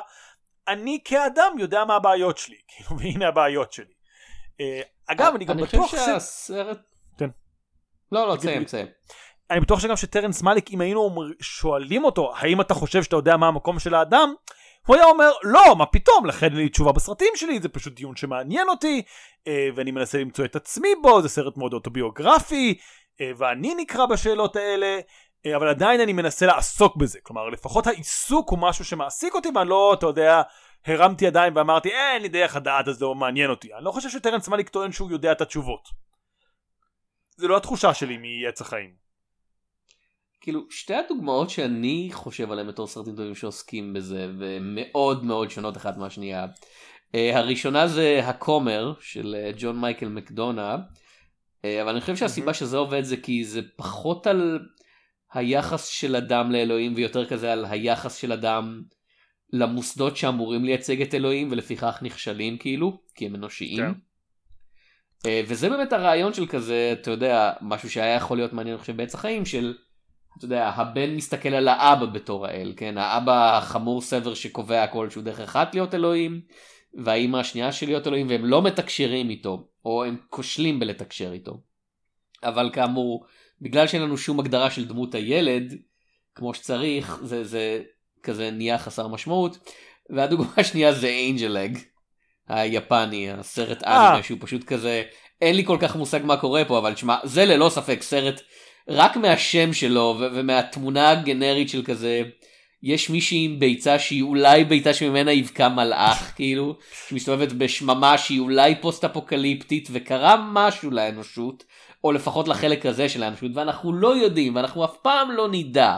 אני 0.68 1.00
כאדם 1.06 1.56
יודע 1.60 1.86
מה 1.86 1.96
הבעיות 1.96 2.38
שלי, 2.38 2.58
כאילו, 2.68 3.00
והנה 3.00 3.28
הבעיות 3.28 3.74
שלי. 3.74 3.94
אה, 4.60 4.82
אגב, 5.08 5.34
אני 5.36 5.46
גם 5.46 5.58
אני 5.58 5.68
בטוח 5.68 5.90
חושב 5.90 6.06
שהסרט... 6.06 6.78
כן. 7.18 7.30
לא, 8.12 8.28
לא, 8.28 8.36
תסיים. 8.36 8.64
תסיים. 8.64 8.88
אני 9.54 9.62
בטוח 9.62 9.80
שגם 9.80 9.96
שטרנס 9.96 10.42
מאליק 10.42 10.72
אם 10.72 10.82
היינו 10.82 11.16
שואלים 11.42 12.04
אותו 12.04 12.34
האם 12.36 12.62
אתה 12.62 12.74
חושב 12.74 13.04
שאתה 13.04 13.16
יודע 13.16 13.38
מה 13.38 13.48
המקום 13.48 13.80
של 13.80 13.96
האדם? 13.96 14.34
הוא 14.88 14.96
היה 14.96 15.06
אומר 15.06 15.32
לא 15.44 15.76
מה 15.76 15.86
פתאום? 15.86 16.26
לכן 16.26 16.46
אין 16.46 16.56
לי 16.56 16.70
תשובה 16.70 16.92
בסרטים 16.92 17.34
שלי 17.36 17.60
זה 17.60 17.70
פשוט 17.70 17.94
דיון 17.94 18.16
שמעניין 18.16 18.70
אותי 18.70 19.02
אה, 19.48 19.70
ואני 19.76 19.92
מנסה 19.92 20.18
למצוא 20.18 20.46
את 20.46 20.56
עצמי 20.56 20.90
בו 21.02 21.22
זה 21.22 21.30
סרט 21.30 21.58
מאוד 21.58 21.74
אוטוביוגרפי 21.74 22.78
אה, 23.22 23.32
ואני 23.38 23.76
נקרא 23.76 24.06
בשאלות 24.06 24.56
האלה 24.56 25.00
אה, 25.46 25.56
אבל 25.56 25.68
עדיין 25.68 26.02
אני 26.02 26.14
מנסה 26.14 26.46
לעסוק 26.46 26.96
בזה. 26.96 27.20
כלומר 27.24 27.50
לפחות 27.50 27.88
העיסוק 27.88 28.50
הוא 28.50 28.60
משהו 28.60 28.86
שמעסיק 28.86 29.36
אותי 29.36 29.50
ואני 29.56 29.70
לא 29.70 29.94
אתה 29.94 30.06
יודע 30.06 30.42
הרמתי 30.86 31.26
ידיים 31.26 31.56
ואמרתי 31.56 31.94
"אה, 31.94 32.14
אין 32.14 32.22
לי 32.22 32.30
דרך 32.30 32.56
הדעת 32.56 32.88
אז 32.88 32.96
זה 32.96 33.06
לא 33.06 33.16
מעניין 33.16 33.50
אותי. 33.50 33.74
אני 33.74 33.84
לא 33.86 33.92
חושב 33.92 34.10
שטרנס 34.10 34.48
מאליק 34.48 34.70
טוען 34.70 34.92
שהוא 34.92 35.12
יודע 35.12 35.32
את 35.32 35.42
התשובות. 35.42 35.90
זה 37.38 37.48
לא 37.48 37.58
התחושה 37.58 37.94
שלי 37.94 38.18
מעץ 38.18 38.62
החיים 38.62 39.03
כאילו 40.44 40.62
שתי 40.70 40.94
הדוגמאות 40.96 41.50
שאני 41.50 42.10
חושב 42.12 42.52
עליהן 42.52 42.68
בתור 42.68 42.88
סרטים 42.88 43.16
טובים 43.16 43.36
שעוסקים 43.36 43.94
בזה 43.94 44.32
ומאוד 44.38 45.26
מאוד 45.26 45.50
שונות 45.50 45.78
אחת 45.78 45.98
מהשנייה. 45.98 46.46
Uh, 46.46 47.36
הראשונה 47.36 47.88
זה 47.88 48.22
הכומר 48.24 48.94
של 49.00 49.36
uh, 49.36 49.56
ג'ון 49.60 49.80
מייקל 49.80 50.08
מקדונה 50.08 50.76
uh, 50.76 51.68
אבל 51.82 51.90
אני 51.90 52.02
חושב 52.02 52.16
שהסיבה 52.16 52.54
שזה 52.54 52.78
עובד 52.78 53.04
זה 53.04 53.18
כי 53.18 53.46
זה 53.46 53.62
פחות 53.76 54.28
על 54.28 54.60
היחס 55.34 55.88
של 55.88 56.16
אדם 56.16 56.52
לאלוהים 56.52 56.94
ויותר 56.96 57.26
כזה 57.26 57.54
על 57.54 57.66
היחס 57.66 58.16
של 58.16 58.32
אדם 58.32 58.82
למוסדות 59.54 60.18
שאמורים 60.18 60.66
לייצג 60.66 61.02
את 61.02 61.14
אלוהים 61.14 61.52
ולפיכך 61.52 62.00
נכשלים 62.02 62.58
כאילו 62.58 63.02
כי 63.16 63.26
הם 63.26 63.36
אנושיים. 63.36 63.78
כן. 63.78 63.92
אה, 65.26 65.42
וזה 65.48 65.70
באמת 65.70 65.94
הרעיון 65.94 66.34
של 66.34 66.48
כזה, 66.48 66.96
אתה 67.02 67.12
יודע, 67.12 67.54
משהו 67.62 67.90
שהיה 67.90 68.16
יכול 68.16 68.38
להיות 68.38 68.54
מעניין, 68.54 68.78
חושב, 68.78 68.98
בעץ 68.98 69.16
החיים, 69.16 69.46
של, 69.46 69.76
אתה 70.38 70.46
יודע, 70.46 70.68
הבן 70.68 71.16
מסתכל 71.16 71.50
על 71.50 71.68
האבא 71.68 72.06
בתור 72.06 72.46
האל, 72.46 72.74
כן? 72.78 72.98
האבא 72.98 73.58
החמור 73.58 74.02
סבר 74.02 74.34
שקובע 74.34 74.84
הכל 74.84 75.10
שהוא 75.10 75.24
דרך 75.24 75.40
אחת 75.40 75.74
להיות 75.74 75.94
אלוהים, 75.94 76.42
והאימא 76.94 77.38
השנייה 77.38 77.72
של 77.72 77.86
להיות 77.86 78.08
אלוהים, 78.08 78.28
והם 78.30 78.46
לא 78.46 78.62
מתקשרים 78.62 79.30
איתו, 79.30 79.68
או 79.86 80.04
הם 80.04 80.18
כושלים 80.30 80.80
בלתקשר 80.80 81.34
איתו. 81.34 81.62
אבל 82.44 82.70
כאמור, 82.74 83.26
בגלל 83.62 83.88
שאין 83.88 84.02
לנו 84.02 84.18
שום 84.18 84.40
הגדרה 84.40 84.72
של 84.72 84.86
דמות 84.86 85.16
הילד, 85.16 85.74
כמו 86.36 86.54
שצריך, 86.54 87.20
זה, 87.24 87.44
זה 87.44 87.82
כזה 88.24 88.52
נהיה 88.52 88.78
חסר 88.78 89.08
משמעות. 89.08 89.58
והדוגמה 90.10 90.48
השנייה 90.58 90.94
זה 90.94 91.08
אינג'ל 91.08 91.58
אג, 91.58 91.78
היפני, 92.48 93.32
הסרט 93.32 93.84
אה. 93.84 94.10
אנימה 94.10 94.24
שהוא 94.24 94.38
פשוט 94.42 94.64
כזה, 94.64 95.04
אין 95.42 95.56
לי 95.56 95.66
כל 95.66 95.78
כך 95.82 95.96
מושג 95.96 96.20
מה 96.24 96.38
קורה 96.38 96.66
פה, 96.66 96.78
אבל 96.78 96.94
תשמע, 96.94 97.18
זה 97.24 97.46
ללא 97.46 97.70
ספק 97.70 98.02
סרט, 98.02 98.42
רק 98.88 99.18
מהשם 99.18 99.74
שלו 99.74 100.18
ומהתמונה 100.20 101.10
הגנרית 101.10 101.70
של 101.70 101.84
כזה, 101.84 102.22
יש 102.84 103.10
מישהי 103.10 103.46
עם 103.46 103.60
ביצה 103.60 104.00
שהיא 104.00 104.24
אולי 104.24 104.64
ביצה 104.64 104.94
שממנה 104.94 105.32
יבקע 105.32 105.70
מלאך, 105.70 106.34
כאילו, 106.36 106.76
שמסתובבת 107.08 107.52
בשממה 107.52 108.18
שהיא 108.18 108.40
אולי 108.40 108.76
פוסט 108.82 109.06
אפוקליפטית 109.06 109.90
וקרה 109.92 110.46
משהו 110.52 110.92
לאנושות, 110.92 111.64
או 112.04 112.12
לפחות 112.12 112.48
לחלק 112.48 112.86
הזה 112.86 113.10
של 113.10 113.24
האנושות, 113.24 113.52
ואנחנו 113.54 113.94
לא 113.94 114.18
יודעים, 114.18 114.56
ואנחנו 114.56 114.86
אף 114.86 114.98
פעם 115.02 115.32
לא 115.32 115.48
נדע. 115.52 115.98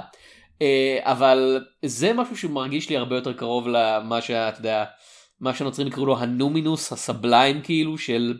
אה, 0.61 0.99
אבל 1.01 1.65
זה 1.86 2.13
משהו 2.13 2.38
שמרגיש 2.38 2.89
לי 2.89 2.97
הרבה 2.97 3.15
יותר 3.15 3.33
קרוב 3.33 3.67
למה 3.67 4.21
שאתה 4.21 4.59
יודע, 4.59 4.83
מה 5.39 5.53
שנוצרים 5.53 5.88
יקראו 5.88 6.05
לו 6.05 6.17
הנומינוס 6.17 6.91
הסבליים 6.91 7.61
כאילו 7.61 7.97
של 7.97 8.38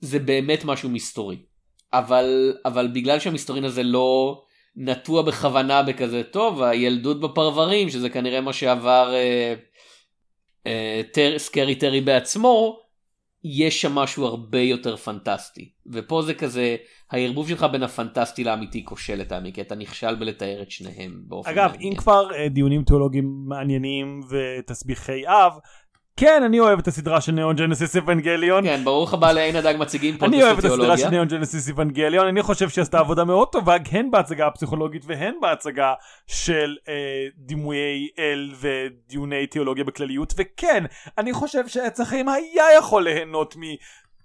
זה 0.00 0.18
באמת 0.18 0.64
משהו 0.64 0.88
מסתורי. 0.88 1.36
אבל 1.92 2.56
אבל 2.64 2.88
בגלל 2.88 3.18
שהמסתורין 3.18 3.64
הזה 3.64 3.82
לא 3.82 4.42
נטוע 4.76 5.22
בכוונה 5.22 5.82
בכזה 5.82 6.22
טוב 6.22 6.62
הילדות 6.62 7.20
בפרברים 7.20 7.88
שזה 7.88 8.10
כנראה 8.10 8.40
מה 8.40 8.52
שעבר 8.52 9.14
אה, 9.14 9.54
אה, 10.66 11.02
טר, 11.12 11.38
סקרי 11.38 11.74
טרי 11.74 12.00
בעצמו 12.00 12.80
יש 13.44 13.80
שם 13.80 13.94
משהו 13.94 14.26
הרבה 14.26 14.60
יותר 14.60 14.96
פנטסטי 14.96 15.70
ופה 15.92 16.22
זה 16.22 16.34
כזה 16.34 16.76
הערבוב 17.10 17.48
שלך 17.48 17.66
בין 17.72 17.82
הפנטסטי 17.82 18.44
לאמיתי 18.44 18.84
כושל 18.84 19.14
לטעמי 19.14 19.52
כי 19.52 19.60
אתה 19.60 19.74
נכשל 19.74 20.14
בלתאר 20.14 20.62
את 20.62 20.70
שניהם 20.70 21.22
באופן 21.26 21.50
אגב, 21.50 21.70
מעניין. 21.70 21.92
אם 21.92 21.96
כבר 21.96 22.28
אה, 22.34 22.48
דיונים 22.48 22.84
תיאולוגיים 22.84 23.44
מעניינים 23.46 24.20
ותסביכי 24.30 25.26
אב, 25.26 25.52
כן, 26.20 26.42
אני 26.42 26.60
אוהב 26.60 26.78
את 26.78 26.88
הסדרה 26.88 27.20
של 27.20 27.32
Neon 27.32 27.56
Genesis 27.56 27.96
Evangelion. 27.96 28.64
כן 28.64 28.80
ברוך 28.84 29.14
הבא 29.14 29.32
לעין 29.32 29.56
הדג 29.56 29.74
מציגים 29.78 30.14
אני 30.14 30.18
פודקאסט 30.18 30.42
אוהב 30.42 30.58
את 30.58 30.64
הסדרה 30.64 30.98
של. 30.98 31.08
Neon 31.08 31.28
Genesis 31.28 31.68
Evangelion, 31.68 32.26
אני 32.26 32.42
חושב 32.42 32.68
שהיא 32.68 32.82
עשתה 32.82 32.98
עבודה 32.98 33.24
מאוד 33.24 33.48
טובה, 33.48 33.76
הן 33.90 34.10
בהצגה 34.10 34.46
הפסיכולוגית 34.46 35.02
והן 35.06 35.34
בהצגה 35.40 35.94
של 36.26 36.76
אה, 36.88 36.94
דימויי 37.36 38.08
אל 38.18 38.52
ודיוני 38.60 39.46
תיאולוגיה 39.46 39.84
בכלליות, 39.84 40.34
וכן, 40.36 40.84
אני 41.18 41.32
חושב 41.32 41.68
שעץ 41.68 42.00
החיים 42.00 42.28
היה 42.28 42.64
יכול 42.78 43.04
ליהנות 43.04 43.56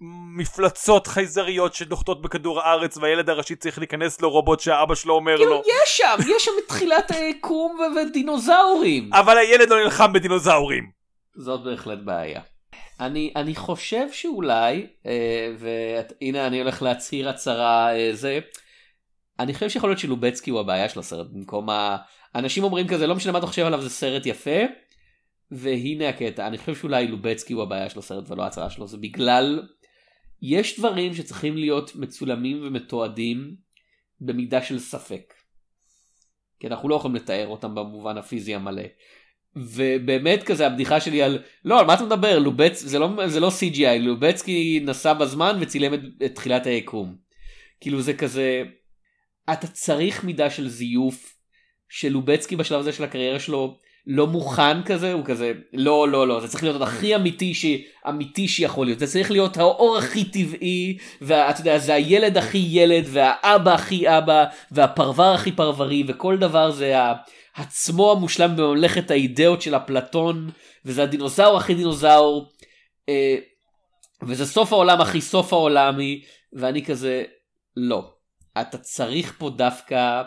ממפלצות 0.02 1.08
חייזריות 1.08 1.74
שנוחתות 1.74 2.22
בכדור 2.22 2.62
הארץ 2.62 2.98
והילד 2.98 3.30
הראשי 3.30 3.56
צריך 3.56 3.80
להיכנס 3.80 4.22
לרובוט 4.22 4.60
שהאבא 4.60 4.96
שלו 4.96 5.14
אומר 5.14 5.36
לו. 5.36 5.62
יש 5.84 5.98
שם 5.98 6.16
יש 6.36 6.46
שם 6.46 6.52
את 6.64 6.68
תחילת 6.68 7.12
היקום 7.12 7.78
ו- 7.80 8.00
ודינוזאורים. 8.00 9.10
אבל 9.14 9.38
הילד 9.38 9.70
לא 9.70 9.84
נלחם 9.84 10.14
בדינוזאורים. 10.14 10.95
זאת 11.36 11.64
בהחלט 11.64 12.00
בעיה. 12.00 12.42
אני 13.00 13.34
אני 13.36 13.56
חושב 13.56 14.12
שאולי 14.12 14.88
אה, 15.06 15.56
והנה 15.60 16.48
אני 16.48 16.62
הולך 16.62 16.82
להצהיר 16.82 17.30
הצהרה 17.30 17.96
אה, 17.96 18.10
זה. 18.14 18.40
אני 19.40 19.54
חושב 19.54 19.70
שיכול 19.70 19.90
להיות 19.90 20.00
שלובצקי 20.00 20.52
הוא 20.52 20.60
הבעיה 20.60 20.90
של 20.90 21.00
הסרט 21.00 21.28
במקום 21.32 21.70
ה... 21.70 21.98
אנשים 22.36 22.64
אומרים 22.64 22.88
כזה 22.88 23.08
לא 23.08 23.16
משנה 23.16 23.32
מה 23.32 23.38
אתה 23.38 23.48
חושב 23.48 23.66
עליו 23.66 23.82
זה 23.82 23.90
סרט 23.90 24.26
יפה. 24.26 24.60
והנה 25.52 26.10
הקטע 26.10 26.48
אני 26.48 26.58
חושב 26.58 26.76
שאולי 26.76 27.08
לובצקי 27.08 27.54
הוא 27.54 27.64
הבעיה 27.64 27.90
של 27.90 28.00
הסרט 28.00 28.30
ולא 28.30 28.44
ההצהרה 28.44 28.70
שלו 28.70 28.88
זה 28.88 28.98
בגלל 28.98 29.68
יש 30.42 30.80
דברים 30.80 31.14
שצריכים 31.14 31.58
להיות 31.58 31.96
מצולמים 31.96 32.62
ומתועדים 32.64 33.56
במידה 34.22 34.62
של 34.62 34.80
ספק. 34.80 35.34
כי 36.60 36.68
אנחנו 36.68 36.90
לא 36.90 36.96
יכולים 36.96 37.16
לתאר 37.16 37.48
אותם 37.48 37.76
במובן 37.76 38.18
הפיזי 38.18 38.56
המלא. 38.56 38.84
ובאמת 39.56 40.44
כזה 40.44 40.68
הבדיחה 40.68 41.00
שלי 41.00 41.22
על 41.22 41.40
לא 41.66 41.80
על 41.80 41.86
מה 41.86 41.94
אתה 41.94 42.04
מדבר 42.04 42.40
לובצ 42.40 42.80
זה 42.80 43.00
לא 43.00 43.28
זה 43.28 43.40
לא 43.40 43.52
CGI 43.60 44.00
לובצקי 44.00 44.84
נסע 44.86 45.14
בזמן 45.14 45.58
וצילם 45.62 45.94
את, 45.94 46.00
את 46.26 46.36
תחילת 46.36 46.66
היקום. 46.66 47.16
כאילו 47.82 48.02
זה 48.02 48.14
כזה 48.14 48.64
אתה 49.54 49.68
צריך 49.68 50.24
מידה 50.24 50.50
של 50.50 50.70
זיוף 50.70 51.36
שלובצקי 51.90 52.56
בשלב 52.56 52.80
הזה 52.80 52.92
של 52.92 53.04
הקריירה 53.04 53.40
שלו 53.40 53.78
לא 54.08 54.28
מוכן 54.28 54.84
כזה 54.84 55.14
הוא 55.14 55.26
כזה 55.26 55.54
לא 55.74 56.08
לא 56.08 56.28
לא 56.28 56.40
זה 56.42 56.48
צריך 56.48 56.64
להיות 56.64 56.82
הכי 56.82 57.16
אמיתי 57.16 57.54
שאמיתי 57.54 58.48
שיכול 58.48 58.86
להיות 58.86 59.00
זה 59.00 59.08
צריך 59.08 59.32
להיות 59.32 59.58
האור 59.58 59.98
הכי 59.98 60.24
טבעי 60.24 60.98
ואתה 61.22 61.62
יודע 61.62 61.78
זה 61.78 61.94
הילד 61.94 62.38
הכי 62.38 62.68
ילד 62.70 63.04
והאבא 63.08 63.74
הכי 63.74 64.18
אבא 64.18 64.46
והפרבר 64.72 65.34
הכי 65.34 65.52
פרברי 65.52 66.04
וכל 66.08 66.38
דבר 66.38 66.72
זה 66.72 67.00
ה... 67.00 67.14
עצמו 67.56 68.12
המושלם 68.12 68.56
בממלכת 68.56 69.12
האידאות 69.12 69.62
של 69.62 69.76
אפלטון 69.76 70.50
וזה 70.86 71.04
הדינוזאור 71.04 71.58
הכי 71.58 71.74
דינוזאור 71.74 72.52
אה, 73.10 73.36
וזה 74.22 74.46
סוף 74.46 74.74
העולם 74.74 75.02
הכי 75.02 75.22
סוף 75.22 75.54
העולמי 75.54 76.24
ואני 76.54 76.86
כזה 76.86 77.24
לא 77.76 78.14
אתה 78.62 78.78
צריך 78.78 79.36
פה 79.38 79.50
דווקא 79.50 80.22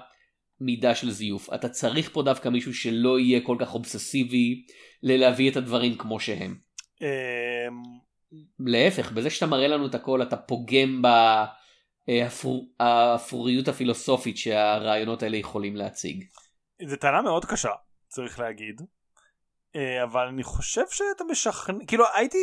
מידה 0.61 0.95
של 0.95 1.11
זיוף 1.11 1.55
אתה 1.55 1.69
צריך 1.69 2.11
פה 2.13 2.23
דווקא 2.23 2.49
מישהו 2.49 2.75
שלא 2.75 3.19
יהיה 3.19 3.41
כל 3.41 3.57
כך 3.61 3.75
אובססיבי 3.75 4.65
ללהביא 5.03 5.51
את 5.51 5.57
הדברים 5.57 5.95
כמו 5.99 6.21
שהם. 6.21 6.57
אמ, 7.03 7.09
להפך 8.67 9.13
בזה 9.13 9.31
שאתה 9.31 9.47
מראה 9.47 9.69
לנו 9.69 9.87
את 9.87 9.95
הכל 9.95 10.23
אתה 10.23 10.37
פוגם 10.37 11.03
באפוריות 12.79 13.69
הפילוסופית 13.69 14.37
שהרעיונות 14.37 15.23
האלה 15.23 15.37
יכולים 15.37 15.77
להציג. 15.77 16.25
זו 16.87 16.97
טענה 16.97 17.23
מאוד 17.23 17.45
קשה 17.45 17.71
צריך 18.09 18.39
להגיד. 18.39 18.83
אה, 19.77 20.05
אבל 20.05 20.27
אני 20.27 20.43
חושב 20.43 20.83
שאתה 20.91 21.25
משכנע 21.31 21.85
כאילו 21.87 22.05
הייתי 22.15 22.39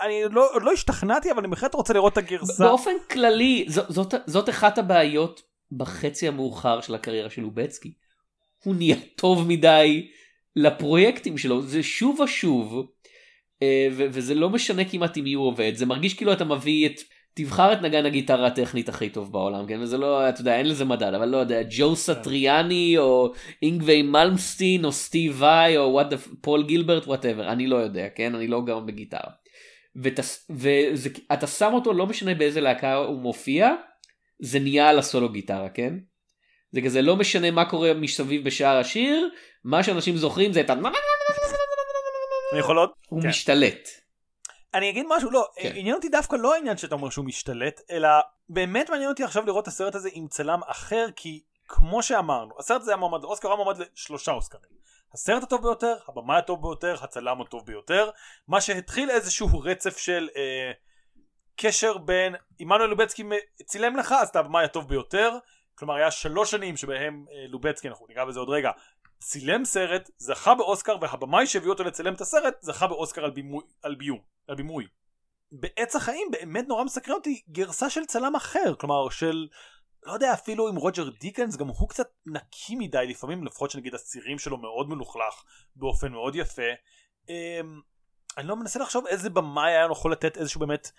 אני 0.00 0.22
לא, 0.30 0.48
עוד 0.52 0.62
לא 0.62 0.72
השתכנעתי 0.72 1.30
אבל 1.30 1.38
אני 1.38 1.48
בהחלט 1.48 1.74
רוצה 1.74 1.92
לראות 1.92 2.12
את 2.12 2.18
הגרסה. 2.18 2.64
באופן 2.64 2.90
כללי 3.10 3.64
זאת, 3.68 3.86
זאת, 3.88 4.14
זאת 4.26 4.48
אחת 4.48 4.78
הבעיות 4.78 5.42
בחצי 5.72 6.28
המאוחר 6.28 6.80
של 6.80 6.94
הקריירה 6.94 7.30
של 7.30 7.42
לובצקי. 7.42 7.92
הוא 8.64 8.74
נהיה 8.74 8.96
טוב 9.16 9.48
מדי 9.48 10.10
לפרויקטים 10.56 11.38
שלו 11.38 11.62
זה 11.62 11.82
שוב 11.82 12.20
ושוב 12.20 12.90
אה, 13.62 13.88
ו- 13.92 14.06
וזה 14.12 14.34
לא 14.34 14.50
משנה 14.50 14.84
כמעט 14.84 15.16
עם 15.16 15.24
מי 15.24 15.32
הוא 15.32 15.46
עובד 15.46 15.72
זה 15.74 15.86
מרגיש 15.86 16.14
כאילו 16.14 16.32
אתה 16.32 16.44
מביא 16.44 16.86
את 16.86 17.00
תבחר 17.34 17.72
את 17.72 17.82
נגן 17.82 18.06
הגיטרה 18.06 18.46
הטכנית 18.46 18.88
הכי 18.88 19.10
טוב 19.10 19.32
בעולם 19.32 19.66
כן 19.66 19.80
וזה 19.80 19.98
לא 19.98 20.28
אתה 20.28 20.40
יודע 20.40 20.56
אין 20.56 20.68
לזה 20.68 20.84
מדד 20.84 21.14
אבל 21.14 21.28
לא 21.28 21.36
יודע 21.36 21.60
ג'ו 21.70 21.96
סטריאני 21.96 22.98
או 22.98 23.32
אינגווי 23.62 24.02
מלמסטין 24.02 24.84
או 24.84 24.92
סטיב 24.92 25.36
וואי 25.38 25.76
או 25.76 25.92
what 25.92 26.06
פול 26.40 26.62
גילברט 26.62 27.06
whatever 27.06 27.52
אני 27.52 27.66
לא 27.66 27.76
יודע 27.76 28.08
כן 28.14 28.34
אני 28.34 28.46
לא 28.46 28.62
גאון 28.64 28.86
בגיטרה. 28.86 29.30
ואתה 30.50 31.46
שם 31.46 31.70
אותו 31.72 31.92
לא 31.92 32.06
משנה 32.06 32.34
באיזה 32.34 32.60
להקה 32.60 32.94
הוא 32.94 33.20
מופיע 33.20 33.74
זה 34.42 34.58
נהיה 34.60 34.88
על 34.88 34.98
הסולו 34.98 35.28
גיטרה 35.28 35.68
כן. 35.68 35.94
זה 36.72 36.80
כזה 36.80 37.02
לא 37.02 37.16
משנה 37.16 37.50
מה 37.50 37.64
קורה 37.64 37.94
מסביב 37.94 38.44
בשאר 38.44 38.76
השיר 38.76 39.30
מה 39.64 39.82
שאנשים 39.82 40.16
זוכרים 40.16 40.52
זה 40.52 40.60
את 40.60 40.70
ה... 40.70 40.74
יכול 42.58 42.78
עוד? 42.78 42.90
הוא 43.08 43.22
כן. 43.22 43.28
משתלט. 43.28 43.88
אני 44.74 44.90
אגיד 44.90 45.06
משהו 45.08 45.30
לא 45.30 45.48
כן. 45.56 45.72
עניין 45.74 45.96
אותי 45.96 46.08
דווקא 46.08 46.36
לא 46.36 46.54
העניין 46.54 46.76
שאתה 46.76 46.94
אומר 46.94 47.10
שהוא 47.10 47.24
משתלט 47.24 47.80
אלא 47.90 48.08
באמת 48.48 48.90
מעניין 48.90 49.10
אותי 49.10 49.24
עכשיו 49.24 49.46
לראות 49.46 49.62
את 49.62 49.68
הסרט 49.68 49.94
הזה 49.94 50.08
עם 50.12 50.28
צלם 50.28 50.60
אחר 50.66 51.06
כי 51.16 51.42
כמו 51.68 52.02
שאמרנו 52.02 52.54
הסרט 52.58 52.80
הזה 52.80 52.90
היה 52.90 52.96
מועמד 52.96 53.22
לאוסקר 53.22 53.48
היה 53.48 53.56
מועמד 53.56 53.78
לשלושה 53.78 54.32
אוסקרים. 54.32 54.80
הסרט 55.14 55.42
הטוב 55.42 55.62
ביותר 55.62 55.96
הבמאי 56.08 56.36
הטוב 56.36 56.62
ביותר 56.62 56.96
הצלם 57.02 57.40
הטוב 57.40 57.66
ביותר 57.66 58.10
מה 58.48 58.60
שהתחיל 58.60 59.10
איזשהו 59.10 59.60
רצף 59.60 59.96
של 59.98 60.28
אה, 60.36 60.72
קשר 61.56 61.98
בין 61.98 62.34
עמנואל 62.58 62.90
לובצקי 62.90 63.22
צילם 63.64 63.96
לך 63.96 64.14
אז 64.20 64.28
אתה 64.28 64.38
הבמאי 64.38 64.64
הטוב 64.64 64.88
ביותר 64.88 65.38
כלומר 65.74 65.94
היה 65.94 66.10
שלוש 66.10 66.50
שנים 66.50 66.76
שבהם 66.76 67.24
אה, 67.32 67.46
לובצקי 67.48 67.88
אנחנו 67.88 68.06
ניגע 68.08 68.24
בזה 68.24 68.40
עוד 68.40 68.48
רגע 68.48 68.70
צילם 69.22 69.64
סרט 69.64 70.10
זכה 70.18 70.54
באוסקר 70.54 70.96
והבמאי 71.00 71.46
שהביא 71.46 71.68
אותו 71.68 71.84
לצלם 71.84 72.14
את 72.14 72.20
הסרט 72.20 72.54
זכה 72.60 72.86
באוסקר 72.86 73.24
על 73.24 73.30
בימוי 73.30 73.64
על 73.82 73.94
ביום 73.94 74.18
על 74.48 74.54
בימוי. 74.54 74.86
בעץ 75.52 75.96
החיים 75.96 76.28
באמת 76.30 76.68
נורא 76.68 76.84
מסקרן 76.84 77.14
אותי 77.14 77.42
גרסה 77.48 77.90
של 77.90 78.04
צלם 78.04 78.36
אחר 78.36 78.74
כלומר 78.78 79.10
של 79.10 79.48
לא 80.06 80.12
יודע 80.12 80.32
אפילו 80.32 80.68
עם 80.68 80.76
רוג'ר 80.76 81.10
דיקנס 81.20 81.56
גם 81.56 81.68
הוא 81.68 81.88
קצת 81.88 82.08
נקי 82.26 82.76
מדי 82.76 83.06
לפעמים 83.08 83.44
לפחות 83.44 83.70
שנגיד 83.70 83.94
הצירים 83.94 84.38
שלו 84.38 84.56
מאוד 84.56 84.88
מלוכלך 84.88 85.44
באופן 85.76 86.12
מאוד 86.12 86.36
יפה. 86.36 86.62
אמ, 87.28 87.80
אני 88.38 88.48
לא 88.48 88.56
מנסה 88.56 88.78
לחשוב 88.78 89.06
איזה 89.06 89.30
במאי 89.30 89.72
היה 89.72 89.86
יכול 89.92 90.12
לתת 90.12 90.36
איזשהו 90.36 90.60
באמת 90.60 90.90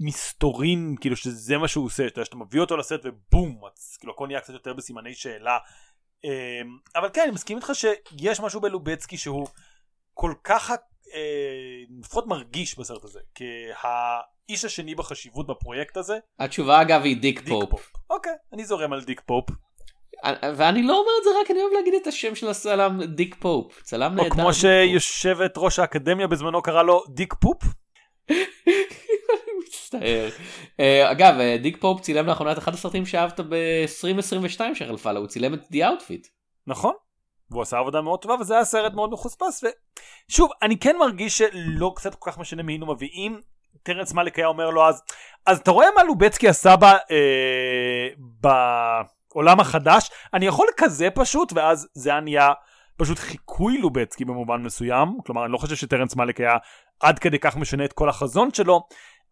מסתורין 0.00 0.94
כאילו 1.00 1.16
שזה 1.16 1.58
מה 1.58 1.68
שהוא 1.68 1.86
עושה 1.86 2.06
שאתה, 2.08 2.36
מביא 2.36 2.60
אותו 2.60 2.76
לסרט 2.76 3.00
ובום 3.04 3.60
אז 3.72 3.96
כאילו 3.96 4.12
הכל 4.12 4.26
נהיה 4.26 4.40
קצת 4.40 4.52
יותר 4.52 4.72
בסימני 4.72 5.14
שאלה 5.14 5.58
אבל 6.96 7.08
כן 7.12 7.20
אני 7.20 7.30
מסכים 7.30 7.56
איתך 7.56 7.70
שיש 7.74 8.40
משהו 8.40 8.60
בלובצקי 8.60 9.16
שהוא 9.16 9.46
כל 10.14 10.34
כך 10.44 10.70
אה, 11.14 11.82
לפחות 12.00 12.26
מרגיש 12.26 12.78
בסרט 12.78 13.04
הזה 13.04 13.20
כהאיש 13.34 14.64
השני 14.64 14.94
בחשיבות 14.94 15.46
בפרויקט 15.46 15.96
הזה. 15.96 16.18
התשובה 16.38 16.82
אגב 16.82 17.00
היא 17.02 17.16
דיק, 17.16 17.40
דיק 17.40 17.48
פופ. 17.48 17.70
פופ. 17.70 17.92
אוקיי 18.10 18.32
אני 18.52 18.64
זורם 18.64 18.92
על 18.92 19.04
דיק 19.04 19.22
פופ. 19.26 19.50
ואני 20.56 20.82
לא 20.82 20.98
אומר 20.98 21.10
את 21.18 21.24
זה 21.24 21.30
רק 21.40 21.50
אני 21.50 21.62
אוהב 21.62 21.72
להגיד 21.72 21.94
את 21.94 22.06
השם 22.06 22.34
של 22.34 22.48
הצלם 22.48 23.00
דיק 23.04 23.36
פופ 23.38 23.82
צלם 23.82 24.10
או 24.12 24.16
נהדר. 24.16 24.30
כמו 24.30 24.42
דיק 24.42 24.52
פופ. 24.52 24.60
שיושבת 24.60 25.52
ראש 25.56 25.78
האקדמיה 25.78 26.26
בזמנו 26.26 26.62
קרא 26.62 26.82
לו 26.82 27.04
דיק 27.08 27.34
פופ. 27.34 27.62
מצטער. 29.62 30.28
אה, 30.80 31.10
אגב 31.10 31.34
אה, 31.40 31.56
דיק 31.62 31.76
פופ 31.80 32.00
צילם 32.00 32.26
לאחרונה 32.26 32.52
את 32.52 32.58
אחד 32.58 32.74
הסרטים 32.74 33.06
שאהבת 33.06 33.40
ב-2022 33.40 34.60
שחלפה 34.74 35.12
לו 35.12 35.20
הוא 35.20 35.28
צילם 35.28 35.54
את 35.54 35.60
The 35.72 35.76
Outfit. 35.76 36.28
נכון. 36.66 36.92
והוא 37.50 37.62
עשה 37.62 37.78
עבודה 37.78 38.00
מאוד 38.00 38.22
טובה 38.22 38.34
וזה 38.34 38.54
היה 38.54 38.64
סרט 38.64 38.94
מאוד 38.94 39.10
מחוספס 39.10 39.64
ושוב 40.28 40.50
אני 40.62 40.78
כן 40.78 40.96
מרגיש 41.00 41.38
שלא 41.38 41.92
קצת 41.96 42.14
כל 42.14 42.30
כך 42.30 42.38
משנה 42.38 42.62
מי 42.62 42.72
היינו 42.72 42.86
מביאים. 42.86 43.40
טרנס 43.82 44.12
מאליק 44.12 44.38
היה 44.38 44.46
אומר 44.46 44.70
לו 44.70 44.88
אז 44.88 45.02
אז 45.46 45.58
אתה 45.58 45.70
רואה 45.70 45.86
מה 45.96 46.02
לובצקי 46.02 46.48
עשה 46.48 46.76
ב, 46.76 46.84
אה, 46.84 48.08
בעולם 48.18 49.60
החדש 49.60 50.10
אני 50.34 50.46
יכול 50.46 50.66
כזה 50.76 51.08
פשוט 51.14 51.52
ואז 51.52 51.88
זה 51.94 52.10
היה 52.10 52.20
נהיה 52.20 52.52
פשוט 52.96 53.18
חיקוי 53.18 53.78
לובצקי 53.78 54.24
במובן 54.24 54.62
מסוים 54.62 55.18
כלומר 55.26 55.44
אני 55.44 55.52
לא 55.52 55.58
חושב 55.58 55.76
שטרנס 55.76 56.16
מאליק 56.16 56.40
היה 56.40 56.56
עד 57.04 57.18
כדי 57.18 57.38
כך 57.38 57.56
משנה 57.56 57.84
את 57.84 57.92
כל 57.92 58.08
החזון 58.08 58.48
שלו 58.52 58.80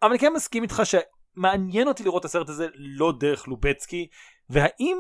אבל 0.03 0.11
אני 0.11 0.19
כן 0.19 0.33
מסכים 0.37 0.63
איתך 0.63 0.83
שמעניין 0.85 1.89
אותי 1.89 2.05
לראות 2.05 2.21
את 2.21 2.25
הסרט 2.25 2.49
הזה 2.49 2.67
לא 2.75 3.13
דרך 3.21 3.49
לובצקי 3.49 4.07
והאם 4.51 4.97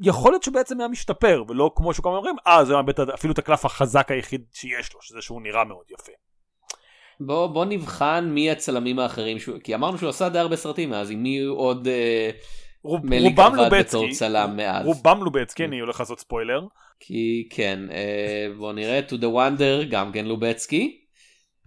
יכול 0.00 0.32
להיות 0.32 0.42
שהוא 0.42 0.54
בעצם 0.54 0.80
היה 0.80 0.88
משתפר 0.88 1.44
ולא 1.48 1.70
כמו 1.76 1.90
הזמן 1.90 2.04
אומרים 2.04 2.36
אה 2.46 2.64
זה 2.64 2.74
באמת 2.74 3.00
אפילו 3.00 3.32
את 3.32 3.38
הקלף 3.38 3.64
החזק 3.64 4.10
היחיד 4.10 4.44
שיש 4.52 4.94
לו 4.94 5.00
שזה 5.02 5.22
שהוא 5.22 5.42
נראה 5.42 5.64
מאוד 5.64 5.84
יפה. 5.90 6.12
בוא 7.20 7.46
בוא 7.46 7.64
נבחן 7.64 8.30
מי 8.34 8.50
הצלמים 8.50 8.98
האחרים 8.98 9.38
שהוא 9.38 9.58
כי 9.64 9.74
אמרנו 9.74 9.98
שהוא 9.98 10.08
עשה 10.08 10.28
די 10.28 10.38
הרבה 10.38 10.56
סרטים 10.56 10.92
אז 10.92 11.10
עם 11.10 11.22
מי 11.22 11.40
עוד 11.42 11.88
אה, 11.88 12.30
רוב, 12.82 13.06
מליק 13.06 13.38
רובם 13.38 13.52
עבד 13.52 13.58
לובצקי, 13.58 13.88
בתור 13.88 14.10
צלם 14.12 14.56
מאז. 14.56 14.86
רובם 14.86 15.22
לובצקי 15.22 15.64
אני 15.64 15.80
הולך 15.80 16.00
לעשות 16.00 16.20
ספוילר 16.20 16.60
כי 17.00 17.48
כן 17.50 17.78
אה, 17.90 18.46
בוא 18.58 18.72
נראה 18.72 19.00
to 19.08 19.12
the 19.12 19.24
wonder 19.24 19.84
גם 19.90 20.12
כן 20.12 20.26
לובצקי. 20.26 20.99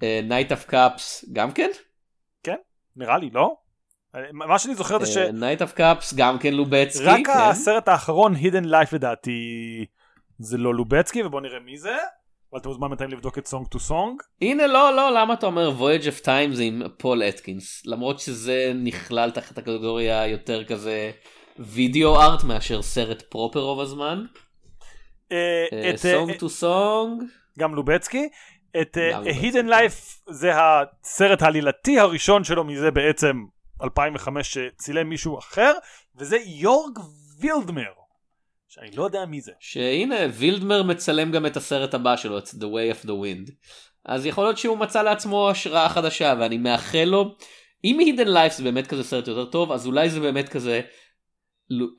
Night 0.02 0.50
of 0.50 0.72
cups 0.72 1.26
גם 1.34 1.52
כן. 1.52 1.70
נראה 2.96 3.18
לי 3.18 3.30
לא? 3.30 3.56
מה 4.34 4.60
שאני 4.60 4.76
זוכר 4.76 5.00
זה 5.00 5.06
ש... 5.06 5.18
אה, 5.18 5.30
night 5.30 5.60
of 5.60 5.78
cups 5.78 6.16
גם 6.16 6.40
כן 6.40 6.54
לובצקי. 6.54 7.04
רק 7.06 7.26
כן. 7.26 7.34
הסרט 7.38 7.88
האחרון 7.88 8.36
hidden 8.36 8.66
life 8.66 8.96
לדעתי 8.96 9.86
זה 10.40 10.58
לא 10.58 10.76
לובצקי 10.76 11.24
ובוא 11.24 11.42
נראה 11.42 11.60
מי 11.60 11.78
זה. 11.78 11.96
אבל 12.52 12.60
אתה 12.62 12.70
מוזמן 12.70 12.88
בינתיים 12.88 13.10
לבדוק 13.10 13.38
את 13.38 13.48
Song 13.48 13.68
to 13.68 13.80
Song. 13.80 14.22
הנה 14.42 14.68
לא 14.68 14.96
לא 14.96 15.12
למה 15.14 15.34
אתה 15.34 15.46
אומר 15.46 15.72
voyage 15.80 16.04
of 16.04 16.26
time 16.26 16.54
זה 16.54 16.64
עם 16.64 16.82
פול 16.98 17.24
אטקינס 17.24 17.86
למרות 17.86 18.20
שזה 18.20 18.72
נכלל 18.76 19.32
תחת 19.32 19.58
הקטגוריה 19.58 20.28
יותר 20.28 20.64
כזה 20.64 21.12
וידאו 21.60 22.22
ארט 22.22 22.44
מאשר 22.44 22.82
סרט 22.82 23.22
proper 23.22 23.60
רוב 23.60 23.80
הזמן. 23.80 24.26
Song 25.96 26.38
to 26.40 26.50
Song. 26.50 27.24
גם 27.60 27.76
לובצקי. 27.76 28.30
את 28.82 28.98
אה, 28.98 29.20
לובצקי. 29.20 29.52
hidden 29.52 29.68
life 29.68 30.32
זה 30.34 30.52
הסרט 30.56 31.42
העלילתי 31.42 32.00
הראשון 32.00 32.44
שלו 32.44 32.64
מזה 32.64 32.92
בעצם 32.92 33.44
2005 33.84 34.54
שצילם 34.54 35.10
מישהו 35.10 35.40
אחר 35.40 35.74
וזה 36.16 36.38
יורג 36.46 37.00
וידמר. 37.40 37.92
שאני 38.68 38.92
לא 38.96 39.04
יודע 39.04 39.26
מי 39.26 39.42
זה. 39.42 39.52
שהנה 39.60 40.16
וילדמר 40.34 40.84
מצלם 40.84 41.32
גם 41.32 41.46
את 41.46 41.58
הסרט 41.58 41.94
הבא 41.94 42.16
שלו 42.16 42.38
את 42.38 42.48
The 42.48 42.64
Way 42.64 42.96
of 42.96 43.06
the 43.06 43.10
Wind. 43.10 43.52
אז 44.06 44.26
יכול 44.26 44.44
להיות 44.44 44.58
שהוא 44.58 44.78
מצא 44.78 45.02
לעצמו 45.02 45.50
השראה 45.50 45.90
חדשה 45.90 46.34
ואני 46.40 46.58
מאחל 46.58 47.04
לו 47.04 47.36
אם 47.84 48.00
Hidden 48.00 48.28
Life 48.28 48.54
זה 48.58 48.64
באמת 48.64 48.88
כזה 48.88 49.04
סרט 49.04 49.28
יותר 49.28 49.46
טוב 49.46 49.72
אז 49.72 49.88
אולי 49.88 50.10
זה 50.10 50.20
באמת 50.20 50.50
כזה 50.50 50.82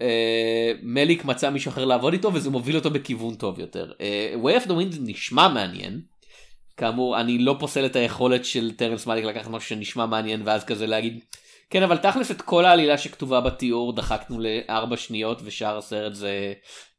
אה, 0.03 0.73
מליק 0.83 1.25
מצא 1.25 1.51
מישהו 1.51 1.69
אחר 1.69 1.85
לעבוד 1.85 2.13
איתו 2.13 2.35
וזה 2.35 2.51
מוביל 2.51 2.77
אותו 2.77 2.91
בכיוון 2.91 3.35
טוב 3.35 3.59
יותר. 3.59 3.93
אה, 4.01 4.35
Way 4.43 4.63
of 4.63 4.67
the 4.67 4.71
Wind 4.71 4.97
נשמע 5.01 5.49
מעניין. 5.49 6.01
כאמור 6.77 7.21
אני 7.21 7.39
לא 7.39 7.57
פוסל 7.61 7.87
את 7.87 7.97
היכולת 7.97 8.45
של 8.45 8.77
טרנס 8.77 9.07
מאליק 9.07 9.25
לקחת 9.25 9.51
משהו 9.51 9.69
שנשמע 9.69 10.07
מעניין 10.07 10.43
ואז 10.45 10.65
כזה 10.65 10.87
להגיד 10.87 11.25
כן 11.71 11.83
אבל 11.83 11.99
תכלס 11.99 12.31
את 12.31 12.43
כל 12.43 12.65
העלילה 12.65 12.99
שכתובה 12.99 13.41
בתיאור 13.41 13.97
דחקנו 13.97 14.39
לארבע 14.41 14.97
שניות 14.97 15.41
ושאר 15.45 15.79
הסרט 15.79 16.15
זה 16.15 16.53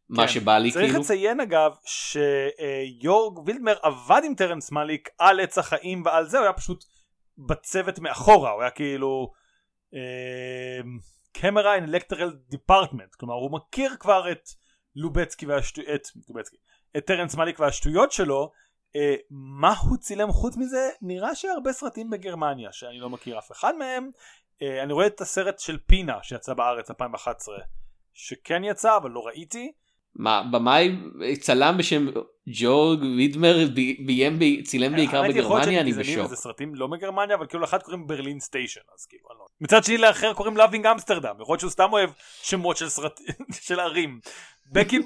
מה 0.09 0.27
כן. 0.27 0.33
שבא 0.33 0.57
לי 0.57 0.71
צריך 0.71 0.85
כאילו. 0.85 0.99
לציין 0.99 1.39
אגב 1.39 1.71
שיורג 1.85 3.47
וידמר 3.47 3.75
עבד 3.81 4.21
עם 4.25 4.35
טרנס 4.35 4.71
מאליק 4.71 5.09
על 5.17 5.39
עץ 5.39 5.57
החיים 5.57 6.01
ועל 6.05 6.25
זה 6.25 6.37
הוא 6.37 6.43
היה 6.43 6.53
פשוט 6.53 6.83
בצוות 7.37 7.99
מאחורה 7.99 8.51
הוא 8.51 8.61
היה 8.61 8.71
כאילו 8.71 9.31
camera 11.33 11.75
and 11.75 11.83
electrical 11.83 12.35
department 12.49 13.15
כלומר 13.15 13.33
הוא 13.33 13.51
מכיר 13.51 13.95
כבר 13.99 14.31
את 14.31 14.49
לובצקי 14.95 15.45
והשטויות 15.45 15.89
את 15.95 16.07
את 16.97 17.05
טרנס 17.05 17.35
מאליק 17.35 17.59
והשטויות 17.59 18.11
שלו 18.11 18.51
אה, 18.95 19.15
מה 19.31 19.73
הוא 19.81 19.97
צילם? 19.97 20.31
חוץ 20.31 20.57
מזה 20.57 20.89
נראה 21.01 21.35
שהרבה 21.35 21.73
סרטים 21.73 22.09
בגרמניה 22.09 22.71
שאני 22.71 22.99
לא 22.99 23.09
מכיר 23.09 23.39
אף 23.39 23.51
אחד 23.51 23.75
מהם 23.75 24.09
אה, 24.61 24.83
אני 24.83 24.93
רואה 24.93 25.07
את 25.07 25.21
הסרט 25.21 25.59
של 25.59 25.77
פינה 25.85 26.17
שיצא 26.23 26.53
בארץ 26.53 26.89
2011 26.89 27.55
שכן 28.13 28.63
יצא 28.63 28.97
אבל 28.97 29.11
לא 29.11 29.19
ראיתי. 29.25 29.71
מה 30.15 30.43
במאי 30.51 30.95
צלם 31.39 31.77
בשם 31.77 32.05
ג'ורג 32.47 32.99
וידמר 33.17 33.55
ביים 34.05 34.39
ב- 34.39 34.61
צילם 34.63 34.95
בעיקר 34.95 35.11
יכול 35.15 35.27
להיות 35.27 35.45
בגרמניה 35.45 35.81
אני 35.81 35.93
בשוק. 35.93 36.25
וזה 36.25 36.35
סרטים 36.35 36.75
לא 36.75 36.87
מגרמניה 36.87 37.35
אבל 37.35 37.47
כאילו 37.47 37.61
לאחד 37.61 37.83
קוראים 37.83 38.07
ברלין 38.07 38.39
סטיישן 38.39 38.81
אז 38.95 39.05
כאילו 39.05 39.23
אני 39.31 39.39
לא 39.39 39.45
מצד 39.61 39.83
שני 39.83 39.97
לאחר 39.97 40.33
קוראים 40.33 40.57
לאבינג 40.57 40.85
אמסטרדם 40.85 41.35
יכול 41.41 41.53
להיות 41.53 41.59
שהוא 41.59 41.71
סתם 41.71 41.89
אוהב 41.91 42.09
שמות 42.41 42.77
של 42.77 42.89
סרטים 42.89 43.25
של 43.65 43.79
ערים. 43.79 44.19
בקי 44.71 44.99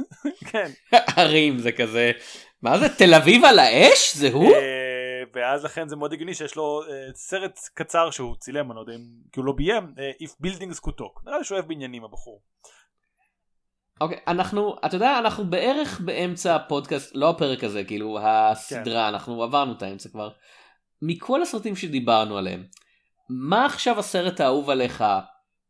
כן. 0.50 0.70
ערים 1.16 1.58
זה 1.58 1.72
כזה 1.72 2.12
מה 2.62 2.78
זה 2.78 2.88
תל 2.88 3.14
אביב 3.14 3.44
על 3.44 3.58
האש 3.58 4.16
זה 4.16 4.30
הוא? 4.32 4.54
אה, 4.54 5.22
ואז 5.34 5.64
לכן 5.64 5.88
זה 5.88 5.96
מאוד 5.96 6.12
הגיוני 6.12 6.34
שיש 6.34 6.56
לו 6.56 6.82
אה, 6.82 7.14
סרט 7.14 7.60
קצר 7.74 8.10
שהוא 8.10 8.36
צילם 8.36 8.70
אני 8.70 8.76
לא 8.76 8.80
יודע 8.80 8.92
אם 8.92 9.00
כי 9.32 9.40
הוא 9.40 9.46
לא 9.46 9.52
ביים 9.52 9.94
אה, 9.98 10.10
If 10.22 10.46
Buildings 10.46 10.80
Could 10.86 11.00
Talk 11.00 11.24
נראה 11.26 11.38
לי 11.38 11.44
שהוא 11.44 11.56
אוהב 11.56 11.68
בניינים 11.68 12.04
הבחור 12.04 12.42
אוקיי 14.00 14.18
אנחנו 14.26 14.76
אתה 14.86 14.96
יודע 14.96 15.18
אנחנו 15.18 15.50
בערך 15.50 16.00
באמצע 16.00 16.56
הפודקאסט 16.56 17.10
לא 17.14 17.30
הפרק 17.30 17.64
הזה 17.64 17.84
כאילו 17.84 18.18
הסדרה 18.22 19.08
אנחנו 19.08 19.42
עברנו 19.42 19.72
את 19.72 19.82
האמצע 19.82 20.08
כבר. 20.08 20.30
מכל 21.02 21.42
הסרטים 21.42 21.76
שדיברנו 21.76 22.38
עליהם 22.38 22.64
מה 23.28 23.66
עכשיו 23.66 23.98
הסרט 23.98 24.40
האהוב 24.40 24.70
עליך 24.70 25.04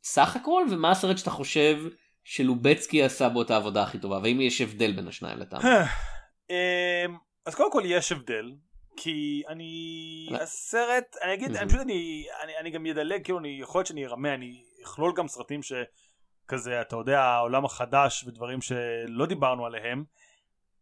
סך 0.03 0.37
הכל 0.37 0.65
ומה 0.71 0.91
הסרט 0.91 1.19
שאתה 1.19 1.31
חושב 1.31 1.77
שלובצקי 2.25 3.03
עשה 3.03 3.29
בו 3.29 3.43
את 3.43 3.51
העבודה 3.51 3.83
הכי 3.83 3.99
טובה 3.99 4.19
והאם 4.19 4.41
יש 4.41 4.61
הבדל 4.61 4.93
בין 4.93 5.09
השניים 5.09 5.39
לטעם. 5.39 5.61
אמ, 6.51 7.17
אז 7.47 7.55
קודם 7.55 7.73
כל 7.73 7.83
יש 7.87 8.13
הבדל 8.13 8.53
כי 8.97 9.43
אני 9.49 10.29
לא. 10.31 10.37
הסרט 10.39 11.17
אני 11.23 11.35
אגיד 11.35 11.57
אני. 11.57 11.69
פשוט 11.69 11.81
אני 11.81 12.27
אני 12.43 12.57
אני 12.59 12.71
גם 12.71 12.87
אדלג 12.87 13.25
כאילו 13.25 13.39
אני 13.39 13.59
יכול 13.61 13.79
להיות 13.79 13.87
שאני 13.87 14.07
ארמה 14.07 14.35
אני 14.35 14.63
אכלול 14.85 15.13
גם 15.17 15.29
סרטים 15.29 15.61
שכזה 15.63 16.81
אתה 16.81 16.97
יודע 16.97 17.21
העולם 17.21 17.65
החדש 17.65 18.25
ודברים 18.25 18.63
שלא 18.63 19.27
דיברנו 19.29 19.67
עליהם 19.67 20.05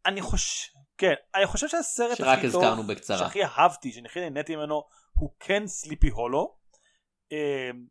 אני 0.06 0.20
חושב 0.22 0.72
כן 0.98 1.14
אני 1.34 1.46
חושב 1.46 1.68
שהסרט 1.68 2.16
שרק 2.18 2.38
הכי 2.38 2.46
הזכרנו 2.46 2.82
טוב 2.82 2.92
בקצרה. 2.92 3.18
שהכי 3.18 3.44
אהבתי 3.44 3.92
שאני 3.92 4.06
הכי 4.08 4.20
נהניתי 4.20 4.56
ממנו 4.56 4.82
הוא 5.12 5.30
כן 5.40 5.66
סליפי 5.66 6.08
הולו 6.08 6.56
אמ, 7.32 7.36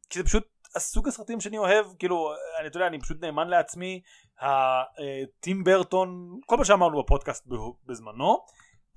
כי 0.09 0.20
זה 0.20 0.26
פשוט 0.26 0.47
הסוג 0.76 1.07
הסרטים 1.07 1.41
שאני 1.41 1.57
אוהב 1.57 1.86
כאילו 1.99 2.34
אני 2.59 2.67
אתה 2.67 2.78
יודע 2.78 2.88
אני 2.88 2.99
פשוט 2.99 3.17
נאמן 3.22 3.47
לעצמי 3.47 4.01
הטים 4.41 5.63
ברטון 5.63 6.39
כל 6.45 6.57
מה 6.57 6.65
שאמרנו 6.65 7.03
בפודקאסט 7.03 7.47
בזמנו 7.85 8.45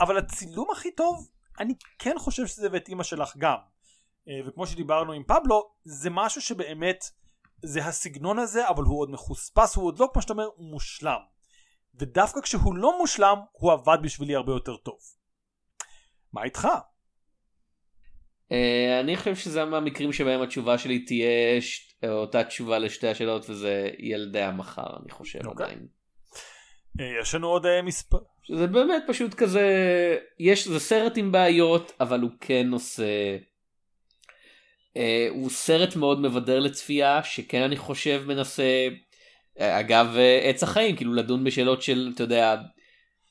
אבל 0.01 0.19
הצילום 0.19 0.71
הכי 0.73 0.91
טוב 0.91 1.29
אני 1.59 1.75
כן 1.99 2.15
חושב 2.19 2.47
שזה 2.47 2.69
ואת 2.73 2.89
אימא 2.89 3.03
שלך 3.03 3.37
גם. 3.37 3.57
אה, 4.29 4.41
וכמו 4.47 4.67
שדיברנו 4.67 5.13
עם 5.13 5.23
פבלו 5.25 5.71
זה 5.85 6.11
משהו 6.11 6.41
שבאמת 6.41 7.05
זה 7.63 7.85
הסגנון 7.85 8.39
הזה 8.39 8.69
אבל 8.69 8.83
הוא 8.83 9.01
עוד 9.01 9.11
מחוספס 9.11 9.77
הוא 9.77 9.87
עוד 9.87 9.99
לא 9.99 10.09
כמו 10.13 10.23
שאתה 10.23 10.33
אומר 10.33 10.49
הוא 10.57 10.71
מושלם. 10.71 11.21
ודווקא 11.95 12.41
כשהוא 12.41 12.77
לא 12.77 12.99
מושלם 12.99 13.39
הוא 13.53 13.73
עבד 13.73 13.99
בשבילי 14.03 14.35
הרבה 14.35 14.53
יותר 14.53 14.77
טוב. 14.77 14.99
מה 16.33 16.43
איתך? 16.43 16.69
אה, 18.53 19.01
אני 19.01 19.17
חושב 19.17 19.37
שזה 19.37 19.65
מהמקרים 19.65 20.13
שבהם 20.13 20.43
התשובה 20.43 20.79
שלי 20.79 21.05
תהיה 21.05 21.61
אותה 22.09 22.45
תשובה 22.45 22.79
לשתי 22.79 23.09
השאלות 23.09 23.51
וזה 23.51 23.91
ילדי 23.99 24.43
המחר 24.43 24.97
אני 25.03 25.11
חושב 25.11 25.47
אוקיי. 25.47 25.67
עדיין. 25.67 25.87
אה, 27.01 27.21
יש 27.23 27.35
לנו 27.35 27.49
עוד 27.49 27.67
אה, 27.67 27.83
מספר 27.83 28.19
שזה 28.43 28.67
באמת 28.67 29.03
פשוט 29.07 29.35
כזה 29.35 29.67
יש 30.39 30.69
זה 30.69 30.81
סרט 30.81 31.17
עם 31.17 31.33
בעיות 31.33 31.93
אבל 32.01 32.21
הוא 32.21 32.31
כן 32.41 32.69
עושה 32.73 33.37
אה, 34.97 35.27
הוא 35.31 35.51
סרט 35.51 35.97
מאוד 35.97 36.21
מבדר 36.21 36.61
לצפייה 36.61 37.23
שכן 37.25 37.63
אני 37.63 37.77
חושב 37.77 38.23
מנסה 38.27 38.89
אגב 39.59 40.17
עץ 40.43 40.63
החיים 40.63 40.97
כאילו 40.97 41.15
לדון 41.15 41.45
בשאלות 41.45 41.83
של 41.83 42.13
אתה 42.15 42.23
יודע 42.23 42.57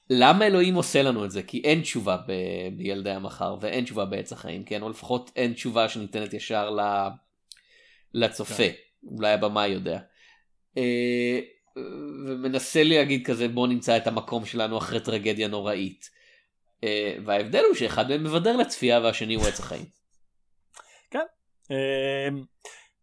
למה 0.10 0.48
אלוהים 0.48 0.76
עושה 0.76 1.02
לנו 1.02 1.26
את 1.26 1.32
זה 1.32 1.44
כי 1.44 1.62
אין 1.64 1.82
תשובה 1.82 2.18
ב- 2.28 2.78
בילדי 2.78 3.12
המחר 3.12 3.56
ואין 3.62 3.84
תשובה 3.84 4.06
בעץ 4.06 4.34
החיים 4.34 4.64
כן 4.64 4.82
או 4.82 4.90
לפחות 4.90 5.32
אין 5.36 5.54
תשובה 5.54 5.90
שניתנת 5.90 6.34
ישר 6.34 6.70
ל- 6.70 7.10
לצופה 8.14 8.56
כן. 8.56 8.74
אולי 9.08 9.32
הבמאי 9.32 9.68
יודע. 9.68 10.00
אה, 10.78 11.40
ומנסה 12.28 12.84
להגיד 12.84 13.26
כזה 13.26 13.48
בוא 13.48 13.68
נמצא 13.68 13.98
את 13.98 14.08
המקום 14.08 14.46
שלנו 14.46 14.78
אחרי 14.78 15.00
טרגדיה 15.00 15.48
נוראית. 15.48 16.10
אה, 16.84 17.16
וההבדל 17.26 17.64
הוא 17.68 17.76
שאחד 17.76 18.10
מהם 18.10 18.24
מבדר 18.24 18.58
לצפייה 18.58 19.00
והשני 19.00 19.36
הוא 19.36 19.48
עץ 19.48 19.60
החיים. 19.60 19.86
אמ, 21.72 22.44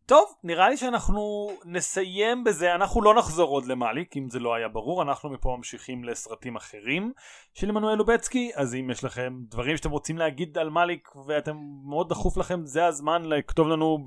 טוב, 0.06 0.34
נראה 0.44 0.68
לי 0.68 0.76
שאנחנו 0.76 1.50
נסיים 1.64 2.44
בזה, 2.44 2.74
אנחנו 2.74 3.02
לא 3.02 3.14
נחזור 3.14 3.50
עוד 3.50 3.66
למאליק, 3.66 4.16
אם 4.16 4.30
זה 4.30 4.38
לא 4.38 4.54
היה 4.54 4.68
ברור, 4.68 5.02
אנחנו 5.02 5.30
מפה 5.30 5.54
ממשיכים 5.56 6.04
לסרטים 6.04 6.56
אחרים 6.56 7.12
של 7.54 7.68
עמנואל 7.68 7.94
לובצקי, 7.94 8.50
אז 8.54 8.74
אם 8.74 8.90
יש 8.90 9.04
לכם 9.04 9.32
דברים 9.48 9.76
שאתם 9.76 9.90
רוצים 9.90 10.18
להגיד 10.18 10.58
על 10.58 10.70
מאליק 10.70 11.08
ואתם 11.26 11.56
מאוד 11.84 12.08
דחוף 12.08 12.36
לכם, 12.36 12.66
זה 12.66 12.86
הזמן 12.86 13.24
לכתוב 13.24 13.68
לנו 13.68 13.98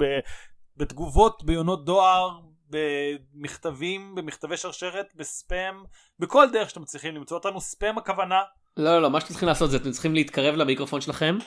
בתגובות, 0.82 1.44
ביונות 1.44 1.86
דואר, 1.86 2.40
במכתבים, 2.70 4.16
במכתבי 4.16 4.58
שרשרת, 4.58 5.16
בספאם, 5.16 5.84
בכל 6.20 6.48
דרך 6.54 6.70
שאתם 6.70 6.86
צריכים 6.86 7.16
למצוא 7.16 7.38
אותנו, 7.38 7.62
ספאם 7.62 7.98
הכוונה. 7.98 8.42
לא 8.78 8.92
לא 8.92 9.02
לא 9.02 9.10
מה 9.10 9.20
שאתם 9.20 9.30
צריכים 9.30 9.50
לעשות 9.50 9.72
זה 9.72 9.78
אתם 9.78 9.92
צריכים 9.92 10.14
להתקרב 10.14 10.56
למיקרופון 10.56 11.02
שלכם 11.02 11.38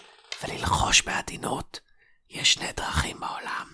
וללחוש 0.44 1.02
בעדינות. 1.02 1.80
יש 2.30 2.54
שני 2.54 2.72
דרכים 2.76 3.20
בעולם. 3.20 3.66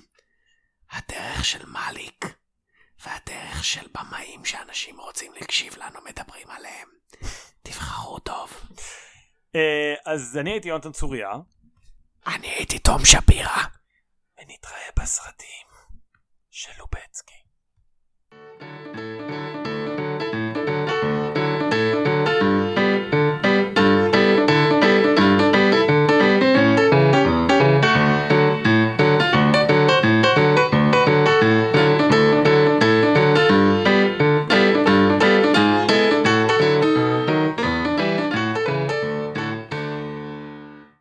הדרך 0.93 1.45
של 1.45 1.67
מאליק 1.67 2.37
והדרך 3.05 3.65
של 3.65 3.87
במאים 3.95 4.45
שאנשים 4.45 5.01
רוצים 5.01 5.33
להקשיב 5.41 5.77
לנו 5.77 6.01
מדברים 6.05 6.51
עליהם. 6.51 6.89
תבחרו 7.63 8.19
טוב. 8.19 8.53
אה, 9.55 9.95
אז 10.07 10.39
אני 10.41 10.51
הייתי 10.51 10.69
יונתן 10.69 10.93
צוריה, 10.93 11.31
אני 12.27 12.47
הייתי 12.47 12.79
תום 12.79 13.05
שפירא. 13.05 13.80
ונתראה 14.41 14.89
בסרטים 14.99 15.67
של 16.51 16.73
לובצקי. 16.79 17.50